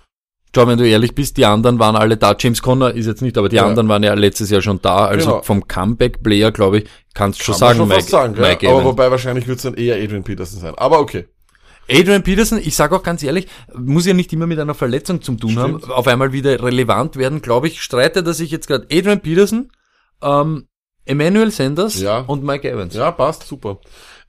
Schau, 0.54 0.66
wenn 0.66 0.78
du 0.78 0.88
ehrlich 0.88 1.14
bist, 1.14 1.36
die 1.36 1.44
anderen 1.44 1.78
waren 1.78 1.96
alle 1.96 2.16
da. 2.16 2.34
James 2.38 2.62
Conner 2.62 2.90
ist 2.94 3.04
jetzt 3.04 3.20
nicht, 3.20 3.36
aber 3.36 3.50
die 3.50 3.56
Ja. 3.56 3.66
anderen 3.66 3.88
waren 3.88 4.02
ja 4.02 4.14
letztes 4.14 4.48
Jahr 4.48 4.62
schon 4.62 4.80
da. 4.80 5.04
Also 5.04 5.28
Genau. 5.30 5.42
vom 5.42 5.68
Comeback-Player, 5.68 6.50
glaube 6.50 6.78
ich, 6.78 6.84
kannst 7.12 7.40
du 7.40 7.44
schon 7.44 7.52
Kann 7.54 7.58
sagen, 7.58 7.78
schon 7.80 7.88
Mike, 7.88 8.02
sagen, 8.04 8.40
Mike 8.40 8.64
ja. 8.64 8.70
Aber 8.70 8.80
Evans. 8.80 8.84
wobei 8.92 9.10
wahrscheinlich 9.10 9.46
wird 9.48 9.58
es 9.58 9.64
dann 9.64 9.74
eher 9.74 9.96
Adrian 10.02 10.22
Peterson 10.24 10.58
sein. 10.60 10.74
Aber 10.78 11.00
okay. 11.00 11.26
Adrian 11.88 12.22
Peterson, 12.22 12.58
ich 12.58 12.74
sage 12.74 12.96
auch 12.96 13.02
ganz 13.02 13.22
ehrlich, 13.22 13.46
muss 13.74 14.06
ja 14.06 14.14
nicht 14.14 14.32
immer 14.32 14.46
mit 14.46 14.58
einer 14.58 14.74
Verletzung 14.74 15.22
zu 15.22 15.34
tun 15.36 15.50
Stimmt. 15.52 15.82
haben, 15.84 15.92
auf 15.92 16.06
einmal 16.06 16.32
wieder 16.32 16.62
relevant 16.62 17.16
werden, 17.16 17.42
glaube 17.42 17.68
ich, 17.68 17.82
streitet 17.82 18.26
er 18.26 18.34
sich 18.34 18.50
jetzt 18.50 18.66
gerade 18.66 18.86
Adrian 18.90 19.20
Peterson, 19.20 19.70
ähm, 20.22 20.66
Emmanuel 21.04 21.50
Sanders 21.52 22.00
Ja. 22.00 22.20
und 22.20 22.42
Mike 22.42 22.68
Evans. 22.68 22.94
Ja, 22.94 23.10
passt, 23.12 23.44
super. 23.46 23.78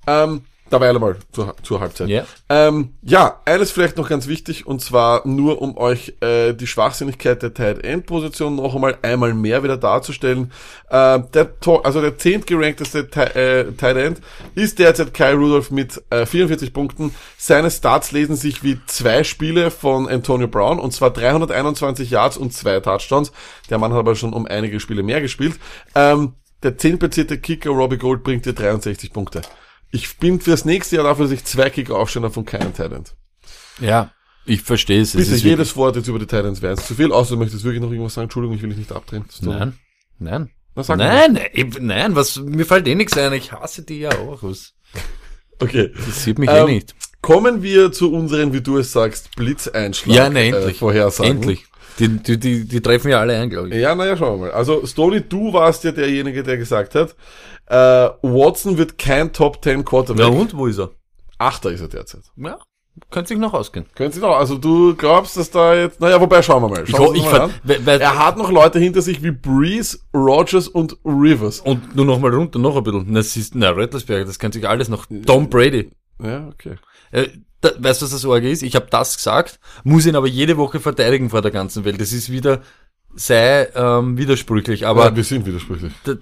Ähm, 0.06 0.42
dabei 0.70 0.90
einmal 0.90 1.18
zur, 1.32 1.56
zur 1.64 1.80
Halbzeit. 1.80 2.10
Ja. 2.10 2.24
Ähm, 2.50 2.94
ja, 3.02 3.42
eines 3.46 3.72
vielleicht 3.72 3.98
noch 3.98 4.10
ganz 4.10 4.28
wichtig, 4.28 4.66
und 4.68 4.82
zwar 4.82 5.28
nur 5.28 5.62
um 5.62 5.78
euch 5.78 6.14
äh, 6.22 6.54
die 6.54 6.68
Schwachsinnigkeit 6.68 7.42
der 7.42 7.54
Tight 7.54 7.84
End 7.84 8.06
Position 8.06 8.56
noch 8.56 8.76
einmal 8.76 8.98
einmal 9.02 9.34
mehr 9.34 9.64
wieder 9.64 9.78
darzustellen. 9.78 10.52
Äh, 10.90 11.20
der, 11.34 11.60
to- 11.60 11.82
also 11.82 12.02
der 12.02 12.18
zehntgerankteste 12.18 13.00
äh, 13.36 13.72
Tight 13.74 13.98
End 13.98 14.22
ist 14.56 14.80
derzeit 14.80 15.14
Kai 15.14 15.34
Rudolph 15.34 15.72
mit 15.72 16.02
äh, 16.10 16.26
44 16.26 16.74
Punkten. 16.74 17.14
Seine 17.38 17.72
Starts 17.72 18.12
lesen 18.12 18.36
sich 18.36 18.64
wie 18.64 18.80
zwei 18.88 19.24
Spiele 19.24 19.72
von 19.72 20.08
Antonio 20.08 20.48
Brown, 20.48 20.80
und 20.80 20.92
zwar 20.92 21.12
321 21.12 22.10
Yards 22.10 22.38
und 22.38 22.54
zwei 22.54 22.80
Touchdowns. 22.80 23.32
Der 23.70 23.78
Mann 23.78 23.92
hat 23.94 24.00
aber 24.00 24.16
schon 24.16 24.34
um 24.34 24.46
einige 24.46 24.80
Spiele 24.80 25.04
mehr 25.04 25.22
gespielt. 25.22 25.56
Ähm, 25.96 26.34
der 26.64 26.78
zehnplatzierte 26.78 27.38
Kicker 27.38 27.70
Robbie 27.70 27.98
Gold 27.98 28.24
bringt 28.24 28.46
dir 28.46 28.54
63 28.54 29.14
Punkte. 29.14 29.42
Ich 29.92 30.18
bin 30.18 30.40
fürs 30.42 30.66
nächste 30.66 30.98
Jahr 30.98 31.06
dafür, 31.06 31.26
dass 31.26 31.32
ich 31.34 31.44
zwei 31.46 31.70
Kicker 31.70 31.96
aufstellen 31.96 32.30
von 32.32 32.46
keinem 32.46 32.74
Talent. 32.74 33.16
ja. 33.80 34.12
Ich 34.50 34.62
verstehe 34.62 35.02
es. 35.02 35.10
es 35.10 35.16
Bitte 35.18 35.36
ist 35.36 35.44
jedes 35.44 35.76
Wort 35.76 35.98
jetzt 35.98 36.08
über 36.08 36.20
die 36.20 36.26
Titans 36.26 36.62
wäre 36.62 36.78
zu 36.78 36.96
viel, 36.96 37.12
außer 37.12 37.32
du 37.32 37.38
möchtest 37.38 37.66
wirklich 37.66 37.82
noch 37.82 37.92
irgendwas 37.92 38.14
sagen. 38.14 38.28
Entschuldigung, 38.28 38.56
ich 38.56 38.62
will 38.62 38.70
dich 38.70 38.78
nicht 38.78 38.94
abdrehen. 38.94 39.26
Nein, 39.42 39.78
nein. 40.20 40.50
Na, 40.74 40.84
sag 40.84 40.98
Nein, 41.00 41.34
nein, 41.34 41.74
nein, 41.82 42.16
was, 42.16 42.38
mir 42.38 42.66
fällt 42.66 42.88
eh 42.88 42.96
nichts 42.96 43.18
ein, 43.18 43.34
ich 43.34 43.52
hasse 43.52 43.82
die 43.84 44.00
ja 44.00 44.12
auch. 44.18 44.44
Was, 44.44 44.74
Okay. 45.60 45.92
das 46.06 46.24
sieht 46.24 46.40
mich 46.40 46.50
Ähm, 46.50 46.68
eh 46.70 46.74
nicht. 46.76 46.96
Kommen 47.22 47.62
wir 47.62 47.92
zu 47.92 48.14
unseren, 48.14 48.54
wie 48.54 48.62
du 48.62 48.78
es 48.78 48.94
sagst, 48.94 49.36
Blitzeinschlag. 49.36 50.16
Ja, 50.16 50.30
ne, 50.30 50.46
endlich. 50.46 50.76
Äh, 50.78 50.80
Vorhersagen. 50.80 51.30
Endlich. 51.32 51.66
Die, 52.00 52.08
die, 52.10 52.38
die, 52.40 52.68
die 52.68 52.82
treffen 52.82 53.10
ja 53.10 53.20
alle 53.20 53.38
ein, 53.38 53.50
glaube 53.50 53.70
ich. 53.70 53.76
Ja, 53.76 53.96
naja, 53.96 54.16
schauen 54.18 54.40
wir 54.40 54.48
mal. 54.48 54.52
Also, 54.54 54.86
Stoney, 54.86 55.22
du 55.22 55.52
warst 55.54 55.84
ja 55.84 55.92
derjenige, 55.92 56.44
der 56.44 56.58
gesagt 56.58 56.96
hat, 56.96 57.16
äh, 57.68 58.10
Watson 58.22 58.78
wird 58.78 58.98
kein 58.98 59.34
Top 59.34 59.64
10 59.64 59.84
Quarterback. 59.84 60.26
Na 60.30 60.32
und, 60.40 60.56
wo 60.56 60.68
ist 60.68 60.80
er? 60.80 60.92
Achter 61.38 61.72
ist 61.72 61.82
er 61.82 61.88
derzeit. 61.88 62.22
Ja, 62.36 62.58
könnte 63.12 63.28
sich 63.30 63.38
noch 63.38 63.54
ausgehen. 63.54 63.86
Können 63.94 64.12
Sie 64.12 64.20
noch, 64.20 64.36
also 64.36 64.58
du 64.58 64.96
glaubst, 64.96 65.38
dass 65.38 65.52
da 65.52 65.76
jetzt, 65.76 66.00
naja, 66.00 66.20
wobei 66.20 66.42
schauen 66.42 66.64
wir 66.64 66.70
mal. 66.70 66.84
Ich, 66.84 66.90
Schauen 66.90 67.14
wir 67.14 67.20
ich, 67.22 67.26
mal 67.32 67.50
weil- 67.64 67.86
weil- 67.86 68.02
Er 68.02 68.18
hat 68.18 68.38
noch 68.38 68.50
Leute 68.52 68.80
hinter 68.80 69.02
sich 69.04 69.22
wie 69.22 69.32
Breeze, 69.32 70.00
Rogers 70.16 70.68
und 70.68 70.98
Rivers. 71.06 71.60
und 71.60 71.96
nur 71.96 72.06
noch 72.06 72.20
mal 72.20 72.34
runter, 72.34 72.58
noch 72.58 72.76
ein 72.76 72.84
bisschen. 72.84 73.06
Na, 73.10 73.22
siehst, 73.22 73.54
na, 73.56 73.70
Rattlesberger, 73.72 74.26
das 74.26 74.40
könnte 74.40 74.58
sich 74.60 74.68
alles 74.68 74.90
noch. 74.90 75.06
Tom 75.28 75.48
Brady. 75.50 75.92
Ja, 76.24 76.48
okay. 76.48 76.76
Äh, 77.12 77.28
da, 77.72 77.84
weißt 77.84 78.02
du, 78.02 78.06
was 78.06 78.12
das 78.12 78.22
Sorge 78.22 78.50
ist? 78.50 78.64
Ich 78.64 78.76
habe 78.76 78.88
das 78.90 79.18
gesagt, 79.18 79.60
muss 79.84 80.06
ihn 80.06 80.16
aber 80.16 80.28
jede 80.28 80.58
Woche 80.58 80.80
verteidigen 80.80 81.30
vor 81.30 81.42
der 81.42 81.52
ganzen 81.52 81.86
Welt. 81.86 82.00
Das 82.02 82.12
ist 82.14 82.32
wieder, 82.32 82.62
sei 83.16 83.68
ähm, 83.76 84.18
widersprüchlich, 84.18 84.86
aber 84.86 85.06
ja, 85.06 85.16
wir 85.16 85.24
sind 85.24 85.46
widersprüchlich. 85.46 85.94
da, 86.04 86.14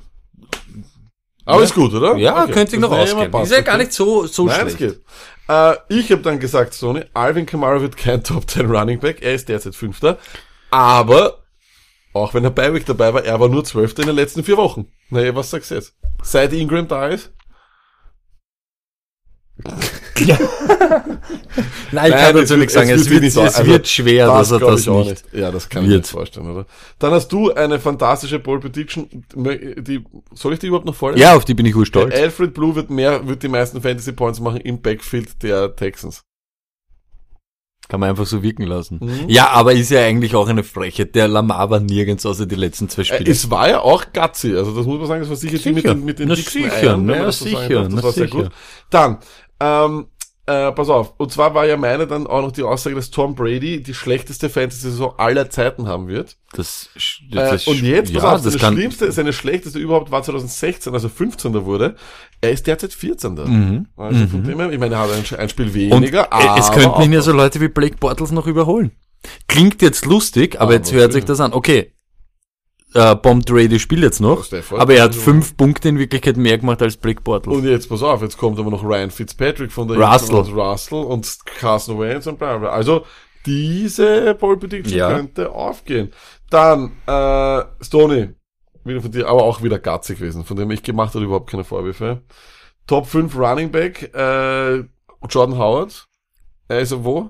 Aber 1.46 1.64
ist 1.64 1.76
gut, 1.76 1.94
oder? 1.94 2.16
ja, 2.18 2.44
Okay. 2.44 2.52
könnte 2.54 2.72
sich 2.72 2.80
noch 2.80 2.90
Das 2.92 3.10
ist 3.12 3.52
ja 3.52 3.58
ja 3.58 3.62
gar 3.62 3.78
nicht 3.78 3.94
so, 3.94 4.26
so 4.26 4.46
Nein, 4.46 4.68
es 4.68 4.74
schlecht. 4.76 4.96
geht. 4.96 5.06
Äh, 5.48 5.76
ich 5.90 6.12
habe 6.12 6.22
dann 6.24 6.40
gesagt, 6.40 6.74
Sony, 6.74 7.04
Alvin 7.14 7.46
Kamara 7.46 7.82
wird 7.82 7.98
kein 7.98 8.24
Top 8.24 8.50
10 8.50 8.66
Running 8.66 9.00
Back. 9.00 9.22
Er 9.22 9.36
ist 9.36 9.48
derzeit 9.48 9.76
Fünfter. 9.76 10.18
Aber, 10.72 11.44
auch 12.14 12.34
wenn 12.34 12.44
er 12.44 12.50
bei 12.50 12.74
Week 12.74 12.86
dabei 12.86 13.14
war, 13.14 13.24
er 13.24 13.40
war 13.40 13.48
nur 13.50 13.64
Zwölfter 13.64 14.02
in 14.02 14.08
den 14.08 14.16
letzten 14.16 14.44
vier 14.44 14.58
Wochen. 14.58 14.88
Naja, 15.10 15.36
was 15.36 15.52
sagst 15.52 15.70
du 15.72 15.76
jetzt? 15.76 15.94
Seit 16.24 16.52
Ingram 16.54 16.88
da 16.88 17.08
ist? 17.10 17.32
Nein, 21.92 22.12
ich 22.12 22.18
kann 22.18 22.36
es 22.36 22.42
dazu 22.42 22.50
wird- 22.50 22.60
nichts 22.60 22.74
sagen. 22.74 22.90
es 22.90 23.02
Es 23.02 23.06
wird 23.06 23.14
wird, 23.14 23.24
nicht 23.24 23.34
so- 23.34 23.44
es 23.44 23.56
also, 23.56 23.72
wird 23.72 23.88
schwer, 23.88 24.28
dass 24.28 24.52
er 24.52 24.60
das 24.60 24.82
ich 24.82 24.90
auch 24.90 25.06
nicht. 25.06 25.24
Ja, 25.34 25.52
das 25.52 25.70
kann 25.70 25.84
ich 25.84 25.88
mir 25.88 25.94
wird. 25.96 26.04
nicht 26.04 26.12
vorstellen, 26.12 26.50
oder? 26.52 26.66
Dann 27.00 27.12
hast 27.14 27.30
du 27.30 27.54
eine 27.54 27.80
fantastische 27.80 28.40
Pole 28.40 28.60
Prediction. 28.60 29.08
Die, 29.36 30.04
soll 30.34 30.54
ich 30.54 30.60
die 30.60 30.68
überhaupt 30.68 30.86
noch 30.86 30.96
vorlesen? 30.96 31.22
Ja, 31.22 31.36
auf 31.36 31.46
die 31.46 31.54
bin 31.54 31.66
ich 31.66 31.76
urstolz. 31.76 32.14
Alfred 32.14 32.54
Blue 32.54 32.76
wird 32.76 32.90
mehr, 32.90 33.26
wird 33.28 33.44
die 33.44 33.48
meisten 33.48 33.82
Fantasy 33.82 34.12
Points 34.12 34.40
machen 34.40 34.60
im 34.62 34.82
Backfield 34.82 35.42
der 35.44 35.76
Texans. 35.76 36.22
Kann 37.88 38.00
man 38.00 38.10
einfach 38.10 38.26
so 38.26 38.42
wirken 38.42 38.64
lassen. 38.64 38.98
Mhm. 39.00 39.26
Ja, 39.30 39.50
aber 39.52 39.74
ist 39.74 39.92
ja 39.92 40.00
eigentlich 40.02 40.34
auch 40.34 40.48
eine 40.48 40.64
Frechheit. 40.64 41.14
Der 41.14 41.28
Lamar 41.28 41.70
war 41.70 41.80
nirgends 41.80 42.26
außer 42.26 42.48
die 42.48 42.56
letzten 42.56 42.90
zwei 42.90 43.04
Äh, 43.04 43.06
Spiele. 43.06 43.32
es 43.32 43.52
war 43.52 43.70
ja 43.70 43.82
auch 43.82 44.06
gutsy, 44.12 44.56
also 44.56 44.76
das 44.76 44.88
muss 44.88 44.98
man 44.98 45.06
sagen, 45.08 45.20
das 45.22 45.30
war 45.30 45.36
sicher, 45.36 45.60
die 45.60 45.70
mit 45.72 45.84
Sicher. 45.84 45.94
den, 45.94 46.04
mit 46.04 46.18
den 46.18 46.28
Na 46.30 46.36
sicher, 46.36 46.74
Eiern, 46.74 47.06
na 47.06 47.26
das 47.26 47.38
sagen 47.40 47.52
sicher, 47.52 47.70
darf. 47.70 47.88
na 47.90 47.96
Das 47.98 48.04
war 48.04 48.12
sehr 48.12 48.26
sicher. 48.26 48.42
gut. 48.46 48.52
Dann, 48.90 49.18
ähm, 49.60 50.08
äh, 50.48 50.72
pass 50.74 50.90
auf, 50.90 51.14
und 51.18 51.32
zwar 51.32 51.56
war 51.56 51.66
ja 51.66 51.76
meine 51.76 52.06
dann 52.06 52.28
auch 52.28 52.42
noch 52.42 52.52
die 52.52 52.62
Aussage, 52.62 52.96
dass 52.96 53.10
Tom 53.10 53.34
Brady 53.34 53.82
die 53.82 53.96
schlechteste 53.96 54.48
Fantasy-Saison 54.48 55.16
aller 55.18 55.50
Zeiten 55.50 55.88
haben 55.88 56.08
wird. 56.08 56.38
Das, 56.54 56.90
Äh, 56.96 57.36
das 57.36 57.68
und 57.68 57.82
jetzt, 57.82 58.14
pass 58.14 58.22
ja, 58.22 58.30
auf, 58.36 58.44
das 58.44 58.54
seine 58.54 58.58
kann, 58.62 58.74
schlimmste, 58.76 59.12
seine 59.12 59.34
schlechteste 59.34 59.80
überhaupt 59.80 60.12
war 60.12 60.22
2016, 60.22 60.94
als 60.94 61.04
er 61.04 61.10
15. 61.10 61.66
wurde. 61.66 61.96
Er 62.42 62.52
ist 62.52 62.68
derzeit 62.68 62.94
14. 62.94 63.34
Mhm. 63.34 63.88
Also 63.98 64.28
von 64.28 64.44
dem 64.44 64.60
her, 64.60 64.72
ich 64.72 64.78
meine, 64.80 64.96
er 64.96 65.02
hat 65.02 65.10
ein, 65.12 65.40
ein 65.40 65.50
Spiel 65.50 65.66
Und 65.66 65.74
weniger, 65.74 66.26
äh, 66.32 66.60
es 66.60 66.68
aber 66.68 66.80
könnten 66.80 67.02
ihn 67.02 67.14
ja 67.14 67.22
so 67.22 67.32
Leute 67.32 67.60
wie 67.60 67.68
Blake 67.68 67.98
Bortles 67.98 68.32
noch 68.32 68.46
überholen. 68.46 68.92
Klingt 69.48 69.82
jetzt 69.82 70.06
lustig, 70.06 70.62
aber 70.62 70.74
Ah, 70.74 70.76
jetzt 70.76 70.92
hört 70.92 71.12
sich 71.12 71.26
das 71.26 71.40
an. 71.40 71.54
Okay, 71.54 71.92
äh, 72.96 73.16
Bomb 73.16 73.46
Brady 73.46 73.80
spielt 73.80 74.02
jetzt 74.02 74.20
noch, 74.22 74.46
aber 74.72 74.94
er 74.96 75.04
hat 75.04 75.16
fünf 75.16 75.56
Punkte 75.58 75.90
in 75.90 76.00
Wirklichkeit 76.00 76.38
mehr 76.38 76.58
gemacht 76.58 76.82
als 76.82 76.98
Blake 76.98 77.22
Bortles. 77.22 77.56
Und 77.56 77.66
jetzt 77.66 77.88
pass 77.90 78.02
auf, 78.02 78.22
jetzt 78.22 78.38
kommt 78.38 78.58
aber 78.58 78.72
noch 78.72 78.84
Ryan 78.84 79.12
Fitzpatrick 79.12 79.72
von 79.72 79.88
der 79.88 79.98
Russell. 79.98 80.36
und 80.36 80.54
Russell 80.56 81.04
und 81.04 81.38
Carson 81.60 82.00
Wentz 82.00 82.26
und 82.28 82.40
bla 82.40 82.58
bla. 82.58 82.70
Also 82.70 83.06
diese 83.46 84.34
Pole 84.36 84.58
Prediction 84.58 84.98
Ja. 84.98 85.14
könnte 85.14 85.52
aufgehen. 85.52 86.12
Dann 86.50 86.94
äh, 87.06 87.64
Stoney, 87.84 88.30
wieder 88.84 89.02
von 89.02 89.12
dir, 89.12 89.28
aber 89.28 89.44
auch 89.44 89.62
wieder 89.62 89.78
gatzig 89.78 90.18
gewesen, 90.20 90.46
von 90.46 90.58
dem 90.58 90.72
ich 90.72 90.82
gemacht 90.82 91.14
habe 91.16 91.26
überhaupt 91.26 91.50
keine 91.50 91.64
Vorwürfe. 91.64 92.22
Top 92.88 93.08
5 93.08 93.36
Running 93.38 93.72
Back, 93.72 94.12
äh, 94.16 94.84
Jordan 95.30 95.58
Howard. 95.58 96.08
Er 96.68 96.80
ist 96.80 97.04
wo? 97.04 97.30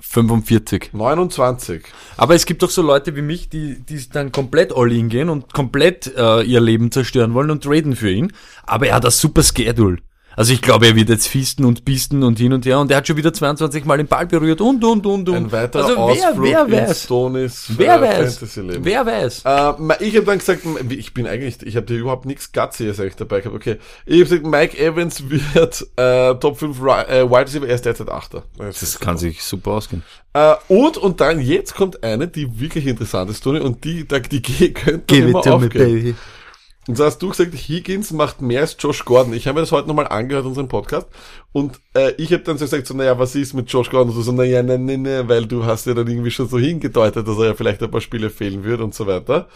45. 0.00 0.92
29. 0.92 1.82
Aber 2.16 2.34
es 2.34 2.46
gibt 2.46 2.62
doch 2.62 2.70
so 2.70 2.82
Leute 2.82 3.16
wie 3.16 3.22
mich, 3.22 3.48
die, 3.48 3.80
die 3.80 4.08
dann 4.08 4.32
komplett 4.32 4.74
all 4.74 4.92
in 4.92 5.08
gehen 5.08 5.28
und 5.28 5.52
komplett 5.52 6.06
äh, 6.16 6.42
ihr 6.42 6.60
Leben 6.60 6.90
zerstören 6.90 7.34
wollen 7.34 7.50
und 7.50 7.64
traden 7.64 7.96
für 7.96 8.10
ihn. 8.10 8.32
Aber 8.64 8.86
er 8.86 8.96
hat 8.96 9.04
das 9.04 9.18
super 9.18 9.42
Schedule. 9.42 9.98
Also 10.36 10.52
ich 10.52 10.62
glaube, 10.62 10.86
er 10.86 10.96
wird 10.96 11.08
jetzt 11.10 11.28
fiesten 11.28 11.64
und 11.64 11.84
bisten 11.84 12.22
und 12.22 12.38
hin 12.38 12.52
und 12.52 12.64
her 12.64 12.78
und 12.80 12.90
er 12.90 12.98
hat 12.98 13.06
schon 13.06 13.16
wieder 13.16 13.32
22 13.32 13.84
Mal 13.84 13.98
den 13.98 14.06
Ball 14.06 14.26
berührt 14.26 14.60
und 14.60 14.82
und 14.82 15.04
und 15.06 15.28
und. 15.28 15.34
Ein 15.36 15.52
weiterer 15.52 15.84
also 15.84 15.94
wer, 15.96 15.98
Ausflug 16.30 16.44
wer 16.44 16.64
in 16.66 16.72
weiß? 16.72 17.04
Stoneys 17.04 17.64
Wer 17.76 17.96
äh, 17.96 18.00
weiß? 18.00 18.38
Fantasy-Leben. 18.38 18.84
Wer 18.84 19.06
weiß? 19.06 19.42
Äh, 19.44 19.72
ich 20.04 20.16
habe 20.16 20.26
dann 20.26 20.38
gesagt, 20.38 20.62
ich 20.88 21.12
bin 21.14 21.26
eigentlich, 21.26 21.62
ich 21.66 21.76
habe 21.76 21.86
dir 21.86 21.96
überhaupt 21.98 22.24
nichts 22.26 22.52
Gutziges 22.52 22.98
eigentlich 22.98 23.16
dabei 23.16 23.40
gehabt. 23.40 23.54
Okay, 23.56 23.76
ich 24.06 24.14
habe 24.20 24.24
gesagt, 24.24 24.46
Mike 24.46 24.78
Evans 24.78 25.22
wird 25.28 25.86
äh, 25.96 26.34
Top 26.36 26.58
5 26.58 26.80
Ri- 26.80 27.06
äh, 27.08 27.28
Wide 27.30 27.40
Receiver, 27.46 27.68
er 27.68 27.74
ist 27.74 27.84
derzeit 27.84 28.08
Achter. 28.10 28.42
Das 28.56 28.98
kann 29.00 29.18
sich 29.18 29.42
super 29.42 29.72
ausgehen. 29.72 30.02
Äh, 30.32 30.54
und, 30.68 30.96
und 30.96 31.20
dann, 31.20 31.40
jetzt 31.40 31.74
kommt 31.74 32.02
eine, 32.02 32.26
die 32.26 32.58
wirklich 32.58 32.86
interessant 32.86 33.30
ist, 33.30 33.42
Tony, 33.44 33.60
und 33.60 33.84
die, 33.84 34.06
die 34.30 34.40
ge- 34.42 34.70
könnte 34.72 35.04
Give 35.14 35.28
immer 35.28 35.40
it 35.40 35.44
to 35.44 35.58
me, 35.58 35.66
aufgehen. 35.66 35.84
baby. 35.94 36.14
Und 36.88 36.96
so 36.96 37.04
hast 37.04 37.18
du 37.18 37.28
gesagt, 37.28 37.54
Higgins 37.54 38.10
macht 38.10 38.42
mehr 38.42 38.62
als 38.62 38.76
Josh 38.78 39.04
Gordon. 39.04 39.34
Ich 39.34 39.46
habe 39.46 39.54
mir 39.54 39.60
das 39.60 39.70
heute 39.70 39.86
nochmal 39.86 40.08
angehört, 40.08 40.46
unseren 40.46 40.66
Podcast. 40.66 41.06
Und 41.52 41.78
äh, 41.94 42.12
ich 42.18 42.32
habe 42.32 42.42
dann 42.42 42.58
so 42.58 42.64
gesagt, 42.64 42.88
so, 42.88 42.94
naja, 42.94 43.16
was 43.18 43.36
ist 43.36 43.54
mit 43.54 43.70
Josh 43.70 43.88
Gordon? 43.88 44.08
Und 44.08 44.16
du 44.16 44.22
so, 44.22 44.32
naja, 44.32 44.64
nein, 44.64 44.84
nein, 44.84 45.02
nein, 45.02 45.28
weil 45.28 45.46
du 45.46 45.64
hast 45.64 45.86
ja 45.86 45.94
dann 45.94 46.08
irgendwie 46.08 46.32
schon 46.32 46.48
so 46.48 46.58
hingedeutet, 46.58 47.26
dass 47.26 47.38
er 47.38 47.46
ja 47.46 47.54
vielleicht 47.54 47.82
ein 47.82 47.90
paar 47.90 48.00
Spiele 48.00 48.30
fehlen 48.30 48.64
wird 48.64 48.80
und 48.80 48.94
so 48.94 49.06
weiter. 49.06 49.48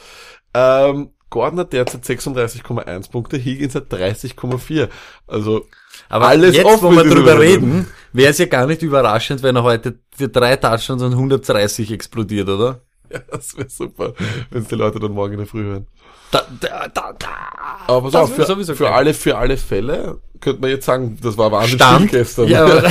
Ähm, 0.54 1.10
Gordon 1.28 1.58
hat 1.58 1.72
derzeit 1.72 2.04
36,1 2.04 3.10
Punkte, 3.10 3.36
Higgins 3.36 3.74
hat 3.74 3.92
30,4. 3.92 4.88
Also 5.26 5.66
Aber 6.08 6.28
Alles 6.28 6.54
jetzt, 6.54 6.64
offen 6.64 6.82
wo 6.82 6.92
wir 6.92 7.02
drüber 7.02 7.40
reden, 7.40 7.88
wäre 8.12 8.30
es 8.30 8.38
ja 8.38 8.46
gar 8.46 8.66
nicht 8.66 8.82
überraschend, 8.82 9.42
wenn 9.42 9.56
er 9.56 9.64
heute 9.64 9.98
für 10.16 10.28
drei 10.28 10.56
Touchdowns 10.56 11.02
und 11.02 11.12
130 11.12 11.90
explodiert, 11.90 12.48
oder? 12.48 12.85
ja, 13.12 13.20
das 13.30 13.56
wäre 13.56 13.68
super, 13.68 14.12
wenn 14.50 14.66
die 14.66 14.74
Leute 14.74 14.98
dann 15.00 15.12
morgen 15.12 15.34
in 15.34 15.38
der 15.38 15.46
Früh 15.46 15.64
hören. 15.64 15.86
Da, 16.30 16.42
da, 16.60 16.88
da, 16.88 17.12
da. 17.18 17.28
Aber 17.86 18.02
pass 18.02 18.14
auf, 18.14 18.34
für, 18.34 18.44
sowieso 18.44 18.74
für 18.74 18.90
alle, 18.90 19.14
für 19.14 19.38
alle 19.38 19.56
Fälle 19.56 20.20
könnte 20.40 20.60
man 20.60 20.70
jetzt 20.70 20.86
sagen, 20.86 21.18
das 21.22 21.38
war 21.38 21.52
wahnsinnig 21.52 21.82
Stand. 21.82 22.08
still 22.08 22.18
gestern. 22.18 22.48
Ja, 22.48 22.66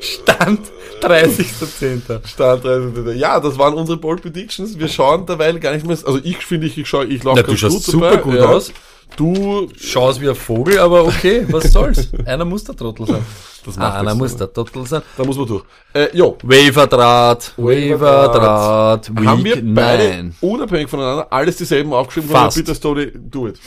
Stand 0.00 0.72
30.10. 1.08 2.26
Stand 2.26 2.64
30. 2.64 3.16
Ja, 3.16 3.40
das 3.40 3.58
waren 3.58 3.74
unsere 3.74 3.98
Bold 3.98 4.22
Predictions. 4.22 4.78
Wir 4.78 4.88
schauen 4.88 5.26
derweil 5.26 5.58
gar 5.60 5.72
nicht 5.72 5.86
mehr. 5.86 5.96
Also 5.96 6.18
ich 6.22 6.38
finde, 6.38 6.66
ich, 6.66 6.78
ich 6.78 6.88
schaue, 6.88 7.06
ich 7.06 7.22
laufe 7.24 7.40
Na, 7.40 7.46
du 7.46 7.56
schaust 7.56 7.84
super 7.84 8.10
dabei. 8.10 8.22
gut 8.22 8.34
ja. 8.34 8.46
aus. 8.46 8.72
Du, 9.16 9.68
Schau 9.80 10.08
aus 10.08 10.20
wie 10.20 10.28
ein 10.28 10.34
Vogel, 10.34 10.78
aber 10.78 11.04
okay, 11.04 11.46
was 11.48 11.72
soll's. 11.72 12.08
Einer 12.26 12.44
muss 12.44 12.64
der 12.64 12.76
Trottel 12.76 13.06
sein. 13.06 13.24
Das 13.64 13.76
macht 13.76 13.96
einer 13.96 14.14
muss 14.14 14.36
der 14.36 14.52
Trottel 14.52 14.86
sein. 14.86 15.02
da 15.16 15.24
muss 15.24 15.36
man 15.36 15.46
durch. 15.46 15.64
Äh, 15.92 16.16
jo, 16.16 16.36
Waverdraht, 16.42 17.52
Waverdraht. 17.56 19.10
Haben 19.24 19.44
wir 19.44 19.56
beide 19.74 20.08
9. 20.08 20.34
unabhängig 20.40 20.88
voneinander 20.88 21.26
alles 21.32 21.56
dieselben 21.56 21.92
aufgeschrieben? 21.92 22.30
Fast. 22.30 22.56
Bitte, 22.56 22.74
Story, 22.74 23.12
do 23.16 23.48
it. 23.48 23.58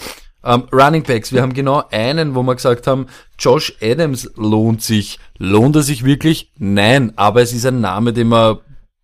Ähm, 0.43 0.63
Running 0.71 1.03
Backs, 1.03 1.33
wir 1.33 1.41
haben 1.41 1.53
genau 1.53 1.83
einen, 1.91 2.33
wo 2.33 2.43
wir 2.43 2.55
gesagt 2.55 2.87
haben, 2.87 3.07
Josh 3.37 3.75
Adams 3.81 4.31
lohnt 4.35 4.81
sich. 4.81 5.19
Lohnt 5.37 5.75
er 5.75 5.83
sich 5.83 6.05
wirklich? 6.05 6.51
Nein, 6.57 7.13
aber 7.17 7.41
es 7.41 7.51
ist 7.51 7.65
ein 7.65 7.81
Name, 7.81 8.13
den 8.13 8.29
wir, 8.29 8.61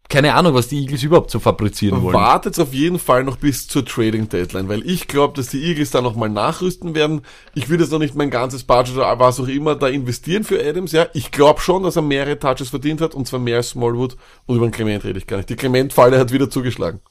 keine 0.07 0.33
Ahnung, 0.35 0.53
was 0.53 0.69
die 0.69 0.79
Eagles 0.79 1.03
überhaupt 1.03 1.31
so 1.31 1.39
fabrizieren 1.39 2.01
wollen. 2.01 2.13
Wartet 2.13 2.57
auf 2.59 2.73
jeden 2.73 2.99
Fall 2.99 3.25
noch 3.25 3.35
bis 3.35 3.67
zur 3.67 3.83
Trading 3.85 4.29
Deadline, 4.29 4.69
weil 4.69 4.89
ich 4.89 5.07
glaube, 5.07 5.33
dass 5.35 5.47
die 5.47 5.61
Eagles 5.61 5.91
da 5.91 6.01
nochmal 6.01 6.29
nachrüsten 6.29 6.95
werden. 6.95 7.21
Ich 7.53 7.67
will 7.67 7.81
jetzt 7.81 7.91
noch 7.91 7.99
nicht 7.99 8.15
mein 8.15 8.29
ganzes 8.29 8.63
Budget 8.63 8.95
oder 8.95 9.19
was 9.19 9.39
auch 9.39 9.47
immer 9.47 9.75
da 9.75 9.87
investieren 9.87 10.45
für 10.45 10.65
Adams, 10.65 10.93
ja. 10.93 11.07
Ich 11.13 11.31
glaube 11.31 11.59
schon, 11.59 11.83
dass 11.83 11.97
er 11.97 12.01
mehrere 12.01 12.39
Touches 12.39 12.69
verdient 12.69 13.01
hat, 13.01 13.13
und 13.13 13.27
zwar 13.27 13.41
mehr 13.41 13.57
als 13.57 13.71
Smallwood. 13.71 14.15
Und 14.45 14.55
über 14.55 14.67
den 14.67 14.71
Clement 14.71 15.03
rede 15.03 15.19
ich 15.19 15.27
gar 15.27 15.37
nicht. 15.37 15.49
Die 15.49 15.57
Clement-Falle 15.57 16.17
hat 16.17 16.31
wieder 16.31 16.49
zugeschlagen. 16.49 17.01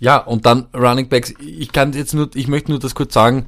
Ja, 0.00 0.16
und 0.16 0.46
dann 0.46 0.66
Running 0.74 1.08
Backs. 1.08 1.32
Ich 1.38 1.72
kann 1.72 1.92
jetzt 1.92 2.14
nur, 2.14 2.30
ich 2.34 2.48
möchte 2.48 2.70
nur 2.70 2.80
das 2.80 2.94
kurz 2.94 3.14
sagen. 3.14 3.46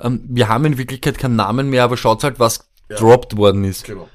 Ähm, 0.00 0.20
wir 0.28 0.48
haben 0.48 0.64
in 0.66 0.78
Wirklichkeit 0.78 1.18
keinen 1.18 1.36
Namen 1.36 1.70
mehr, 1.70 1.84
aber 1.84 1.96
schaut 1.96 2.22
halt, 2.22 2.38
was 2.38 2.68
dropped 2.88 3.36
worden 3.36 3.64
ist. 3.64 3.84
Genau. 3.84 4.08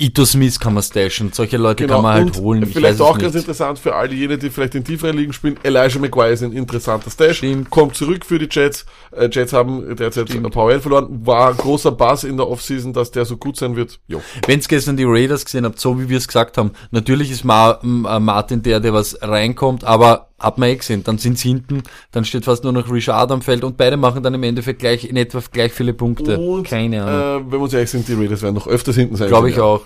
Ito 0.00 0.24
Smith 0.24 0.58
kann 0.58 0.72
man 0.72 0.82
stashen. 0.82 1.30
Solche 1.30 1.58
Leute 1.58 1.86
kann 1.86 2.02
man 2.02 2.14
halt 2.14 2.36
und 2.36 2.42
holen. 2.42 2.62
Ich 2.62 2.72
Vielleicht 2.72 2.94
es 2.94 3.00
auch 3.02 3.18
ganz 3.18 3.34
interessant 3.34 3.78
für 3.78 3.94
all 3.94 4.08
diejenigen, 4.08 4.40
die 4.40 4.48
vielleicht 4.48 4.74
in 4.74 4.82
tieferen 4.82 5.14
Ligen 5.14 5.34
spielen. 5.34 5.58
Elijah 5.62 5.98
McGuire 5.98 6.30
ist 6.30 6.42
ein 6.42 6.52
interessanter 6.52 7.10
Stash. 7.10 7.38
Stimmt. 7.38 7.68
Kommt 7.68 7.96
zurück 7.96 8.24
für 8.24 8.38
die 8.38 8.48
Jets. 8.50 8.86
Äh, 9.12 9.28
Jets 9.30 9.52
haben 9.52 9.94
derzeit 9.96 10.30
Powell 10.52 10.80
verloren. 10.80 11.26
War 11.26 11.52
großer 11.52 11.92
Bass 11.92 12.24
in 12.24 12.38
der 12.38 12.48
Offseason, 12.48 12.94
dass 12.94 13.10
der 13.10 13.26
so 13.26 13.36
gut 13.36 13.58
sein 13.58 13.76
wird. 13.76 14.00
Jo. 14.06 14.22
Wenn's 14.46 14.68
gestern 14.68 14.96
die 14.96 15.04
Raiders 15.04 15.44
gesehen 15.44 15.66
habt, 15.66 15.78
so 15.78 16.00
wie 16.00 16.08
wir 16.08 16.16
es 16.16 16.26
gesagt 16.26 16.56
haben, 16.56 16.70
natürlich 16.92 17.30
ist 17.30 17.44
Ma 17.44 17.78
äh, 17.82 17.86
Martin 18.20 18.62
der, 18.62 18.80
der 18.80 18.94
was 18.94 19.18
reinkommt, 19.20 19.84
aber 19.84 20.29
hat 20.40 20.58
man 20.58 20.70
eh 20.70 20.76
gesehen, 20.76 21.04
dann 21.04 21.18
sind's 21.18 21.42
hinten, 21.42 21.82
dann 22.12 22.24
steht 22.24 22.44
fast 22.46 22.64
nur 22.64 22.72
noch 22.72 22.90
Richard 22.90 23.30
am 23.30 23.42
Feld 23.42 23.62
und 23.62 23.76
beide 23.76 23.96
machen 23.96 24.22
dann 24.22 24.34
im 24.34 24.42
Endeffekt 24.42 24.80
gleich 24.80 25.04
in 25.04 25.16
etwa 25.16 25.40
gleich 25.52 25.72
viele 25.72 25.92
Punkte. 25.92 26.38
Und, 26.38 26.64
Keine 26.66 27.04
Ahnung. 27.04 27.42
Äh, 27.48 27.52
wenn 27.52 27.58
wir 27.58 27.64
uns 27.64 27.74
ehrlich 27.74 27.90
sind, 27.90 28.08
die 28.08 28.14
Raiders 28.14 28.42
werden 28.42 28.54
noch 28.54 28.66
öfters 28.66 28.96
hinten 28.96 29.16
sein. 29.16 29.28
Glaube 29.28 29.50
ich 29.50 29.56
Ja. 29.56 29.62
auch. 29.64 29.82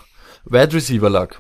Wide 0.47 0.73
Receiver 0.73 1.11
lag. 1.11 1.37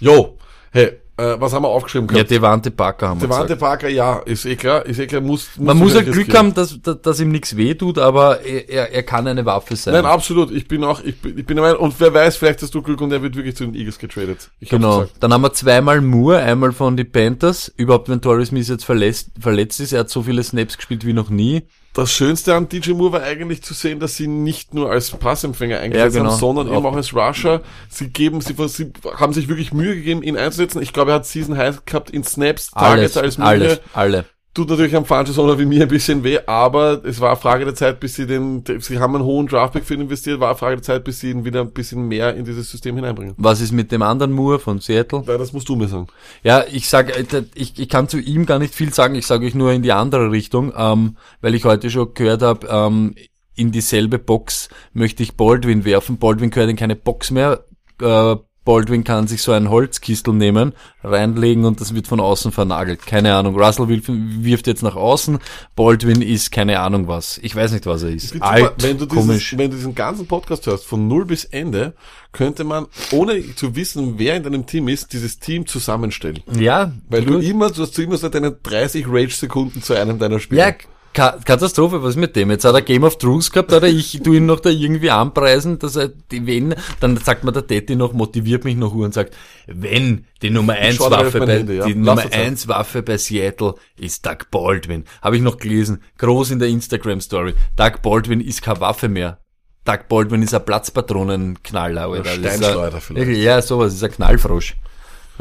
Jo, 0.00 0.36
hey, 0.72 0.98
Äh, 1.18 1.36
was 1.38 1.52
haben 1.52 1.62
wir 1.62 1.68
aufgeschrieben 1.68 2.08
Ja, 2.08 2.14
gehabt? 2.14 2.30
Devante 2.30 2.70
Parker 2.70 3.08
haben 3.10 3.20
wir 3.20 3.28
Devante. 3.28 3.56
Parker, 3.56 3.88
ja, 3.88 4.20
ist 4.20 4.46
eh 4.46 4.56
klar, 4.56 4.86
ist 4.86 4.98
eh 4.98 5.06
klar, 5.06 5.20
muss, 5.20 5.50
Man 5.58 5.76
muss 5.76 5.92
ja 5.92 6.00
vielleicht 6.00 6.12
Glück 6.12 6.26
riskieren. 6.28 6.54
haben, 6.54 6.54
dass, 6.54 7.02
dass, 7.02 7.20
ihm 7.20 7.30
nichts 7.30 7.54
weh 7.54 7.74
tut, 7.74 7.98
aber 7.98 8.40
er, 8.40 8.92
er, 8.92 9.02
kann 9.02 9.26
eine 9.26 9.44
Waffe 9.44 9.76
sein. 9.76 9.92
Nein, 9.92 10.06
absolut. 10.06 10.50
Ich 10.50 10.66
bin 10.66 10.82
auch, 10.84 11.02
ich 11.04 11.20
bin, 11.20 11.38
ich 11.38 11.44
bin 11.44 11.56
der 11.56 11.66
Meinung, 11.66 11.80
und 11.80 12.00
wer 12.00 12.14
weiß, 12.14 12.36
vielleicht 12.36 12.62
hast 12.62 12.74
du 12.74 12.80
Glück 12.80 13.00
und 13.02 13.12
er 13.12 13.20
wird 13.22 13.36
wirklich 13.36 13.56
zu 13.56 13.64
den 13.64 13.74
Eagles 13.74 13.98
getradet. 13.98 14.50
Ich 14.58 14.70
Genau. 14.70 15.04
Dann 15.20 15.34
haben 15.34 15.42
wir 15.42 15.52
zweimal 15.52 16.00
Moore, 16.00 16.38
einmal 16.38 16.72
von 16.72 16.96
die 16.96 17.04
Panthers. 17.04 17.70
Überhaupt, 17.76 18.08
wenn 18.08 18.22
Torres 18.22 18.48
Smith 18.48 18.68
jetzt 18.68 18.86
verletzt, 18.86 19.32
verletzt 19.38 19.80
ist, 19.80 19.92
er 19.92 20.00
hat 20.00 20.10
so 20.10 20.22
viele 20.22 20.42
Snaps 20.42 20.78
gespielt 20.78 21.04
wie 21.04 21.12
noch 21.12 21.28
nie. 21.28 21.62
Das 21.94 22.10
Schönste 22.10 22.54
an 22.54 22.70
DJ 22.70 22.92
Moore 22.92 23.12
war 23.12 23.22
eigentlich 23.22 23.62
zu 23.62 23.74
sehen, 23.74 24.00
dass 24.00 24.16
sie 24.16 24.26
nicht 24.26 24.72
nur 24.72 24.90
als 24.90 25.10
Passempfänger 25.10 25.78
eingesetzt 25.78 26.14
Ja, 26.14 26.20
genau. 26.20 26.32
haben, 26.32 26.38
sondern 26.40 26.68
Auch. 26.70 26.78
eben 26.78 26.86
auch 26.86 26.96
als 26.96 27.14
Rusher. 27.14 27.60
Sie 27.90 28.08
geben, 28.08 28.40
sie, 28.40 28.54
sie 28.68 28.92
haben 29.16 29.34
sich 29.34 29.48
wirklich 29.48 29.72
Mühe 29.74 29.94
gegeben, 29.96 30.22
ihn 30.22 30.38
einzusetzen. 30.38 30.80
Ich 30.80 30.94
glaube, 30.94 31.10
er 31.10 31.16
hat 31.16 31.26
Season 31.26 31.56
High 31.58 31.84
gehabt 31.84 32.08
in 32.10 32.24
Snaps, 32.24 32.70
Alles, 32.72 33.12
Targets 33.12 33.16
als 33.18 33.38
Mühe. 33.38 33.46
alles, 33.46 33.80
alle. 33.92 34.24
Tut 34.54 34.68
natürlich 34.68 34.94
am 34.94 35.06
Fantasy 35.06 35.40
wie 35.40 35.64
mir 35.64 35.82
ein 35.82 35.88
bisschen 35.88 36.24
weh, 36.24 36.38
aber 36.44 37.02
es 37.06 37.20
war 37.20 37.30
eine 37.30 37.38
Frage 37.38 37.64
der 37.64 37.74
Zeit, 37.74 38.00
bis 38.00 38.16
sie 38.16 38.26
den, 38.26 38.62
sie 38.80 38.98
haben 38.98 39.14
einen 39.14 39.24
hohen 39.24 39.46
Draftpick 39.46 39.84
für 39.84 39.94
ihn 39.94 40.02
investiert, 40.02 40.40
war 40.40 40.50
eine 40.50 40.58
Frage 40.58 40.76
der 40.76 40.82
Zeit, 40.82 41.04
bis 41.04 41.20
sie 41.20 41.30
ihn 41.30 41.46
wieder 41.46 41.62
ein 41.62 41.70
bisschen 41.70 42.06
mehr 42.06 42.34
in 42.36 42.44
dieses 42.44 42.70
System 42.70 42.96
hineinbringen. 42.96 43.34
Was 43.38 43.62
ist 43.62 43.72
mit 43.72 43.90
dem 43.90 44.02
anderen 44.02 44.32
Moore 44.32 44.58
von 44.58 44.78
Seattle? 44.78 45.24
Ja, 45.26 45.38
das 45.38 45.54
musst 45.54 45.70
du 45.70 45.76
mir 45.76 45.88
sagen. 45.88 46.08
Ja, 46.42 46.64
ich 46.70 46.86
sag, 46.90 47.16
äh, 47.16 47.44
ich, 47.54 47.78
ich 47.78 47.88
kann 47.88 48.08
zu 48.08 48.18
ihm 48.18 48.44
gar 48.44 48.58
nicht 48.58 48.74
viel 48.74 48.92
sagen, 48.92 49.14
ich 49.14 49.26
sage 49.26 49.46
euch 49.46 49.54
nur 49.54 49.72
in 49.72 49.82
die 49.82 49.92
andere 49.92 50.30
Richtung, 50.30 50.74
ähm, 50.76 51.16
weil 51.40 51.54
ich 51.54 51.64
heute 51.64 51.88
schon 51.88 52.12
gehört 52.12 52.42
habe, 52.42 52.66
ähm, 52.66 53.14
in 53.54 53.72
dieselbe 53.72 54.18
Box 54.18 54.68
möchte 54.92 55.22
ich 55.22 55.34
Baldwin 55.34 55.86
werfen. 55.86 56.18
Baldwin 56.18 56.50
gehört 56.50 56.68
in 56.68 56.76
keine 56.76 56.96
Box 56.96 57.30
mehr. 57.30 57.64
Äh, 58.02 58.36
Baldwin 58.64 59.04
kann 59.04 59.26
sich 59.26 59.42
so 59.42 59.52
einen 59.52 59.70
Holzkistel 59.70 60.34
nehmen, 60.34 60.72
reinlegen 61.02 61.64
und 61.64 61.80
das 61.80 61.94
wird 61.94 62.06
von 62.06 62.20
außen 62.20 62.52
vernagelt. 62.52 63.06
Keine 63.06 63.34
Ahnung. 63.34 63.58
Russell 63.58 63.88
wirft, 63.88 64.66
jetzt 64.66 64.82
nach 64.82 64.94
außen. 64.94 65.38
Baldwin 65.74 66.22
ist 66.22 66.52
keine 66.52 66.80
Ahnung 66.80 67.08
was. 67.08 67.38
Ich 67.42 67.56
weiß 67.56 67.72
nicht, 67.72 67.86
was 67.86 68.02
er 68.02 68.10
ist. 68.10 68.40
Alt, 68.40 68.62
super, 68.62 68.74
wenn 68.78 68.98
du, 68.98 69.06
komisch. 69.06 69.50
dieses, 69.50 69.58
wenn 69.58 69.70
du 69.70 69.76
diesen 69.76 69.94
ganzen 69.94 70.26
Podcast 70.26 70.66
hörst, 70.66 70.86
von 70.86 71.08
null 71.08 71.24
bis 71.24 71.44
Ende, 71.44 71.94
könnte 72.30 72.64
man, 72.64 72.86
ohne 73.10 73.54
zu 73.56 73.74
wissen, 73.74 74.14
wer 74.18 74.36
in 74.36 74.42
deinem 74.42 74.66
Team 74.66 74.88
ist, 74.88 75.12
dieses 75.12 75.38
Team 75.38 75.66
zusammenstellen. 75.66 76.40
Ja, 76.58 76.92
Weil 77.08 77.24
du 77.24 77.38
immer, 77.38 77.70
du 77.70 77.82
hast 77.82 77.98
immer 77.98 78.16
so 78.16 78.28
deine 78.28 78.52
30 78.52 79.06
Rage-Sekunden 79.08 79.82
zu 79.82 79.94
einem 79.94 80.18
deiner 80.18 80.38
Spieler. 80.38 80.68
Ja, 80.68 80.74
Ka 81.14 81.38
Katastrophe, 81.44 82.02
was 82.02 82.10
ist 82.10 82.16
mit 82.16 82.34
dem? 82.36 82.50
Jetzt 82.50 82.64
hat 82.64 82.74
er 82.74 82.80
Game 82.82 83.04
of 83.04 83.18
Thrones 83.18 83.50
gehabt, 83.52 83.72
oder 83.72 83.86
ich 83.86 84.20
tu 84.24 84.32
ihn 84.32 84.46
noch 84.46 84.60
da 84.60 84.70
irgendwie 84.70 85.10
anpreisen, 85.10 85.78
dass 85.78 85.96
er 85.96 86.08
die 86.08 86.46
wenn, 86.46 86.74
dann 87.00 87.18
sagt 87.18 87.44
mir 87.44 87.52
der 87.52 87.62
Daddy 87.62 87.96
noch, 87.96 88.14
motiviert 88.14 88.64
mich 88.64 88.76
noch 88.76 88.94
und 88.94 89.12
sagt, 89.12 89.34
wenn 89.66 90.24
die 90.40 90.48
Nummer 90.50 90.72
eins 90.72 90.96
schau 90.96 91.10
da 91.10 91.18
auf 91.18 91.26
Waffe 91.26 91.38
mein 91.40 91.48
bei, 91.48 91.58
Handy, 91.58 91.76
ja. 91.76 91.84
die 91.84 91.94
Nummer 91.94 92.22
das 92.22 92.32
sein. 92.32 92.40
eins 92.40 92.68
Waffe 92.68 93.02
bei 93.02 93.18
Seattle 93.18 93.74
ist 93.98 94.24
Doug 94.24 94.50
Baldwin. 94.50 95.04
Habe 95.20 95.36
ich 95.36 95.42
noch 95.42 95.58
gelesen, 95.58 96.02
groß 96.16 96.50
in 96.52 96.58
der 96.58 96.68
Instagram 96.68 97.20
Story. 97.20 97.54
Doug 97.76 98.00
Baldwin 98.02 98.40
ist 98.40 98.62
keine 98.62 98.80
Waffe 98.80 99.08
mehr. 99.08 99.38
Doug 99.84 100.08
Baldwin 100.08 100.42
ist 100.42 100.54
ein 100.54 100.64
Platzpatronenknaller, 100.64 102.10
ein- 102.12 102.24
Steinschleuder 102.24 103.00
vielleicht. 103.00 103.38
Ja, 103.38 103.60
sowas, 103.60 103.92
ist 103.94 104.04
ein 104.04 104.12
Knallfrosch. 104.12 104.76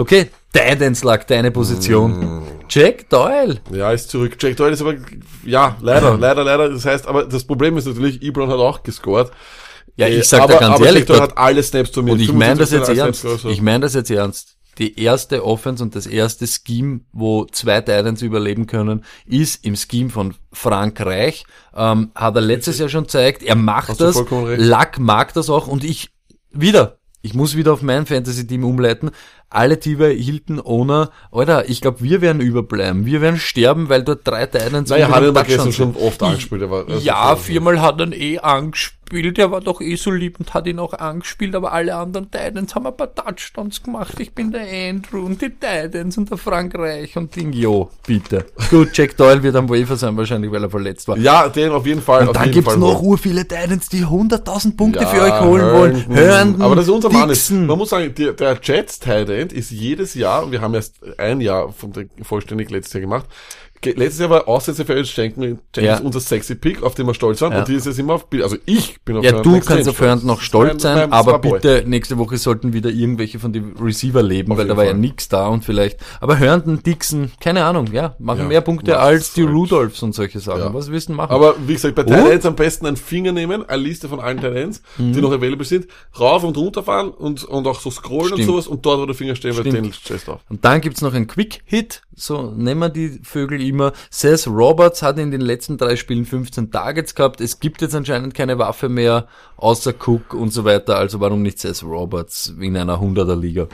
Okay, 0.02 0.30
Titans 0.54 1.04
lag 1.04 1.24
deine 1.26 1.52
Position. 1.52 2.39
Mm. 2.39 2.43
Jack 2.70 3.10
Doyle. 3.10 3.60
Ja, 3.72 3.91
ist 3.91 4.10
zurück. 4.10 4.38
Jack 4.39 4.58
Doyle 4.58 4.74
ist 4.74 4.82
aber, 4.82 4.95
ja, 5.45 5.78
leider, 5.82 6.18
leider, 6.18 6.43
leider. 6.43 6.70
Das 6.70 6.86
heißt, 6.86 7.08
aber 7.08 7.26
das 7.26 7.43
Problem 7.43 7.78
ist 7.78 7.86
natürlich, 7.86 8.22
Ebron 8.22 8.49
hat 8.49 8.58
auch 8.58 8.84
gescored. 8.84 9.32
Ja, 9.95 10.08
Äh, 10.08 10.20
ich 10.20 10.28
sag 10.28 10.41
aber, 10.41 10.54
da 10.54 10.60
ganz 10.60 10.76
aber 10.76 10.86
ehrlich, 10.86 11.02
Jack 11.02 11.08
Doyle 11.08 11.22
hat 11.22 11.38
alle 11.38 11.64
Snaps 11.64 11.91
zu 11.91 12.04
mir. 12.04 12.14
Und 12.14 12.20
ich 12.20 12.34
meine 12.34 12.60
das 12.60 12.72
jetzt 12.72 12.88
75 12.88 13.30
ernst. 13.32 13.45
Ich 13.45 13.62
meine 13.62 13.82
das 13.82 13.93
jetzt 13.93 14.10
ernst. 14.10 14.58
Die 14.78 14.99
erste 15.02 15.45
Offense 15.45 15.84
und 15.84 15.95
das 15.95 16.08
erste 16.08 16.47
Scheme, 16.47 17.02
wo 17.12 17.45
zwei 17.45 17.82
Titans 17.82 18.22
überleben 18.22 18.68
können, 18.68 19.04
ist 19.26 19.66
im 19.66 19.76
Scheme 19.76 20.10
von 20.10 20.34
Frankreich. 20.54 21.43
Ähm, 21.76 22.12
hat 22.16 22.36
er 22.36 22.41
letztes 22.41 22.80
Jahr 22.80 22.88
schon 22.88 23.04
gezeigt. 23.04 23.43
Er 23.43 23.56
macht 23.56 23.89
Hast 23.89 24.02
das. 24.02 24.24
Lack 24.56 24.97
mag 24.97 25.34
das 25.34 25.49
auch. 25.49 25.68
Und 25.68 25.84
ich, 25.84 26.10
wieder, 26.52 26.99
ich 27.22 27.34
muss 27.34 27.58
wieder 27.58 27.74
auf 27.74 27.82
mein 27.82 28.06
Fantasy-Team 28.06 28.64
umleiten. 28.64 29.12
Alle 29.54 29.78
Tiber 29.82 30.08
hielten 30.08 30.62
ohne, 30.62 31.10
Alter, 31.30 31.70
ich 31.70 31.82
glaube, 31.82 32.02
wir 32.02 32.22
werden 32.22 32.41
überbleiben. 32.41 33.06
Wir 33.06 33.20
werden 33.20 33.38
sterben, 33.38 33.89
weil 33.89 34.02
dort 34.02 34.26
drei 34.26 34.45
Titans 34.45 34.89
naja, 34.89 35.10
hat 35.10 35.22
er 35.24 35.43
gestern 35.43 35.74
schon 35.74 35.93
oft 35.97 36.24
angespielt. 36.24 36.64
Aber, 36.64 36.86
Ja, 36.99 37.36
viermal 37.36 37.82
hat 37.82 37.99
er 37.99 38.14
eh 38.14 38.39
angespielt. 38.39 39.38
Er 39.38 39.52
war 39.52 39.60
doch 39.60 39.82
eh 39.82 39.95
so 39.97 40.10
lieb 40.10 40.39
und 40.39 40.54
hat 40.54 40.68
ihn 40.68 40.80
auch 40.80 40.93
angespielt, 40.93 41.54
aber 41.54 41.74
alle 41.74 41.95
anderen 41.95 42.32
Titans 42.32 42.74
haben 42.76 42.88
ein 42.88 42.95
paar 42.95 43.14
Touchdowns 43.14 43.84
gemacht. 43.84 44.18
Ich 44.20 44.32
bin 44.34 44.54
der 44.54 44.66
Andrew 44.89 45.26
und 45.26 45.41
die 45.41 45.49
Titans 45.49 46.18
und 46.18 46.30
der 46.30 46.38
Frankreich 46.38 47.18
und 47.18 47.36
Ding. 47.36 47.52
Jo, 47.52 47.89
bitte. 48.08 48.45
Gut, 48.70 48.95
Jack 48.97 49.18
Doyle 49.18 49.43
wird 49.43 49.58
am 49.58 49.68
Wafer 49.68 49.97
sein 49.97 50.16
wahrscheinlich, 50.16 50.49
weil 50.49 50.64
er 50.64 50.70
verletzt 50.70 51.10
war. 51.10 51.18
Ja, 51.18 51.49
den 51.49 51.72
auf 51.74 51.86
jeden 51.86 52.02
Fall. 52.02 52.26
und 52.26 52.38
dann 52.38 52.52
gibt's 52.52 52.70
Fall 52.72 52.80
noch 52.80 53.02
ur 53.02 53.18
viele 53.18 53.45
Titans, 53.45 53.89
die 53.89 54.06
100.000 54.06 54.78
Punkte 54.78 55.02
Ja, 55.02 55.08
für 55.08 55.22
euch 55.24 55.41
holen 55.41 55.74
wollen. 55.74 55.95
Herndon. 55.95 56.16
Hören, 56.16 56.62
Aber 56.62 56.76
das 56.78 56.86
ist 56.86 56.91
unser 56.91 57.10
Mann. 57.12 57.30
Ist. 57.30 57.49
Dixon. 57.49 57.66
Man 57.66 57.78
muss 57.78 57.89
sagen, 57.89 58.16
der, 58.18 58.32
der 58.32 58.62
End 59.42 59.54
ist 59.54 59.72
jedes 59.72 60.14
Jahr, 60.14 60.52
wir 60.52 60.62
haben 60.62 60.74
erst 60.74 61.04
ein 61.20 61.42
Jahr 61.42 61.72
von 61.74 61.92
der, 61.94 62.06
vollständig 62.22 62.70
letztes 62.70 62.94
Jahr 62.94 63.02
gemacht, 63.02 63.26
Ge- 63.30 63.36
Letztes 63.86 64.20
Jahr 64.20 64.30
war 64.30 64.48
Aussetzer 64.48 64.86
für 64.86 64.96
Ernst 64.96 65.16
Jenkins 65.18 65.60
Ja. 65.78 66.00
unser 66.00 66.20
sexy 66.20 66.56
Pick, 66.56 66.84
auf 66.84 66.96
den 66.96 67.08
wir 67.08 67.14
stolz 67.14 67.42
waren. 67.42 67.52
Ja. 67.54 67.60
Und 67.60 67.68
dieses 67.68 67.96
sind 67.96 68.06
wir 68.06 68.14
auf, 68.14 68.28
also 68.42 68.58
ich 68.66 69.02
bin 69.04 69.18
auf 69.18 69.24
Ja, 69.24 69.42
du 69.42 69.60
kannst 69.60 69.90
auf 69.90 70.00
Hörend 70.00 70.24
noch 70.26 70.42
stolz 70.42 70.82
sein, 70.84 71.10
mein 71.10 71.14
aber 71.14 71.40
bitte 71.40 71.84
nächste 71.86 72.18
Woche 72.18 72.38
sollten 72.38 72.74
wieder 72.74 72.90
irgendwelche 72.90 73.40
von 73.40 73.54
den 73.54 73.74
Receiver 73.80 74.22
leben, 74.24 74.52
Auf 74.52 74.58
weil 74.58 74.68
da 74.68 74.78
war 74.78 74.84
ja 74.84 74.92
Fall. 74.92 75.00
nix 75.00 75.30
da 75.30 75.48
und 75.48 75.66
vielleicht, 75.66 76.00
aber 76.20 76.38
Hörnden, 76.40 76.84
Dixon, 76.84 77.32
keine 77.40 77.64
Ahnung, 77.66 77.88
ja, 77.92 78.16
machen 78.20 78.40
Ja, 78.42 78.46
mehr 78.46 78.62
Punkte 78.62 79.00
als 79.00 79.34
die 79.34 79.44
halt. 79.44 79.54
Rudolphs 79.54 80.02
und 80.04 80.14
solche 80.14 80.40
Sachen. 80.40 80.60
Ja. 80.62 80.74
Was 80.74 80.92
willst 80.92 81.10
du 81.10 81.14
machen? 81.14 81.32
Aber 81.32 81.56
wie 81.66 81.74
gesagt, 81.74 81.96
bei? 81.96 82.04
Talents 82.04 82.46
am 82.46 82.56
besten 82.56 82.86
einen 82.86 82.98
Finger 82.98 83.32
nehmen, 83.32 83.68
eine 83.68 83.82
Liste 83.82 84.08
von 84.10 84.20
allen 84.20 84.40
Talents, 84.40 84.82
Mhm. 84.98 85.14
die 85.14 85.22
noch 85.22 85.32
available 85.32 85.66
sind, 85.66 85.88
rauf 86.20 86.44
und 86.44 86.58
runter 86.58 86.84
fahren 86.84 87.10
und, 87.10 87.44
und 87.44 87.66
auch 87.68 87.80
so 87.80 87.90
scrollen 87.92 88.28
Stimmt. 88.28 88.42
und 88.42 88.46
sowas 88.48 88.68
und 88.68 88.86
dort, 88.86 89.00
wo 89.02 89.06
der 89.06 89.16
Finger 89.16 89.36
stehen, 89.36 89.56
weil 89.56 89.62
Stimmt. 89.66 89.86
den 89.88 89.94
stellst 89.94 90.28
du 90.28 90.34
auf. 90.34 90.42
Und 90.50 90.64
dann 90.66 90.82
gibt's 90.82 91.02
noch 91.02 91.14
einen 91.14 91.28
Quick-Hit, 91.28 92.02
so 92.16 92.52
nennen 92.56 92.80
wir 92.80 92.90
die 92.90 93.20
Vögel 93.24 93.62
immer. 93.72 93.91
Seth 94.11 94.45
Roberts 94.47 95.01
hat 95.01 95.17
in 95.17 95.32
den 95.32 95.41
letzten 95.41 95.78
drei 95.78 95.95
Spielen 95.95 96.26
15 96.26 96.69
Targets 96.72 97.15
gehabt. 97.15 97.41
Es 97.41 97.59
gibt 97.59 97.82
jetzt 97.82 97.95
anscheinend 97.95 98.36
keine 98.36 98.59
Waffe 98.59 98.88
mehr, 98.89 99.28
außer 99.57 99.93
Cook 100.05 100.34
und 100.36 100.51
so 100.51 100.63
weiter. 100.63 100.97
Also 100.97 101.19
warum 101.19 101.41
nicht 101.41 101.57
Seth 101.59 101.82
Roberts 101.84 102.53
in 102.59 102.78
einer 102.78 102.99
100er-Liga? 103.01 103.67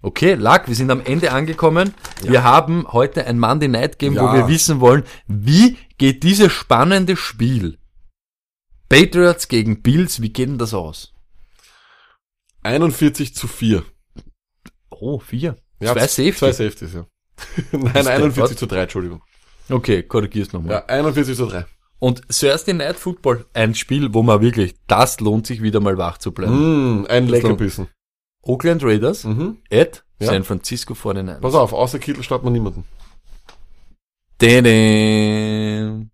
Okay, 0.00 0.34
Lack, 0.34 0.68
wir 0.68 0.76
sind 0.76 0.92
am 0.92 1.00
Ende 1.00 1.32
angekommen. 1.32 1.92
Wir 2.22 2.44
haben 2.44 2.86
heute 2.92 3.26
ein 3.26 3.40
Monday 3.40 3.66
Night 3.68 3.98
Game, 3.98 4.14
wo 4.14 4.26
Ja. 4.26 4.32
wir 4.34 4.48
wissen 4.48 4.78
wollen, 4.78 5.02
wie 5.26 5.76
geht 5.98 6.22
dieses 6.22 6.52
spannende 6.52 7.16
Spiel? 7.16 7.78
Patriots 8.88 9.48
gegen 9.48 9.82
Bills, 9.82 10.22
wie 10.22 10.32
geht 10.32 10.48
denn 10.48 10.58
das 10.58 10.72
aus? 10.72 11.12
41 12.62 13.34
zu 13.34 13.48
4. 13.48 13.82
Oh, 14.90 15.18
vier. 15.18 15.56
Ja, 15.80 15.92
Zwei 15.92 16.06
Safety. 16.06 16.32
Zwei 16.32 16.52
Safeties, 16.52 16.94
ja. 16.94 17.06
Nein, 17.72 17.92
der 17.92 18.06
41 18.14 18.36
Gott. 18.36 18.58
zu 18.58 18.66
3, 18.66 18.82
Entschuldigung. 18.82 19.22
Okay, 19.70 20.02
korrigier's 20.02 20.52
nochmal. 20.52 20.72
Ja, 20.72 20.84
41 20.86 21.36
zu 21.36 21.46
3. 21.46 21.66
Und 22.00 22.22
Thursday 22.28 22.74
Night 22.74 22.96
Football, 22.96 23.44
ein 23.54 23.74
Spiel, 23.74 24.14
wo 24.14 24.22
man 24.22 24.40
wirklich, 24.40 24.74
das 24.86 25.18
lohnt 25.20 25.46
sich 25.46 25.62
wieder 25.62 25.80
mal 25.80 25.98
wach 25.98 26.18
zu 26.18 26.32
bleiben. 26.32 27.00
Mm, 27.02 27.06
ein 27.06 27.26
Leckerbissen. 27.28 27.88
Oakland 28.42 28.84
Raiders 28.84 29.24
Mhm. 29.24 29.58
at 29.70 30.04
Ja. 30.20 30.28
San 30.28 30.44
Francisco 30.44 30.94
49ers. 30.94 31.40
Pass 31.40 31.54
auf, 31.54 31.72
außer 31.72 31.98
Kittel 31.98 32.22
startet 32.22 32.44
man 32.44 32.52
niemanden. 32.52 32.84
Dädäm. 34.40 36.10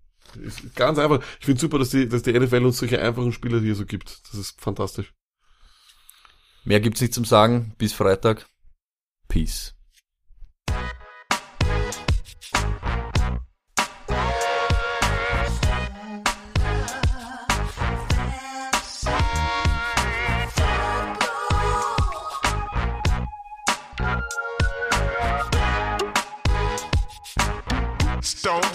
Ganz 0.75 0.99
einfach. 0.99 1.21
Ich 1.39 1.47
finde 1.47 1.61
super, 1.61 1.79
dass 1.79 1.91
die, 1.91 2.09
dass 2.09 2.23
die 2.23 2.33
NFL 2.33 2.65
uns 2.65 2.79
solche 2.79 3.01
einfachen 3.01 3.33
Spiele 3.33 3.61
hier 3.61 3.75
so 3.75 3.85
gibt. 3.87 4.21
Das 4.31 4.41
ist 4.41 4.61
fantastisch. 4.61 5.13
Mehr 6.65 6.81
gibt's 6.81 7.01
nicht 7.01 7.15
zum 7.15 7.25
Sagen. 7.25 7.75
Bis 7.79 7.93
Freitag. 7.93 8.47
Peace. 9.29 9.75